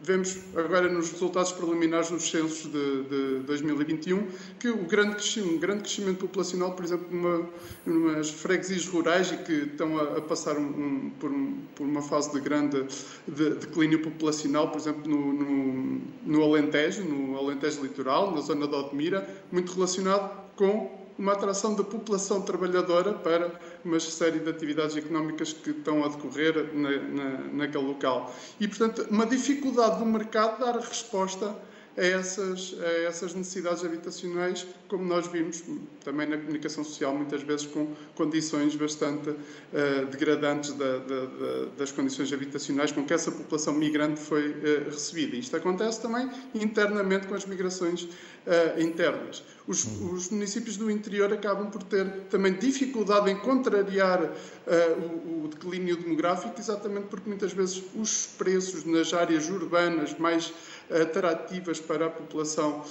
Vemos 0.01 0.39
agora 0.55 0.89
nos 0.89 1.11
resultados 1.11 1.51
preliminares 1.51 2.11
dos 2.11 2.31
censos 2.31 2.71
de, 2.71 3.03
de 3.03 3.39
2021 3.41 4.29
que 4.61 4.69
o 4.69 4.85
grande 4.85 5.17
crescimento, 5.17 5.55
um 5.57 5.59
grande 5.59 5.83
crescimento 5.83 6.19
populacional, 6.19 6.73
por 6.75 6.85
exemplo, 6.85 7.09
numa, 7.11 7.51
numas 7.85 8.31
freguesias 8.31 8.87
rurais 8.87 9.33
e 9.33 9.39
que 9.39 9.53
estão 9.53 9.99
a, 9.99 10.19
a 10.19 10.21
passar 10.21 10.57
um, 10.57 10.67
um, 10.69 11.11
por, 11.19 11.33
por, 11.75 11.85
uma 11.85 12.01
fase 12.01 12.33
de 12.33 12.39
grande 12.39 12.87
de, 13.27 13.51
declínio 13.55 14.01
populacional, 14.01 14.71
por 14.71 14.79
exemplo, 14.79 15.11
no, 15.11 15.33
no, 15.33 16.01
no 16.25 16.45
Alentejo, 16.45 17.03
no 17.03 17.37
Alentejo 17.37 17.83
Litoral, 17.83 18.33
na 18.33 18.41
zona 18.41 18.69
de 18.69 18.75
Odmira, 18.77 19.29
muito 19.51 19.73
relacionado 19.73 20.31
com 20.55 21.08
uma 21.19 21.33
atração 21.33 21.75
da 21.75 21.83
população 21.83 22.41
trabalhadora 22.41 23.13
para 23.13 23.51
uma 23.85 23.99
série 23.99 24.39
de 24.39 24.49
atividades 24.49 24.97
económicas 24.97 25.53
que 25.53 25.71
estão 25.71 26.05
a 26.05 26.09
decorrer 26.09 26.73
na, 26.73 26.91
na, 26.91 27.39
naquele 27.53 27.85
local. 27.85 28.33
E, 28.61 28.69
portanto, 28.69 29.07
uma 29.11 29.27
dificuldade 29.27 29.99
do 29.99 30.07
mercado 30.07 30.61
dar 30.61 30.77
resposta 30.77 31.57
a 31.99 32.05
essas, 32.05 32.77
a 32.81 33.09
essas 33.09 33.35
necessidades 33.35 33.85
habitacionais, 33.85 34.65
como 34.87 35.05
nós 35.05 35.27
vimos 35.27 35.65
também 36.05 36.29
na 36.29 36.39
comunicação 36.39 36.85
social, 36.85 37.13
muitas 37.13 37.43
vezes 37.43 37.67
com 37.67 37.93
condições 38.15 38.77
bastante 38.77 39.31
uh, 39.31 40.07
degradantes 40.09 40.73
da, 40.75 40.99
da, 40.99 41.25
da, 41.27 41.65
das 41.77 41.91
condições 41.91 42.33
habitacionais 42.33 42.93
com 42.93 43.05
que 43.05 43.13
essa 43.13 43.33
população 43.33 43.75
migrante 43.75 44.21
foi 44.21 44.51
uh, 44.51 44.85
recebida. 44.85 45.37
Isto 45.37 45.57
acontece 45.57 46.01
também 46.01 46.31
internamente 46.55 47.27
com 47.27 47.35
as 47.35 47.45
migrações 47.45 48.05
uh, 48.05 48.81
internas. 48.81 49.43
Os, 49.67 49.85
os, 49.85 50.31
municípios 50.31 50.77
do 50.77 50.91
interior 50.91 51.33
acabam 51.33 51.69
por 51.69 51.83
ter 51.83 52.09
também 52.31 52.55
dificuldade 52.55 53.31
em 53.31 53.37
contrariar 53.37 54.33
o, 54.65 55.45
o 55.45 55.49
declínio 55.49 55.95
demográfico, 55.95 56.59
exatamente 56.59 57.09
porque 57.09 57.29
muitas 57.29 57.53
vezes 57.53 57.83
os 57.95 58.27
preços 58.39 58.85
nas 58.85 59.13
áreas 59.13 59.51
urbanas 59.51 60.19
mais 60.19 60.55
atrativas 60.91 61.81
para 61.81 62.07
a 62.07 62.11
população 62.11 62.85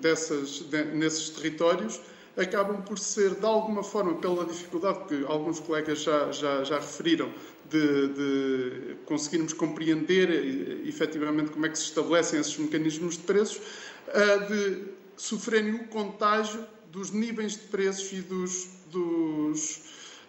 dessas, 0.00 0.60
de, 0.60 0.84
nesses 0.84 1.30
territórios 1.30 2.00
acabam 2.36 2.80
por 2.82 2.98
ser, 2.98 3.34
de 3.34 3.44
alguma 3.44 3.82
forma, 3.82 4.14
pela 4.14 4.44
dificuldade 4.44 5.04
que 5.06 5.24
alguns 5.26 5.60
colegas 5.60 6.02
já, 6.02 6.32
já, 6.32 6.64
já 6.64 6.78
referiram, 6.78 7.32
de, 7.68 8.08
de, 8.08 8.96
conseguirmos 9.04 9.52
compreender 9.52 10.30
efetivamente 10.86 11.50
como 11.50 11.66
é 11.66 11.68
que 11.68 11.78
se 11.78 11.84
estabelecem 11.84 12.40
esses 12.40 12.56
mecanismos 12.56 13.16
de 13.16 13.24
preços, 13.24 13.60
de 14.48 14.84
sofrerem 15.16 15.74
o 15.74 15.88
contágio 15.88 16.64
dos 16.90 17.10
níveis 17.10 17.52
de 17.52 17.64
preços 17.64 18.12
e 18.12 18.22
dos, 18.22 18.68
dos 18.90 19.80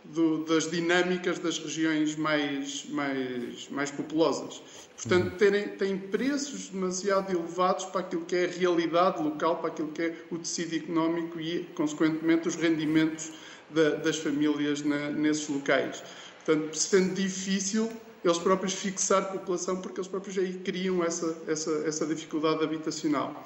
do, 0.05 0.43
das 0.45 0.69
dinâmicas 0.69 1.39
das 1.39 1.57
regiões 1.59 2.15
mais, 2.15 2.85
mais, 2.89 3.69
mais 3.69 3.91
populosas. 3.91 4.61
Portanto, 4.95 5.31
uhum. 5.31 5.37
terem, 5.37 5.67
têm 5.69 5.97
preços 5.97 6.69
demasiado 6.69 7.31
elevados 7.31 7.85
para 7.85 8.01
aquilo 8.01 8.25
que 8.25 8.35
é 8.35 8.45
a 8.45 8.49
realidade 8.49 9.21
local, 9.21 9.57
para 9.57 9.69
aquilo 9.69 9.89
que 9.89 10.01
é 10.01 10.15
o 10.31 10.37
tecido 10.37 10.75
económico 10.75 11.39
e, 11.39 11.63
consequentemente, 11.75 12.47
os 12.47 12.55
rendimentos 12.55 13.31
da, 13.69 13.91
das 13.91 14.17
famílias 14.17 14.83
na, 14.83 15.09
nesses 15.09 15.47
locais. 15.49 16.03
Portanto, 16.45 16.75
sendo 16.75 17.15
difícil 17.15 17.89
eles 18.23 18.37
próprios 18.37 18.73
fixar 18.73 19.31
população, 19.31 19.81
porque 19.81 19.99
eles 19.99 20.07
próprios 20.07 20.37
aí 20.37 20.53
criam 20.63 21.03
essa, 21.03 21.35
essa, 21.47 21.71
essa 21.85 22.05
dificuldade 22.05 22.63
habitacional. 22.63 23.45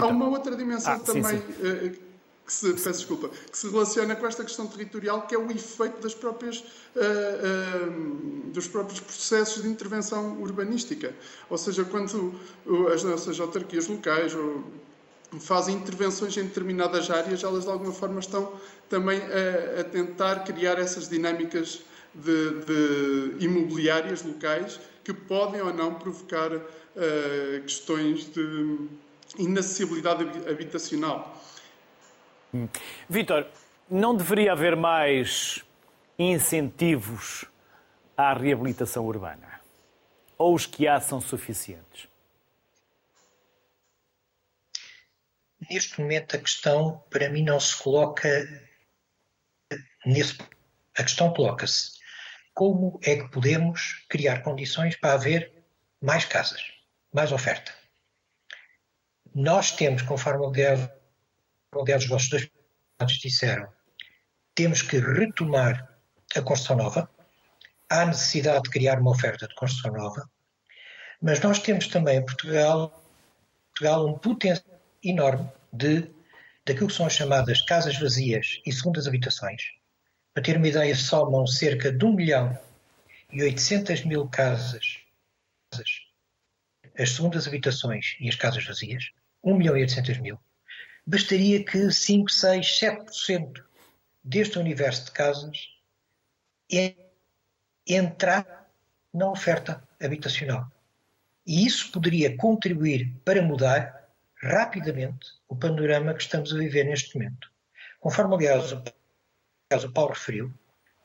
Há 0.00 0.06
uma 0.06 0.28
outra 0.28 0.56
dimensão 0.56 0.94
ah, 0.94 0.98
também 0.98 1.38
sim, 1.38 1.92
sim. 1.92 1.98
Que 2.46 2.52
se, 2.52 2.72
peço 2.74 2.98
desculpa, 2.98 3.30
que 3.50 3.56
se 3.56 3.70
relaciona 3.70 4.14
com 4.14 4.26
esta 4.26 4.44
questão 4.44 4.66
territorial, 4.66 5.26
que 5.26 5.34
é 5.34 5.38
o 5.38 5.50
efeito 5.50 6.02
das 6.02 6.14
próprias, 6.14 6.58
uh, 6.58 7.88
uh, 7.88 8.50
dos 8.50 8.68
próprios 8.68 9.00
processos 9.00 9.62
de 9.62 9.68
intervenção 9.68 10.40
urbanística. 10.42 11.14
Ou 11.48 11.56
seja, 11.56 11.84
quando 11.84 12.34
as 12.92 13.02
nossas 13.02 13.40
autarquias 13.40 13.88
locais 13.88 14.34
ou, 14.34 14.62
fazem 15.40 15.76
intervenções 15.76 16.36
em 16.36 16.44
determinadas 16.44 17.10
áreas, 17.10 17.42
elas 17.42 17.64
de 17.64 17.70
alguma 17.70 17.92
forma 17.92 18.20
estão 18.20 18.52
também 18.88 19.20
a, 19.20 19.80
a 19.80 19.84
tentar 19.84 20.44
criar 20.44 20.78
essas 20.78 21.08
dinâmicas 21.08 21.80
de, 22.14 22.50
de, 22.60 23.44
imobiliárias 23.44 24.22
locais 24.22 24.78
que 25.02 25.12
podem 25.12 25.60
ou 25.60 25.72
não 25.72 25.94
provocar 25.94 26.52
uh, 26.54 26.62
questões 27.62 28.32
de 28.32 28.78
inacessibilidade 29.38 30.24
habitacional. 30.48 31.42
Vitor, 33.08 33.48
não 33.90 34.16
deveria 34.16 34.52
haver 34.52 34.76
mais 34.76 35.64
incentivos 36.18 37.44
à 38.16 38.32
reabilitação 38.32 39.04
urbana? 39.04 39.60
Ou 40.38 40.54
os 40.54 40.64
que 40.66 40.86
há 40.86 41.00
são 41.00 41.20
suficientes? 41.20 42.08
Neste 45.70 46.00
momento, 46.00 46.36
a 46.36 46.38
questão, 46.38 47.02
para 47.10 47.28
mim, 47.28 47.42
não 47.42 47.58
se 47.58 47.76
coloca 47.76 48.28
nesse. 50.04 50.38
A 50.96 51.02
questão 51.02 51.32
coloca-se: 51.32 51.98
como 52.52 53.00
é 53.02 53.16
que 53.16 53.28
podemos 53.30 54.04
criar 54.08 54.42
condições 54.42 54.96
para 54.96 55.14
haver 55.14 55.52
mais 56.00 56.24
casas, 56.24 56.62
mais 57.12 57.32
oferta? 57.32 57.72
Nós 59.34 59.72
temos, 59.72 60.02
conforme 60.02 60.46
aliás 60.46 60.88
aliás 61.80 62.02
os 62.04 62.08
vossos 62.08 62.28
dois 62.28 62.50
disseram, 63.20 63.68
temos 64.54 64.82
que 64.82 64.98
retomar 64.98 65.88
a 66.34 66.42
construção 66.42 66.76
nova, 66.76 67.10
há 67.88 68.06
necessidade 68.06 68.64
de 68.64 68.70
criar 68.70 69.00
uma 69.00 69.10
oferta 69.10 69.46
de 69.46 69.54
construção 69.54 69.92
nova, 69.92 70.28
mas 71.20 71.40
nós 71.40 71.58
temos 71.58 71.88
também 71.88 72.18
em 72.18 72.24
Portugal, 72.24 73.02
Portugal 73.68 74.06
um 74.06 74.18
potencial 74.18 74.80
enorme 75.02 75.50
de 75.72 76.10
daquilo 76.66 76.88
que 76.88 76.94
são 76.94 77.06
as 77.06 77.12
chamadas 77.12 77.60
casas 77.62 77.98
vazias 77.98 78.60
e 78.64 78.72
segundas 78.72 79.06
habitações. 79.06 79.62
Para 80.32 80.42
ter 80.42 80.56
uma 80.56 80.66
ideia, 80.66 80.96
somam 80.96 81.46
cerca 81.46 81.92
de 81.92 82.04
1 82.04 82.12
milhão 82.12 82.58
e 83.30 83.42
800 83.42 84.04
mil 84.04 84.26
casas, 84.28 85.00
as 86.98 87.10
segundas 87.10 87.46
habitações 87.46 88.16
e 88.18 88.28
as 88.28 88.34
casas 88.34 88.64
vazias, 88.64 89.10
1 89.42 89.56
milhão 89.56 89.76
e 89.76 89.80
800 89.82 90.18
mil 90.18 90.40
bastaria 91.06 91.64
que 91.64 91.90
5, 91.90 92.30
6, 92.30 92.66
7% 92.66 93.64
deste 94.22 94.58
universo 94.58 95.06
de 95.06 95.12
casas 95.12 95.68
entrar 97.86 98.70
na 99.12 99.30
oferta 99.30 99.86
habitacional. 100.00 100.66
E 101.46 101.66
isso 101.66 101.92
poderia 101.92 102.36
contribuir 102.36 103.14
para 103.24 103.42
mudar 103.42 104.08
rapidamente 104.42 105.26
o 105.48 105.54
panorama 105.54 106.14
que 106.14 106.22
estamos 106.22 106.52
a 106.52 106.58
viver 106.58 106.84
neste 106.84 107.14
momento. 107.16 107.50
Conforme, 108.00 108.34
aliás, 108.34 108.72
o 108.72 109.92
Paulo 109.92 110.12
referiu, 110.14 110.52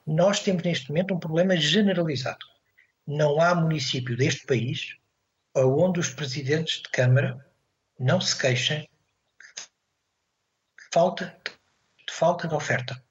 nós 0.08 0.40
temos 0.40 0.64
neste 0.64 0.90
momento 0.90 1.14
um 1.14 1.20
problema 1.20 1.56
generalizado. 1.56 2.46
Não 3.06 3.40
há 3.40 3.54
município 3.54 4.16
deste 4.16 4.46
país 4.46 4.96
onde 5.56 6.00
os 6.00 6.10
presidentes 6.10 6.82
de 6.82 6.90
Câmara 6.90 7.46
não 8.00 8.22
se 8.22 8.38
queixem 8.38 8.89
falta 10.92 11.36
de 12.08 12.14
falta 12.14 12.48
de 12.48 12.56
oferta. 12.56 13.02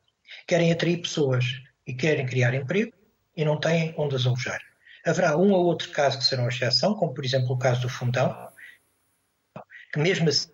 Querem 0.47 0.73
atrair 0.73 0.99
pessoas 0.99 1.45
e 1.87 1.95
querem 1.95 2.27
criar 2.27 2.55
emprego 2.55 2.93
e 3.37 3.45
não 3.45 3.59
têm 3.59 3.95
onde 3.97 4.17
as 4.17 4.27
alojar. 4.27 4.61
Haverá 5.07 5.37
um 5.37 5.53
ou 5.53 5.65
outro 5.65 5.91
caso 5.93 6.19
que 6.19 6.25
serão 6.25 6.49
exceção, 6.49 6.95
como 6.95 7.15
por 7.15 7.25
exemplo 7.25 7.53
o 7.53 7.59
caso 7.59 7.83
do 7.83 7.89
Fundão, 7.89 8.53
que 9.93 9.99
mesmo 9.99 10.29
assim 10.29 10.51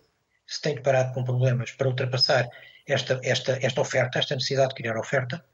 se 0.47 0.61
tem 0.61 0.75
deparado 0.75 1.15
com 1.15 1.25
problemas 1.25 1.73
para 1.73 1.89
ultrapassar 1.89 2.49
esta, 2.87 3.19
esta, 3.25 3.59
esta 3.65 3.81
oferta, 3.81 4.19
esta 4.19 4.35
necessidade 4.35 4.69
de 4.69 4.75
criar 4.75 4.99
oferta, 4.99 5.45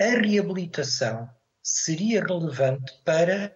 a 0.00 0.04
reabilitação 0.04 1.28
seria 1.62 2.24
relevante 2.24 2.92
para, 3.04 3.54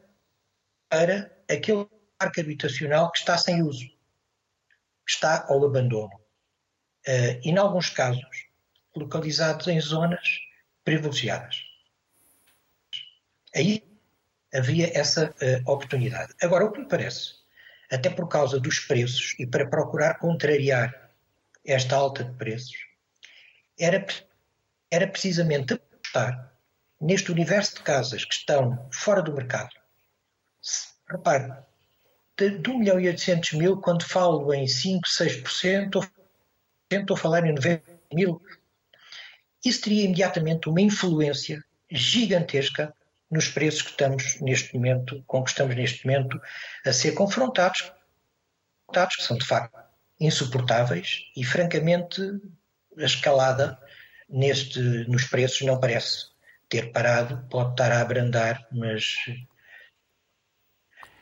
para 0.88 1.30
aquele 1.48 1.86
parque 2.18 2.40
habitacional 2.40 3.10
que 3.12 3.18
está 3.18 3.38
sem 3.38 3.62
uso, 3.62 3.86
está 5.06 5.46
ao 5.48 5.64
abandono. 5.64 6.23
Uh, 7.06 7.40
e, 7.42 7.50
em 7.50 7.58
alguns 7.58 7.90
casos, 7.90 8.24
localizados 8.96 9.66
em 9.68 9.80
zonas 9.80 10.40
privilegiadas. 10.84 11.64
Aí 13.54 13.84
havia 14.52 14.96
essa 14.98 15.30
uh, 15.30 15.70
oportunidade. 15.70 16.32
Agora, 16.40 16.64
o 16.64 16.72
que 16.72 16.80
me 16.80 16.88
parece, 16.88 17.34
até 17.90 18.08
por 18.08 18.28
causa 18.28 18.58
dos 18.58 18.78
preços 18.80 19.34
e 19.38 19.46
para 19.46 19.68
procurar 19.68 20.18
contrariar 20.18 21.10
esta 21.64 21.96
alta 21.96 22.24
de 22.24 22.32
preços, 22.36 22.76
era, 23.78 24.06
era 24.90 25.06
precisamente 25.06 25.74
apostar 25.74 26.52
neste 27.00 27.32
universo 27.32 27.76
de 27.76 27.82
casas 27.82 28.24
que 28.24 28.34
estão 28.34 28.88
fora 28.92 29.22
do 29.22 29.34
mercado. 29.34 29.74
Repare, 31.08 31.52
de, 32.36 32.58
de 32.58 32.70
1 32.70 32.78
milhão 32.78 33.00
e 33.00 33.08
800 33.08 33.52
mil, 33.52 33.80
quando 33.80 34.04
falo 34.04 34.52
em 34.54 34.66
5, 34.66 35.06
6%, 35.06 36.10
estou 37.02 37.16
a 37.16 37.20
falar 37.20 37.44
em 37.46 37.52
90 37.52 37.82
mil, 38.12 38.40
isso 39.64 39.82
teria 39.82 40.04
imediatamente 40.04 40.68
uma 40.68 40.80
influência 40.80 41.64
gigantesca 41.90 42.94
nos 43.30 43.48
preços 43.48 43.82
que 43.82 43.90
estamos 43.90 44.40
neste 44.40 44.74
momento, 44.74 45.22
com 45.26 45.42
que 45.42 45.50
estamos 45.50 45.74
neste 45.74 46.06
momento 46.06 46.40
a 46.84 46.92
ser 46.92 47.12
confrontados, 47.12 47.92
que 48.92 49.22
são 49.22 49.36
de 49.36 49.44
facto 49.44 49.76
insuportáveis 50.20 51.24
e 51.36 51.44
francamente 51.44 52.20
a 52.96 53.04
escalada 53.04 53.78
neste, 54.28 54.78
nos 55.08 55.24
preços 55.24 55.62
não 55.62 55.80
parece 55.80 56.26
ter 56.68 56.92
parado, 56.92 57.44
pode 57.50 57.70
estar 57.72 57.90
a 57.90 58.00
abrandar, 58.00 58.66
mas 58.70 59.16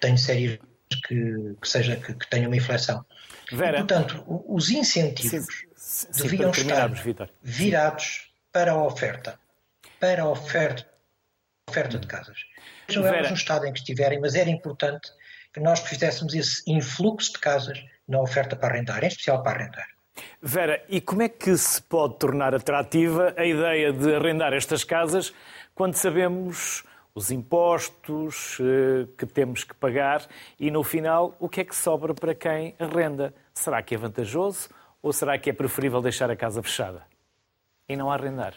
tenho 0.01 0.19
sérios 0.19 0.59
que, 0.97 1.57
que 1.61 1.69
seja 1.69 1.97
que, 1.97 2.15
que 2.15 2.31
tenha 2.31 2.47
uma 2.47 2.57
inflexão. 2.57 3.05
Vera, 3.51 3.79
e, 3.79 3.81
portanto, 3.81 4.25
os 4.27 4.71
incentivos 4.71 5.47
sim, 5.75 6.07
sim, 6.11 6.23
deviam 6.23 6.51
estar 6.51 6.91
virados 7.43 8.33
para 8.53 8.73
a 8.73 8.83
oferta, 8.85 9.39
para 10.01 10.23
a 10.23 10.29
oferta, 10.29 10.87
oferta 11.69 11.99
de 11.99 12.07
casas. 12.07 12.39
Sejam 12.87 13.07
elas 13.07 13.31
no 13.31 13.37
estado 13.37 13.67
em 13.67 13.73
que 13.73 13.79
estiverem, 13.79 14.21
mas 14.21 14.35
era 14.35 14.51
importante 14.51 15.11
que 15.53 15.61
nós 15.61 15.81
fizéssemos 15.81 16.35
esse 16.35 16.63
influxo 16.71 17.33
de 17.33 17.39
casas 17.39 17.83
na 18.09 18.21
oferta 18.21 18.57
para 18.57 18.75
arrendar, 18.75 19.03
em 19.05 19.09
especial 19.09 19.43
para 19.43 19.61
arrendar. 19.61 19.87
Vera, 20.41 20.83
e 20.89 21.01
como 21.01 21.23
é 21.23 21.29
que 21.29 21.57
se 21.57 21.81
pode 21.83 22.19
tornar 22.19 22.55
atrativa 22.55 23.35
a 23.37 23.45
ideia 23.45 23.93
de 23.93 24.15
arrendar 24.15 24.53
estas 24.53 24.85
casas 24.85 25.33
quando 25.75 25.95
sabemos 25.95 26.85
os 27.15 27.31
impostos 27.31 28.59
eh, 28.61 29.07
que 29.19 29.27
temos 29.27 29.65
que 29.65 29.75
pagar 29.75 30.27
e, 30.59 30.71
no 30.71 30.83
final, 30.83 31.37
o 31.39 31.49
que 31.49 31.61
é 31.61 31.65
que 31.65 31.77
sobra 31.77 32.15
para 32.15 32.35
quem 32.35 32.75
arrenda? 32.79 33.35
Será 33.53 33.83
que 33.83 33.95
é 33.95 33.99
vantajoso 33.99 34.71
ou 35.03 35.13
será 35.13 35.39
que 35.39 35.51
é 35.51 35.53
preferível 35.53 36.01
deixar 36.01 36.31
a 36.31 36.37
casa 36.37 36.63
fechada 36.63 37.07
e 37.89 37.97
não 37.97 38.11
arrendar? 38.11 38.55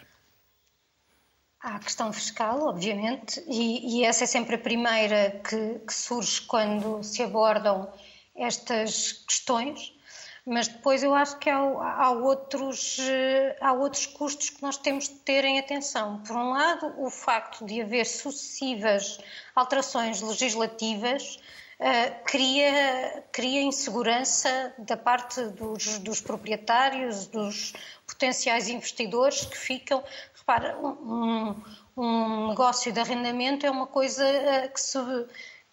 Há 1.59 1.77
a 1.77 1.79
questão 1.79 2.13
fiscal, 2.13 2.61
obviamente, 2.61 3.43
e, 3.47 3.99
e 3.99 4.05
essa 4.05 4.23
é 4.23 4.27
sempre 4.27 4.55
a 4.55 4.59
primeira 4.59 5.41
que, 5.49 5.79
que 5.79 5.93
surge 5.93 6.41
quando 6.41 7.01
se 7.03 7.23
abordam 7.23 7.91
estas 8.35 9.11
questões 9.11 9.94
mas 10.45 10.67
depois 10.67 11.01
eu 11.01 11.15
acho 11.15 11.37
que 11.39 11.49
há, 11.49 11.57
há, 11.57 12.11
outros, 12.11 12.99
eh, 12.99 13.57
há 13.59 13.73
outros 13.73 14.05
custos 14.05 14.51
que 14.51 14.61
nós 14.61 14.77
temos 14.77 15.05
de 15.09 15.15
ter 15.15 15.43
em 15.43 15.57
atenção. 15.57 16.21
Por 16.21 16.35
um 16.35 16.51
lado, 16.51 16.93
o 16.99 17.09
facto 17.09 17.65
de 17.65 17.81
haver 17.81 18.05
sucessivas 18.05 19.17
alterações 19.55 20.21
legislativas 20.21 21.39
uh, 21.79 22.23
cria, 22.25 23.23
cria 23.31 23.63
insegurança 23.63 24.71
da 24.77 24.95
parte 24.95 25.41
dos, 25.47 25.97
dos, 25.99 26.21
proprietários, 26.21 27.25
dos 27.25 27.73
potenciais 28.05 28.69
investidores 28.69 29.45
que 29.45 29.57
ficam. 29.57 30.03
Repara, 30.35 30.77
um, 30.77 31.55
um 31.97 32.49
negócio 32.49 32.91
de 32.91 32.99
arrendamento 32.99 33.65
é 33.65 33.71
uma 33.71 33.87
coisa 33.87 34.23
uh, 34.23 34.71
que 34.71 34.79
se 34.79 34.99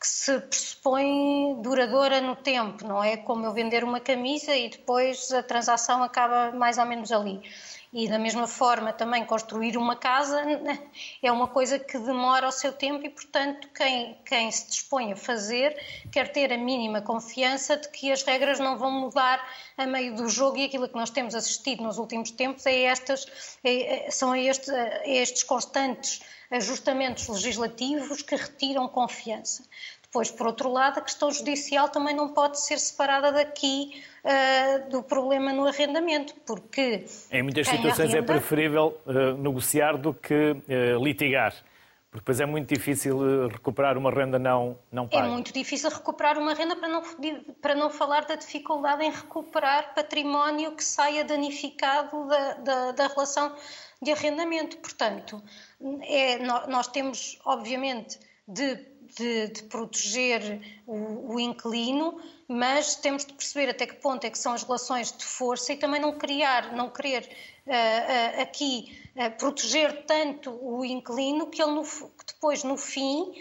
que 0.02 0.08
se 0.08 0.40
pressupõe 0.40 1.62
duradoura 1.62 2.20
no 2.20 2.34
tempo, 2.34 2.84
não 2.84 3.04
é 3.04 3.16
como 3.16 3.46
eu 3.46 3.52
vender 3.52 3.84
uma 3.84 4.00
camisa 4.00 4.54
e 4.56 4.68
depois 4.68 5.30
a 5.32 5.44
transação 5.44 6.02
acaba 6.02 6.50
mais 6.50 6.76
ou 6.76 6.84
menos 6.84 7.12
ali. 7.12 7.40
E 7.92 8.08
da 8.08 8.18
mesma 8.18 8.46
forma 8.46 8.90
também 8.90 9.22
construir 9.26 9.76
uma 9.76 9.94
casa 9.94 10.42
é 11.22 11.30
uma 11.30 11.46
coisa 11.46 11.78
que 11.78 11.98
demora 11.98 12.48
o 12.48 12.50
seu 12.50 12.72
tempo 12.72 13.04
e, 13.04 13.10
portanto, 13.10 13.68
quem, 13.74 14.16
quem 14.24 14.50
se 14.50 14.66
dispõe 14.68 15.12
a 15.12 15.16
fazer 15.16 15.78
quer 16.10 16.32
ter 16.32 16.50
a 16.50 16.56
mínima 16.56 17.02
confiança 17.02 17.76
de 17.76 17.90
que 17.90 18.10
as 18.10 18.22
regras 18.22 18.58
não 18.58 18.78
vão 18.78 18.90
mudar 18.90 19.46
a 19.76 19.84
meio 19.84 20.14
do 20.14 20.26
jogo 20.26 20.56
e 20.56 20.64
aquilo 20.64 20.88
que 20.88 20.94
nós 20.94 21.10
temos 21.10 21.34
assistido 21.34 21.82
nos 21.82 21.98
últimos 21.98 22.30
tempos 22.30 22.64
é 22.64 22.84
estas, 22.84 23.26
é, 23.62 24.10
são 24.10 24.34
estes, 24.34 24.70
estes 25.04 25.42
constantes 25.42 26.22
ajustamentos 26.50 27.28
legislativos 27.28 28.22
que 28.22 28.36
retiram 28.36 28.88
confiança. 28.88 29.64
Depois, 30.12 30.30
por 30.30 30.46
outro 30.46 30.70
lado, 30.70 30.98
a 30.98 31.00
questão 31.00 31.30
judicial 31.30 31.88
também 31.88 32.14
não 32.14 32.28
pode 32.28 32.60
ser 32.60 32.78
separada 32.78 33.32
daqui 33.32 34.04
uh, 34.22 34.90
do 34.90 35.02
problema 35.02 35.54
no 35.54 35.66
arrendamento, 35.66 36.34
porque. 36.46 37.06
Em 37.30 37.42
muitas 37.42 37.66
situações 37.66 38.10
é 38.10 38.18
arrenda... 38.18 38.34
é 38.34 38.36
preferível 38.36 39.00
uh, 39.06 39.38
negociar 39.38 39.96
do 39.96 40.12
que 40.12 40.34
uh, 40.34 41.02
litigar. 41.02 41.54
Porque 42.10 42.24
depois 42.24 42.40
é 42.40 42.44
muito 42.44 42.74
difícil 42.74 43.48
recuperar 43.48 43.96
uma 43.96 44.10
renda 44.10 44.38
não, 44.38 44.78
não 44.92 45.08
paga. 45.08 45.26
É 45.26 45.30
muito 45.30 45.50
difícil 45.50 45.88
recuperar 45.88 46.36
uma 46.36 46.52
renda, 46.52 46.76
para 46.76 46.88
não, 46.88 47.02
para 47.62 47.74
não 47.74 47.88
falar 47.88 48.26
da 48.26 48.34
dificuldade 48.34 49.02
em 49.02 49.10
recuperar 49.10 49.94
património 49.94 50.72
que 50.72 50.84
saia 50.84 51.24
danificado 51.24 52.26
da, 52.26 52.52
da, 52.52 52.92
da 52.92 53.06
relação 53.06 53.56
de 54.02 54.12
arrendamento. 54.12 54.76
Portanto, 54.76 55.42
é, 56.02 56.38
nós 56.68 56.86
temos, 56.88 57.38
obviamente, 57.46 58.18
de, 58.46 58.91
de, 59.16 59.48
de 59.48 59.62
proteger 59.64 60.60
o, 60.86 61.34
o, 61.34 61.40
inquilino, 61.40 62.20
mas 62.48 62.96
temos 62.96 63.24
de 63.24 63.32
perceber 63.32 63.70
até 63.70 63.86
que 63.86 63.94
ponto 63.96 64.24
é 64.24 64.30
que 64.30 64.38
são 64.38 64.52
as 64.52 64.62
relações 64.62 65.12
de 65.12 65.24
força 65.24 65.72
e 65.72 65.76
também 65.76 66.00
não 66.00 66.16
criar, 66.16 66.74
não 66.74 66.90
querer 66.90 67.28
uh, 67.66 67.70
uh, 67.70 68.42
aqui 68.42 68.98
uh, 69.16 69.30
proteger 69.38 70.04
tanto 70.06 70.50
o 70.50 70.84
inquilino 70.84 71.46
que 71.46 71.62
ele 71.62 71.72
no, 71.72 71.84
que 71.84 72.26
depois, 72.26 72.64
no 72.64 72.76
fim, 72.76 73.32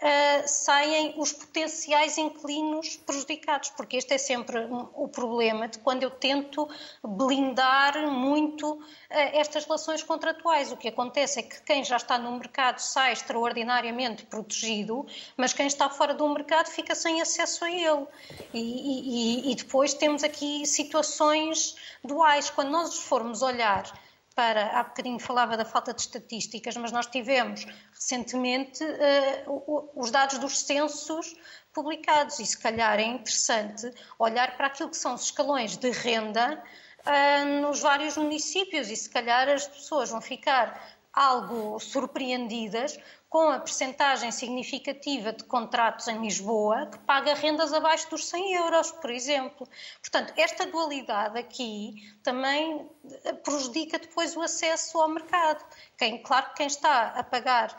uh, 0.00 0.46
saem 0.46 1.14
os 1.16 1.32
potenciais 1.32 2.18
inquilinos 2.18 2.96
prejudicados, 2.96 3.70
porque 3.70 3.96
este 3.96 4.14
é 4.14 4.18
sempre 4.18 4.66
o 4.94 5.08
problema 5.08 5.68
de 5.68 5.78
quando 5.78 6.02
eu 6.02 6.10
tento 6.10 6.68
blindar 7.02 8.10
muito 8.10 8.72
uh, 8.74 8.80
estas 9.10 9.64
relações 9.64 10.02
contratuais. 10.02 10.72
O 10.72 10.76
que 10.76 10.88
acontece 10.88 11.40
é 11.40 11.42
que 11.42 11.62
quem 11.62 11.84
já 11.84 11.96
está 11.96 12.18
no 12.18 12.32
mercado 12.32 12.78
sai 12.78 13.12
extraordinariamente 13.12 14.24
protegido, 14.26 15.06
mas 15.36 15.52
quem 15.52 15.66
está 15.66 15.88
fora 15.88 16.14
do 16.14 16.28
mercado 16.28 16.68
fica 16.68 16.94
sem 16.94 17.20
acesso 17.20 17.64
a 17.64 17.70
ele. 17.70 18.06
E, 18.54 19.48
e, 19.48 19.52
e 19.52 19.54
depois 19.54 19.94
temos 19.94 20.22
aqui 20.22 20.66
situações 20.66 21.76
duais. 22.04 22.50
Quando 22.50 22.70
nós 22.70 22.98
formos 22.98 23.42
olhar 23.42 23.92
para, 24.38 24.66
há 24.78 24.84
bocadinho 24.84 25.18
falava 25.18 25.56
da 25.56 25.64
falta 25.64 25.92
de 25.92 26.00
estatísticas, 26.00 26.76
mas 26.76 26.92
nós 26.92 27.06
tivemos 27.06 27.66
recentemente 27.92 28.84
uh, 28.84 29.90
os 29.96 30.12
dados 30.12 30.38
dos 30.38 30.60
censos 30.60 31.34
publicados. 31.72 32.38
E 32.38 32.46
se 32.46 32.56
calhar 32.56 33.00
é 33.00 33.02
interessante 33.02 33.92
olhar 34.16 34.56
para 34.56 34.68
aquilo 34.68 34.90
que 34.90 34.96
são 34.96 35.14
os 35.14 35.24
escalões 35.24 35.76
de 35.76 35.90
renda 35.90 36.62
uh, 37.00 37.62
nos 37.62 37.80
vários 37.80 38.16
municípios. 38.16 38.88
E 38.90 38.94
se 38.94 39.10
calhar 39.10 39.48
as 39.48 39.66
pessoas 39.66 40.10
vão 40.10 40.20
ficar 40.20 40.88
algo 41.12 41.80
surpreendidas 41.80 42.96
com 43.28 43.50
a 43.50 43.60
percentagem 43.60 44.32
significativa 44.32 45.32
de 45.32 45.44
contratos 45.44 46.08
em 46.08 46.20
Lisboa 46.20 46.86
que 46.86 46.98
paga 47.00 47.34
rendas 47.34 47.72
abaixo 47.72 48.08
dos 48.08 48.26
100 48.26 48.54
euros, 48.54 48.90
por 48.90 49.10
exemplo. 49.10 49.68
Portanto, 50.00 50.32
esta 50.36 50.66
dualidade 50.66 51.38
aqui 51.38 52.10
também 52.22 52.88
eh, 53.24 53.32
prejudica 53.34 53.98
depois 53.98 54.34
o 54.34 54.40
acesso 54.40 54.98
ao 54.98 55.08
mercado. 55.08 55.62
Quem, 55.98 56.22
claro 56.22 56.48
que 56.50 56.56
quem 56.56 56.66
está 56.66 57.08
a 57.08 57.22
pagar 57.22 57.70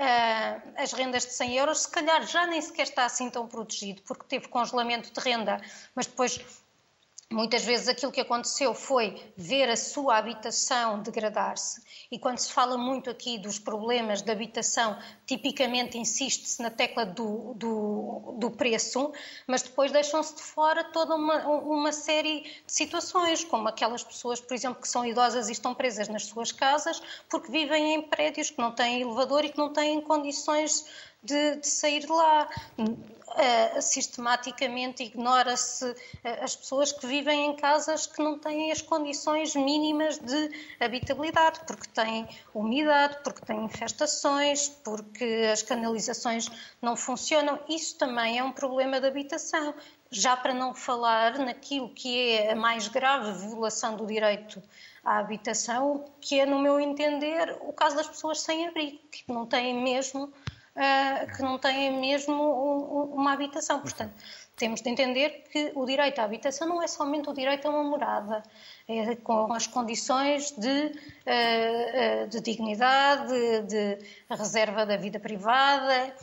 uh, 0.00 0.72
as 0.76 0.92
rendas 0.92 1.26
de 1.26 1.34
100 1.34 1.56
euros, 1.56 1.80
se 1.82 1.90
calhar 1.90 2.26
já 2.26 2.46
nem 2.46 2.60
sequer 2.60 2.84
está 2.84 3.04
assim 3.04 3.30
tão 3.30 3.46
protegido, 3.46 4.02
porque 4.02 4.24
teve 4.24 4.48
congelamento 4.48 5.12
de 5.12 5.20
renda, 5.20 5.60
mas 5.94 6.06
depois 6.06 6.40
Muitas 7.32 7.64
vezes 7.64 7.86
aquilo 7.86 8.10
que 8.10 8.20
aconteceu 8.20 8.74
foi 8.74 9.32
ver 9.36 9.68
a 9.68 9.76
sua 9.76 10.18
habitação 10.18 11.00
degradar-se, 11.00 11.80
e 12.10 12.18
quando 12.18 12.38
se 12.38 12.52
fala 12.52 12.76
muito 12.76 13.08
aqui 13.08 13.38
dos 13.38 13.56
problemas 13.56 14.20
de 14.20 14.32
habitação, 14.32 14.98
tipicamente 15.24 15.96
insiste-se 15.96 16.60
na 16.60 16.70
tecla 16.70 17.06
do, 17.06 17.54
do, 17.54 18.34
do, 18.36 18.50
preço, 18.50 19.12
mas 19.46 19.62
depois 19.62 19.92
deixam-se 19.92 20.34
de 20.34 20.42
fora 20.42 20.82
toda 20.82 21.14
uma, 21.14 21.46
uma 21.46 21.92
série 21.92 22.40
de 22.66 22.72
situações, 22.72 23.44
como 23.44 23.68
aquelas 23.68 24.02
pessoas, 24.02 24.40
por 24.40 24.54
exemplo, 24.54 24.82
que 24.82 24.88
são 24.88 25.06
idosas 25.06 25.48
e 25.48 25.52
estão 25.52 25.72
presas 25.72 26.08
nas 26.08 26.24
suas 26.24 26.50
casas 26.50 27.00
porque 27.28 27.52
vivem 27.52 27.94
em 27.94 28.02
prédios 28.02 28.50
que 28.50 28.58
não 28.58 28.72
têm 28.72 29.02
elevador 29.02 29.44
e 29.44 29.50
que 29.50 29.58
não 29.58 29.72
têm 29.72 30.00
condições 30.00 30.84
de, 31.22 31.56
de 31.56 31.66
sair 31.66 32.00
de 32.00 32.12
lá. 32.12 32.48
Uh, 33.30 33.80
sistematicamente 33.80 35.04
ignora-se 35.04 35.84
uh, 35.88 35.96
as 36.42 36.56
pessoas 36.56 36.90
que 36.90 37.06
vivem 37.06 37.46
em 37.46 37.54
casas 37.54 38.04
que 38.04 38.20
não 38.20 38.36
têm 38.36 38.72
as 38.72 38.82
condições 38.82 39.54
mínimas 39.54 40.18
de 40.18 40.50
habitabilidade, 40.80 41.60
porque 41.64 41.86
têm 41.90 42.28
umidade, 42.52 43.18
porque 43.22 43.40
têm 43.42 43.64
infestações, 43.64 44.68
porque 44.82 45.48
as 45.52 45.62
canalizações 45.62 46.48
não 46.82 46.96
funcionam. 46.96 47.60
Isso 47.68 47.96
também 47.98 48.38
é 48.38 48.42
um 48.42 48.50
problema 48.50 49.00
de 49.00 49.06
habitação. 49.06 49.74
Já 50.10 50.36
para 50.36 50.52
não 50.52 50.74
falar 50.74 51.38
naquilo 51.38 51.88
que 51.90 52.32
é 52.32 52.50
a 52.50 52.56
mais 52.56 52.88
grave 52.88 53.46
violação 53.46 53.94
do 53.96 54.06
direito 54.06 54.60
à 55.04 55.18
habitação, 55.18 56.04
que 56.20 56.40
é, 56.40 56.44
no 56.44 56.58
meu 56.58 56.80
entender, 56.80 57.56
o 57.60 57.72
caso 57.72 57.94
das 57.94 58.08
pessoas 58.08 58.40
sem 58.40 58.66
abrigo, 58.66 58.98
que 59.08 59.22
não 59.28 59.46
têm 59.46 59.80
mesmo 59.80 60.32
uh, 60.80 61.36
que 61.36 61.42
não 61.42 61.58
têm 61.58 62.00
mesmo 62.00 62.34
um, 62.34 63.14
uma 63.14 63.32
habitação. 63.32 63.80
Portanto, 63.80 64.14
temos 64.56 64.80
de 64.80 64.90
entender 64.90 65.44
que 65.52 65.72
o 65.74 65.84
direito 65.84 66.18
à 66.20 66.24
habitação 66.24 66.66
não 66.68 66.82
é 66.82 66.86
somente 66.86 67.28
o 67.28 67.34
direito 67.34 67.66
a 67.66 67.70
uma 67.70 67.84
morada, 67.84 68.42
é 68.88 69.14
com 69.16 69.52
as 69.52 69.66
condições 69.66 70.50
de, 70.52 70.86
uh, 70.86 72.28
de 72.28 72.40
dignidade, 72.40 73.62
de, 73.62 73.98
reserva 74.30 74.86
da 74.86 74.96
vida 74.96 75.20
privada. 75.20 76.14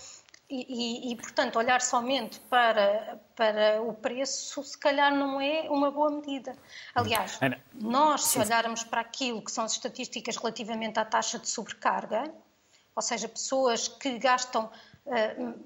E, 0.49 1.09
e, 1.09 1.11
e, 1.11 1.15
portanto, 1.17 1.59
olhar 1.59 1.81
somente 1.81 2.39
para, 2.49 3.19
para 3.35 3.81
o 3.81 3.93
preço, 3.93 4.63
se 4.63 4.77
calhar 4.77 5.13
não 5.13 5.41
é 5.41 5.69
uma 5.69 5.91
boa 5.91 6.09
medida. 6.09 6.55
Aliás, 6.95 7.37
nós, 7.73 8.23
se 8.23 8.39
olharmos 8.39 8.81
para 8.81 9.01
aquilo 9.01 9.41
que 9.41 9.51
são 9.51 9.65
as 9.65 9.73
estatísticas 9.73 10.37
relativamente 10.37 10.97
à 10.97 11.03
taxa 11.03 11.37
de 11.37 11.49
sobrecarga, 11.49 12.33
ou 12.97 13.01
seja, 13.03 13.29
pessoas 13.29 13.87
que 13.87 14.17
gastam 14.17 14.71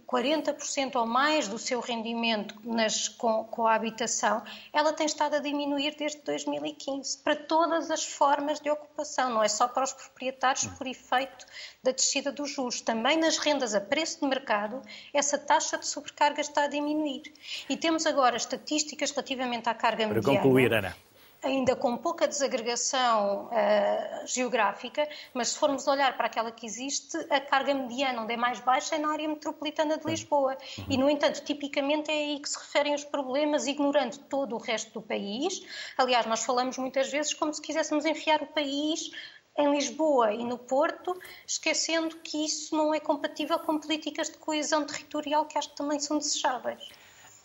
40% 0.05 0.95
eh, 0.95 0.99
ou 0.99 1.05
mais 1.05 1.47
do 1.47 1.57
seu 1.57 1.79
rendimento 1.79 2.53
nas, 2.61 3.07
com, 3.07 3.45
com, 3.45 3.65
a 3.65 3.73
habitação, 3.73 4.43
ela 4.73 4.91
tem 4.91 5.05
estado 5.05 5.37
a 5.37 5.39
diminuir 5.39 5.95
desde 5.97 6.19
2015 6.23 7.19
para 7.19 7.37
todas 7.37 7.89
as 7.89 8.05
formas 8.05 8.59
de 8.59 8.69
ocupação, 8.69 9.29
não 9.29 9.41
é 9.41 9.47
só 9.47 9.65
para 9.65 9.85
os 9.85 9.93
proprietários 9.93 10.65
por 10.65 10.85
efeito 10.85 11.45
da 11.81 11.91
descida 11.91 12.33
dos 12.33 12.51
juros. 12.51 12.81
Também 12.81 13.17
nas 13.17 13.37
rendas 13.37 13.73
a 13.73 13.79
preço 13.79 14.19
de 14.19 14.27
mercado, 14.27 14.81
essa 15.13 15.37
taxa 15.37 15.77
de 15.77 15.87
sobrecarga 15.87 16.41
está 16.41 16.63
a 16.63 16.67
diminuir. 16.67 17.33
E 17.69 17.77
temos 17.77 18.05
agora 18.05 18.35
estatísticas 18.35 19.11
relativamente 19.11 19.69
à 19.69 19.73
carga 19.73 20.05
para 20.05 20.15
mediana. 20.15 20.21
Para 20.21 20.43
concluir, 20.43 20.73
Ana 20.73 21.10
ainda 21.43 21.75
com 21.75 21.97
pouca 21.97 22.27
desagregação 22.27 23.47
uh, 23.47 24.27
geográfica, 24.27 25.07
mas 25.33 25.49
se 25.49 25.57
formos 25.57 25.87
olhar 25.87 26.15
para 26.15 26.27
aquela 26.27 26.51
que 26.51 26.65
existe, 26.65 27.17
a 27.29 27.39
carga 27.39 27.73
mediana, 27.73 28.21
onde 28.21 28.33
é 28.33 28.37
mais 28.37 28.59
baixa, 28.59 28.95
é 28.95 28.99
na 28.99 29.11
área 29.11 29.27
metropolitana 29.27 29.97
de 29.97 30.05
Lisboa. 30.05 30.57
Uhum. 30.77 30.85
E, 30.89 30.97
no 30.97 31.09
entanto, 31.09 31.43
tipicamente 31.43 32.11
é 32.11 32.13
aí 32.13 32.39
que 32.39 32.49
se 32.49 32.57
referem 32.57 32.93
os 32.93 33.03
problemas, 33.03 33.65
ignorando 33.65 34.17
todo 34.29 34.55
o 34.55 34.59
resto 34.59 34.93
do 34.93 35.01
país. 35.01 35.65
Aliás, 35.97 36.25
nós 36.25 36.43
falamos 36.43 36.77
muitas 36.77 37.09
vezes 37.11 37.33
como 37.33 37.53
se 37.53 37.61
quiséssemos 37.61 38.05
enfiar 38.05 38.41
o 38.41 38.47
país 38.47 39.11
em 39.57 39.69
Lisboa 39.71 40.33
e 40.33 40.43
no 40.43 40.57
Porto, 40.57 41.19
esquecendo 41.45 42.15
que 42.17 42.45
isso 42.45 42.75
não 42.75 42.93
é 42.93 42.99
compatível 42.99 43.59
com 43.59 43.79
políticas 43.79 44.29
de 44.29 44.37
coesão 44.37 44.85
territorial 44.85 45.45
que 45.45 45.57
acho 45.57 45.69
que 45.69 45.75
também 45.75 45.99
são 45.99 46.17
desejáveis. 46.17 46.87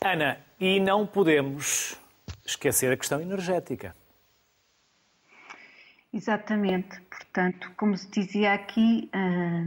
Ana, 0.05 0.39
e 0.61 0.79
não 0.79 1.07
podemos 1.07 1.99
esquecer 2.47 2.93
a 2.93 2.97
questão 2.97 3.21
energética. 3.21 3.95
Exatamente. 6.17 6.99
Portanto, 7.11 7.71
como 7.77 7.95
se 7.97 8.11
dizia 8.11 8.55
aqui, 8.55 9.11
ah, 9.13 9.65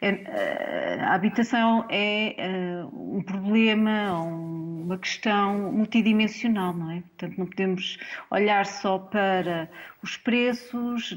é, 0.00 0.10
ah, 0.10 1.10
a 1.10 1.14
habitação 1.14 1.86
é 1.88 2.34
ah, 2.38 2.88
um 2.92 3.22
problema, 3.22 4.12
uma 4.20 4.98
questão 4.98 5.70
multidimensional, 5.72 6.74
não 6.74 6.90
é? 6.90 7.02
Portanto, 7.02 7.38
não 7.38 7.46
podemos 7.46 7.98
olhar 8.30 8.66
só 8.66 8.98
para 8.98 9.70
os 10.02 10.16
preços, 10.16 11.14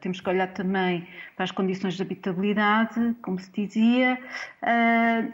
temos 0.00 0.20
que 0.20 0.28
olhar 0.28 0.48
também 0.54 1.06
para 1.36 1.44
as 1.44 1.50
condições 1.50 1.94
de 1.94 2.02
habitabilidade, 2.02 3.14
como 3.22 3.38
se 3.38 3.50
dizia, 3.52 4.18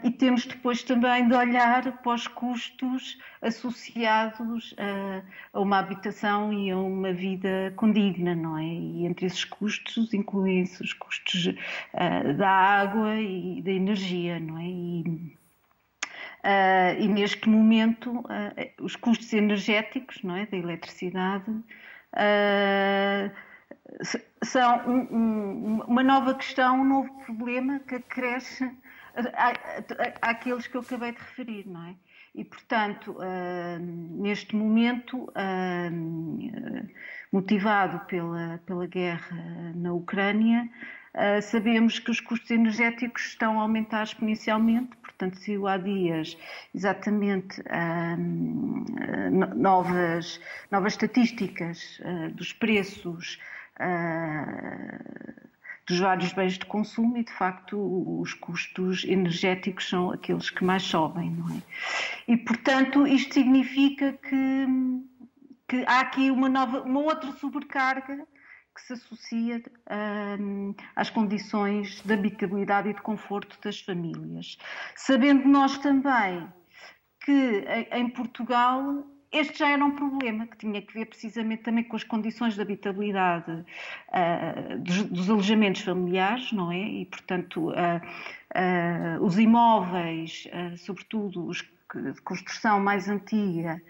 e 0.03 0.11
temos 0.11 0.45
depois 0.45 0.83
também 0.83 1.27
de 1.27 1.33
olhar 1.33 1.91
para 2.01 2.13
os 2.13 2.27
custos 2.27 3.17
associados 3.41 4.75
a 5.53 5.59
uma 5.59 5.79
habitação 5.79 6.51
e 6.51 6.71
a 6.71 6.77
uma 6.77 7.13
vida 7.13 7.73
condigna, 7.75 8.35
não 8.35 8.57
é? 8.57 8.65
E 8.65 9.05
entre 9.05 9.25
esses 9.25 9.45
custos 9.45 10.13
incluem-se 10.13 10.81
os 10.83 10.93
custos 10.93 11.47
uh, 11.47 12.33
da 12.37 12.49
água 12.49 13.15
e 13.15 13.61
da 13.61 13.71
energia, 13.71 14.39
não 14.39 14.57
é? 14.57 14.65
E, 14.65 15.03
uh, 16.43 17.01
e 17.01 17.07
neste 17.07 17.47
momento, 17.49 18.11
uh, 18.11 18.83
os 18.83 18.95
custos 18.95 19.31
energéticos, 19.33 20.21
não 20.23 20.35
é? 20.35 20.45
Da 20.45 20.57
eletricidade, 20.57 21.51
são 24.43 24.87
um, 24.87 25.07
um, 25.11 25.81
uma 25.87 26.03
nova 26.03 26.33
questão, 26.33 26.81
um 26.81 26.85
novo 26.85 27.13
problema 27.25 27.79
que 27.79 27.95
acresce 27.95 28.71
àqueles 30.21 30.67
que 30.67 30.77
eu 30.77 30.81
acabei 30.81 31.11
de 31.11 31.19
referir, 31.19 31.67
não 31.67 31.85
é? 31.85 31.95
E, 32.35 32.45
portanto, 32.45 33.17
uh, 33.17 33.79
neste 33.79 34.55
momento, 34.55 35.23
uh, 35.23 36.89
motivado 37.31 37.99
pela, 38.05 38.59
pela 38.65 38.85
guerra 38.85 39.73
na 39.75 39.91
Ucrânia, 39.93 40.69
uh, 41.15 41.41
sabemos 41.41 41.99
que 41.99 42.11
os 42.11 42.19
custos 42.19 42.51
energéticos 42.51 43.27
estão 43.27 43.59
a 43.59 43.63
aumentar 43.63 44.03
exponencialmente. 44.03 44.95
Portanto, 44.97 45.37
saiu 45.39 45.67
há 45.67 45.77
dias 45.77 46.37
exatamente 46.73 47.61
novas, 49.53 50.39
novas 50.71 50.93
estatísticas 50.93 51.99
dos 52.35 52.53
preços 52.53 53.37
dos 55.89 55.99
vários 55.99 56.31
bens 56.33 56.57
de 56.57 56.65
consumo 56.65 57.17
e, 57.17 57.23
de 57.23 57.33
facto, 57.33 57.75
os 58.21 58.33
custos 58.35 59.03
energéticos 59.05 59.89
são 59.89 60.11
aqueles 60.11 60.51
que 60.51 60.63
mais 60.63 60.83
sobem, 60.83 61.31
não 61.31 61.49
é? 61.49 61.61
E, 62.27 62.37
portanto, 62.37 63.07
isto 63.07 63.33
significa 63.33 64.13
que, 64.13 64.67
que 65.67 65.83
há 65.87 66.01
aqui 66.01 66.29
uma, 66.29 66.47
nova, 66.47 66.83
uma 66.83 66.99
outra 66.99 67.31
sobrecarga 67.31 68.25
que 68.79 68.87
se 68.87 68.93
associa 68.93 69.61
um, 70.39 70.73
às 70.95 71.09
condições 71.09 72.01
de 72.01 72.13
habitabilidade 72.13 72.89
e 72.89 72.93
de 72.93 73.01
conforto 73.01 73.57
das 73.61 73.79
famílias. 73.81 74.57
Sabendo 74.95 75.47
nós 75.47 75.77
também 75.77 76.47
que 77.21 77.65
em 77.91 78.09
Portugal 78.09 79.05
este 79.31 79.59
já 79.59 79.69
era 79.69 79.85
um 79.85 79.91
problema 79.91 80.47
que 80.47 80.57
tinha 80.57 80.81
que 80.81 80.91
ver 80.91 81.05
precisamente 81.05 81.61
também 81.61 81.83
com 81.83 81.95
as 81.95 82.03
condições 82.03 82.55
de 82.55 82.61
habitabilidade 82.61 83.51
uh, 83.51 84.79
dos, 84.79 85.03
dos, 85.03 85.29
alojamentos 85.29 85.81
familiares, 85.81 86.51
não 86.51 86.71
é? 86.71 86.79
E, 86.79 87.05
portanto, 87.05 87.69
uh, 87.69 87.73
uh, 87.73 89.23
os 89.23 89.37
imóveis, 89.37 90.47
sobretudo 90.77 91.45
os 91.45 91.63
de 91.95 92.21
construção 92.21 92.79
mais 92.79 93.09
antiga, 93.09 93.81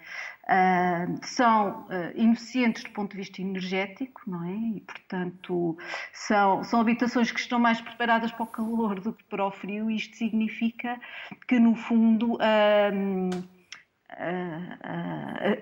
são 1.21 1.87
ineficientes 2.15 2.83
do 2.83 2.89
ponto 2.91 3.11
de 3.11 3.17
vista 3.17 3.41
energético, 3.41 4.21
não 4.25 4.43
é? 4.43 4.51
E, 4.51 4.81
portanto, 4.81 5.77
são, 6.11 6.63
são 6.63 6.81
habitações 6.81 7.31
que 7.31 7.39
estão 7.39 7.59
mais 7.59 7.79
preparadas 7.79 8.31
para 8.31 8.43
o 8.43 8.47
calor 8.47 8.99
do 8.99 9.13
que 9.13 9.23
para 9.25 9.45
o 9.45 9.51
frio, 9.51 9.91
isto 9.91 10.17
significa 10.17 10.99
que, 11.47 11.59
no 11.59 11.75
fundo, 11.75 12.37
a, 12.41 12.89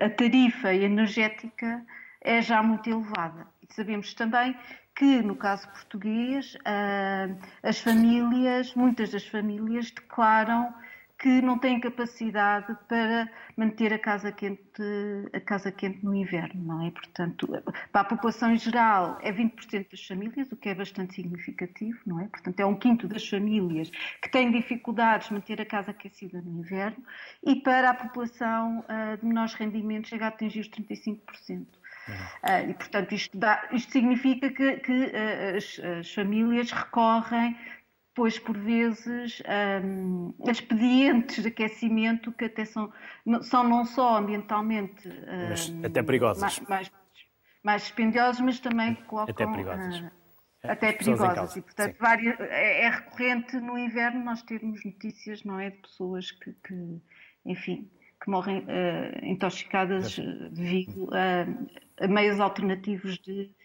a, 0.06 0.10
tarifa 0.10 0.74
energética 0.74 1.86
é 2.22 2.42
já 2.42 2.64
muito 2.64 2.90
elevada. 2.90 3.48
Sabemos 3.70 4.14
também 4.14 4.56
que, 4.96 5.22
no 5.22 5.36
caso 5.36 5.68
português, 5.70 6.58
as 7.62 7.80
famílias, 7.80 8.74
muitas 8.74 9.12
das 9.12 9.28
famílias 9.28 9.92
declaram 9.92 10.74
que 11.20 11.42
não 11.42 11.58
têm 11.58 11.80
capacidade 11.80 12.76
para 12.88 13.30
manter 13.56 13.92
a 13.92 13.98
casa 13.98 14.32
quente, 14.32 14.84
a 15.34 15.40
casa 15.40 15.72
quente 15.72 16.06
no 16.06 16.14
inverno, 16.14 16.64
não 16.64 16.86
é? 16.86 16.92
Portanto, 16.92 17.48
para 17.92 18.02
a 18.02 18.04
população 18.04 18.52
em 18.52 18.58
geral 18.58 19.18
é 19.22 19.32
20% 19.32 19.90
das 19.90 20.06
famílias, 20.06 20.52
o 20.52 20.56
que 20.56 20.70
é 20.70 20.76
bastante 20.76 21.16
significativo, 21.16 21.98
não 22.06 22.20
é? 22.20 22.28
Portanto, 22.28 22.60
é 22.60 22.66
um 22.66 22.76
quinto 22.76 23.08
das 23.08 23.28
famílias 23.28 23.90
que 24.22 24.30
têm 24.30 24.52
dificuldades 24.52 25.30
de 25.30 25.34
manter 25.34 25.60
a 25.60 25.66
casa 25.66 25.92
aquecida 25.92 26.40
no 26.42 26.60
inverno 26.60 27.04
e 27.44 27.56
para 27.56 27.90
a 27.90 27.94
população 27.96 28.80
uh, 28.82 29.18
de 29.18 29.26
menores 29.26 29.56
rendimentos 29.56 30.10
chega 30.10 30.26
a 30.26 30.28
atingir 30.28 30.60
os 30.60 30.70
35%. 30.70 31.66
Uh, 32.08 32.70
e, 32.70 32.74
portanto, 32.74 33.14
isto, 33.14 33.38
dá, 33.38 33.68
isto 33.72 33.92
significa 33.92 34.50
que, 34.50 34.78
que 34.78 34.92
uh, 34.92 35.58
as, 35.58 35.80
as, 36.00 36.14
famílias 36.14 36.72
recorrem 36.72 37.58
pois 38.18 38.40
por 38.40 38.58
vezes 38.58 39.44
um, 39.84 40.34
expedientes 40.50 41.44
de 41.44 41.50
aquecimento 41.50 42.32
que 42.32 42.46
até 42.46 42.66
são, 42.66 42.92
são 43.44 43.64
não 43.64 43.86
só 43.86 44.18
ambientalmente 44.18 45.08
um, 45.08 45.86
até 45.86 46.02
perigosas. 46.02 46.42
Mais, 46.42 46.60
mais, 46.62 46.92
mais, 47.64 47.82
dispendiosos, 47.84 48.42
mas 48.42 48.60
também 48.60 48.96
colocam 49.06 49.36
até 49.36 49.46
perigosas. 49.46 50.00
Uh, 50.00 50.12
até 50.64 50.94
perigosas. 50.94 51.58
E, 51.58 51.62
portanto, 51.62 51.96
várias, 52.00 52.40
é, 52.40 52.86
é, 52.86 52.90
recorrente 52.90 53.56
no 53.58 53.78
inverno 53.78 54.26
nós 54.26 54.42
termos 54.42 54.84
notícias, 54.84 55.44
não 55.44 55.60
é, 55.60 55.70
de 55.70 55.78
pessoas 55.78 56.32
que, 56.32 56.54
que 56.54 57.00
enfim, 57.46 57.88
que 58.20 58.32
morrem 58.32 58.62
uh, 58.62 59.26
intoxicadas 59.26 60.18
devido 60.54 61.08
a, 61.14 62.04
a 62.04 62.08
meios 62.08 62.40
alternativos 62.40 63.20
de, 63.20 63.56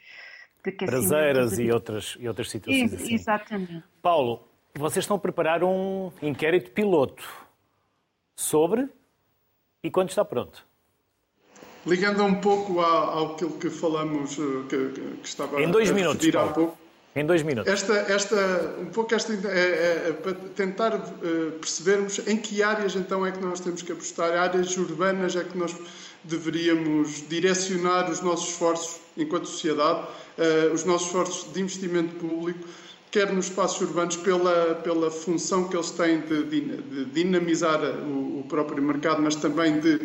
braseiras 0.84 1.58
e 1.58 1.70
outras, 1.70 2.16
e 2.18 2.28
outras 2.28 2.50
situações 2.50 2.94
assim. 2.94 3.14
Exatamente. 3.14 3.82
Paulo, 4.00 4.46
vocês 4.74 5.04
estão 5.04 5.16
a 5.16 5.20
preparar 5.20 5.62
um 5.64 6.10
inquérito 6.22 6.70
piloto 6.70 7.22
sobre 8.34 8.88
e 9.82 9.90
quando 9.90 10.10
está 10.10 10.24
pronto? 10.24 10.66
Ligando 11.84 12.22
um 12.22 12.36
pouco 12.36 12.80
ao, 12.80 13.18
ao 13.18 13.34
que 13.34 13.68
falamos, 13.68 14.38
eh, 14.38 14.42
que, 14.68 14.88
que 15.16 15.26
estava 15.26 15.60
em 15.60 15.68
dois 15.68 15.90
a 15.90 15.94
minutos, 15.94 16.34
há 16.34 16.46
pouco. 16.46 16.78
Em 17.14 17.26
dois 17.26 17.42
minutos. 17.42 17.70
Esta, 17.70 17.92
esta, 18.10 18.76
um 18.80 18.86
pouco 18.86 19.14
esta, 19.14 19.34
é, 19.34 19.58
é, 19.58 20.08
é 20.08 20.12
para 20.12 20.32
tentar 20.32 20.94
uh, 20.94 21.52
percebermos 21.60 22.26
em 22.26 22.38
que 22.38 22.62
áreas 22.62 22.96
então 22.96 23.26
é 23.26 23.32
que 23.32 23.40
nós 23.40 23.60
temos 23.60 23.82
que 23.82 23.92
apostar, 23.92 24.32
áreas 24.32 24.74
urbanas 24.78 25.36
é 25.36 25.44
que 25.44 25.58
nós 25.58 25.76
deveríamos 26.24 27.28
direcionar 27.28 28.10
os 28.10 28.20
nossos 28.20 28.50
esforços 28.50 29.00
enquanto 29.16 29.46
sociedade, 29.46 30.06
uh, 30.38 30.72
os 30.72 30.84
nossos 30.84 31.08
esforços 31.08 31.52
de 31.52 31.60
investimento 31.60 32.14
público, 32.16 32.66
quer 33.10 33.30
nos 33.30 33.46
espaços 33.46 33.80
urbanos 33.82 34.16
pela, 34.16 34.76
pela 34.76 35.10
função 35.10 35.68
que 35.68 35.76
eles 35.76 35.90
têm 35.90 36.20
de, 36.20 36.44
de 36.44 37.04
dinamizar 37.06 37.78
o, 37.82 38.40
o, 38.40 38.46
próprio 38.48 38.82
mercado, 38.82 39.20
mas 39.20 39.36
também 39.36 39.78
de, 39.80 40.00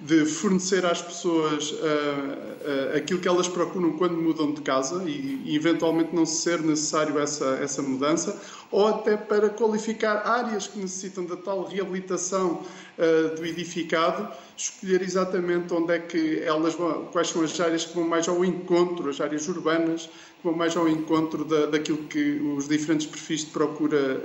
de 0.00 0.24
fornecer 0.26 0.84
às 0.84 1.00
pessoas 1.00 1.70
uh, 1.70 1.74
uh, 1.74 2.96
aquilo 2.96 3.20
que 3.20 3.28
elas 3.28 3.46
procuram 3.46 3.92
quando 3.92 4.14
mudam 4.16 4.52
de 4.52 4.60
casa 4.60 5.04
e, 5.04 5.42
e, 5.44 5.54
eventualmente 5.54 6.14
não 6.14 6.26
ser 6.26 6.60
necessário 6.60 7.18
essa, 7.20 7.58
essa 7.62 7.80
mudança, 7.82 8.40
ou 8.70 8.88
até 8.88 9.16
para 9.16 9.48
qualificar 9.48 10.26
áreas 10.26 10.66
que 10.66 10.78
necessitam 10.78 11.24
da 11.24 11.36
tal 11.36 11.64
reabilitação 11.64 12.62
uh, 12.98 13.36
do 13.36 13.46
edificado, 13.46 14.28
escolher 14.56 15.02
exatamente 15.02 15.72
onde 15.72 15.92
é 15.92 15.98
que 16.00 16.40
elas 16.40 16.74
vão, 16.74 17.04
quais 17.06 17.28
são 17.28 17.42
as 17.42 17.60
áreas 17.60 17.84
que 17.84 17.94
vão 17.94 18.08
mais 18.08 18.26
ao 18.26 18.44
encontro, 18.44 19.08
as 19.08 19.20
áreas 19.20 19.46
urbanas, 19.46 20.06
que 20.06 20.44
vão 20.44 20.54
mais 20.54 20.76
ao 20.76 20.88
encontro 20.88 21.44
da, 21.44 21.66
daquilo 21.66 21.98
que 22.08 22.40
os 22.56 22.66
diferentes 22.66 23.06
perfis 23.06 23.44
de 23.44 23.52
procura 23.52 24.20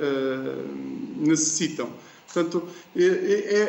necessitam. 1.18 1.88
Portanto, 2.32 2.67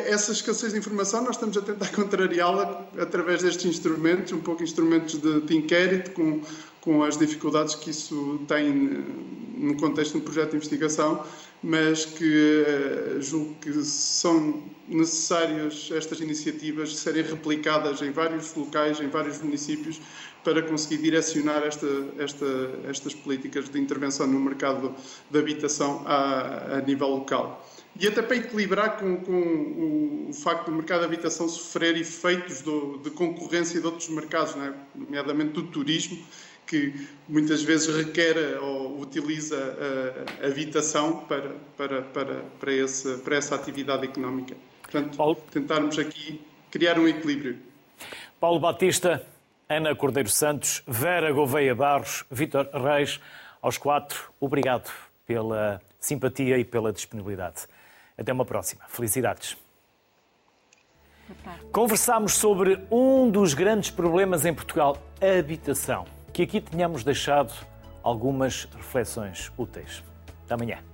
essa 0.05 0.33
escassez 0.33 0.73
de 0.73 0.79
informação 0.79 1.23
nós 1.23 1.35
estamos 1.35 1.57
a 1.57 1.61
tentar 1.61 1.87
contrariá-la 1.95 2.85
através 2.99 3.41
destes 3.41 3.65
instrumentos, 3.65 4.33
um 4.33 4.41
pouco 4.41 4.61
instrumentos 4.61 5.19
de, 5.19 5.41
de 5.41 5.55
inquérito, 5.55 6.11
com, 6.11 6.41
com 6.81 7.01
as 7.03 7.17
dificuldades 7.17 7.75
que 7.75 7.89
isso 7.89 8.41
tem 8.47 9.05
no 9.57 9.75
contexto 9.77 10.13
de 10.13 10.17
um 10.19 10.21
projeto 10.21 10.51
de 10.51 10.57
investigação, 10.57 11.23
mas 11.61 12.05
que 12.05 12.63
uh, 13.15 13.21
julgo 13.21 13.55
que 13.55 13.83
são 13.83 14.63
necessárias 14.87 15.89
estas 15.93 16.19
iniciativas 16.19 16.95
serem 16.95 17.23
replicadas 17.23 18.01
em 18.01 18.11
vários 18.11 18.53
locais, 18.55 18.99
em 18.99 19.07
vários 19.07 19.41
municípios, 19.41 20.01
para 20.43 20.61
conseguir 20.61 20.97
direcionar 20.97 21.63
esta, 21.63 21.87
esta, 22.17 22.45
estas 22.87 23.13
políticas 23.13 23.69
de 23.69 23.79
intervenção 23.79 24.25
no 24.25 24.39
mercado 24.39 24.95
de 25.29 25.37
habitação 25.37 26.01
a, 26.05 26.77
a 26.77 26.81
nível 26.81 27.09
local. 27.09 27.65
E 27.99 28.07
até 28.07 28.21
para 28.21 28.37
equilibrar 28.37 28.97
com, 28.97 29.17
com 29.17 30.27
o, 30.29 30.33
facto 30.33 30.67
do 30.67 30.71
mercado 30.71 30.99
de 30.99 31.05
habitação 31.05 31.49
sofrer 31.49 31.97
efeitos 31.97 32.61
do, 32.61 32.97
de 32.99 33.09
concorrência 33.09 33.79
de 33.79 33.85
outros 33.85 34.09
mercados, 34.09 34.55
é? 34.55 34.73
nomeadamente 34.95 35.53
do 35.53 35.63
turismo, 35.63 36.17
que 36.65 37.07
muitas 37.27 37.63
vezes 37.63 37.93
requer 37.93 38.57
ou 38.61 39.01
utiliza 39.01 39.57
a, 39.57 40.45
a 40.45 40.47
habitação 40.47 41.25
para, 41.25 41.55
para, 41.75 42.01
para, 42.03 42.35
para, 42.59 42.73
esse, 42.73 43.17
para 43.17 43.35
essa 43.35 43.55
atividade 43.55 44.05
económica. 44.05 44.55
Portanto, 44.83 45.17
Paulo. 45.17 45.35
tentarmos 45.51 45.97
aqui 45.97 46.39
criar 46.71 46.97
um 46.99 47.07
equilíbrio. 47.07 47.57
Paulo 48.39 48.59
Batista, 48.59 49.25
Ana 49.67 49.95
Cordeiro 49.95 50.29
Santos, 50.29 50.81
Vera 50.87 51.31
Gouveia 51.31 51.75
Barros, 51.75 52.23
Vítor 52.31 52.69
Reis, 52.73 53.19
aos 53.61 53.77
quatro, 53.77 54.31
obrigado 54.39 54.89
pela 55.25 55.81
simpatia 55.99 56.57
e 56.57 56.63
pela 56.63 56.93
disponibilidade. 56.93 57.67
Até 58.19 58.33
uma 58.33 58.43
próxima. 58.43 58.83
Felicidades. 58.89 59.57
Conversámos 61.71 62.33
sobre 62.33 62.85
um 62.91 63.29
dos 63.29 63.53
grandes 63.53 63.91
problemas 63.91 64.45
em 64.45 64.53
Portugal, 64.53 64.97
a 65.21 65.39
habitação. 65.39 66.05
Que 66.33 66.43
aqui 66.43 66.59
tenhamos 66.59 67.03
deixado 67.03 67.53
algumas 68.03 68.65
reflexões 68.75 69.51
úteis. 69.57 70.03
Até 70.45 70.55
amanhã. 70.55 70.88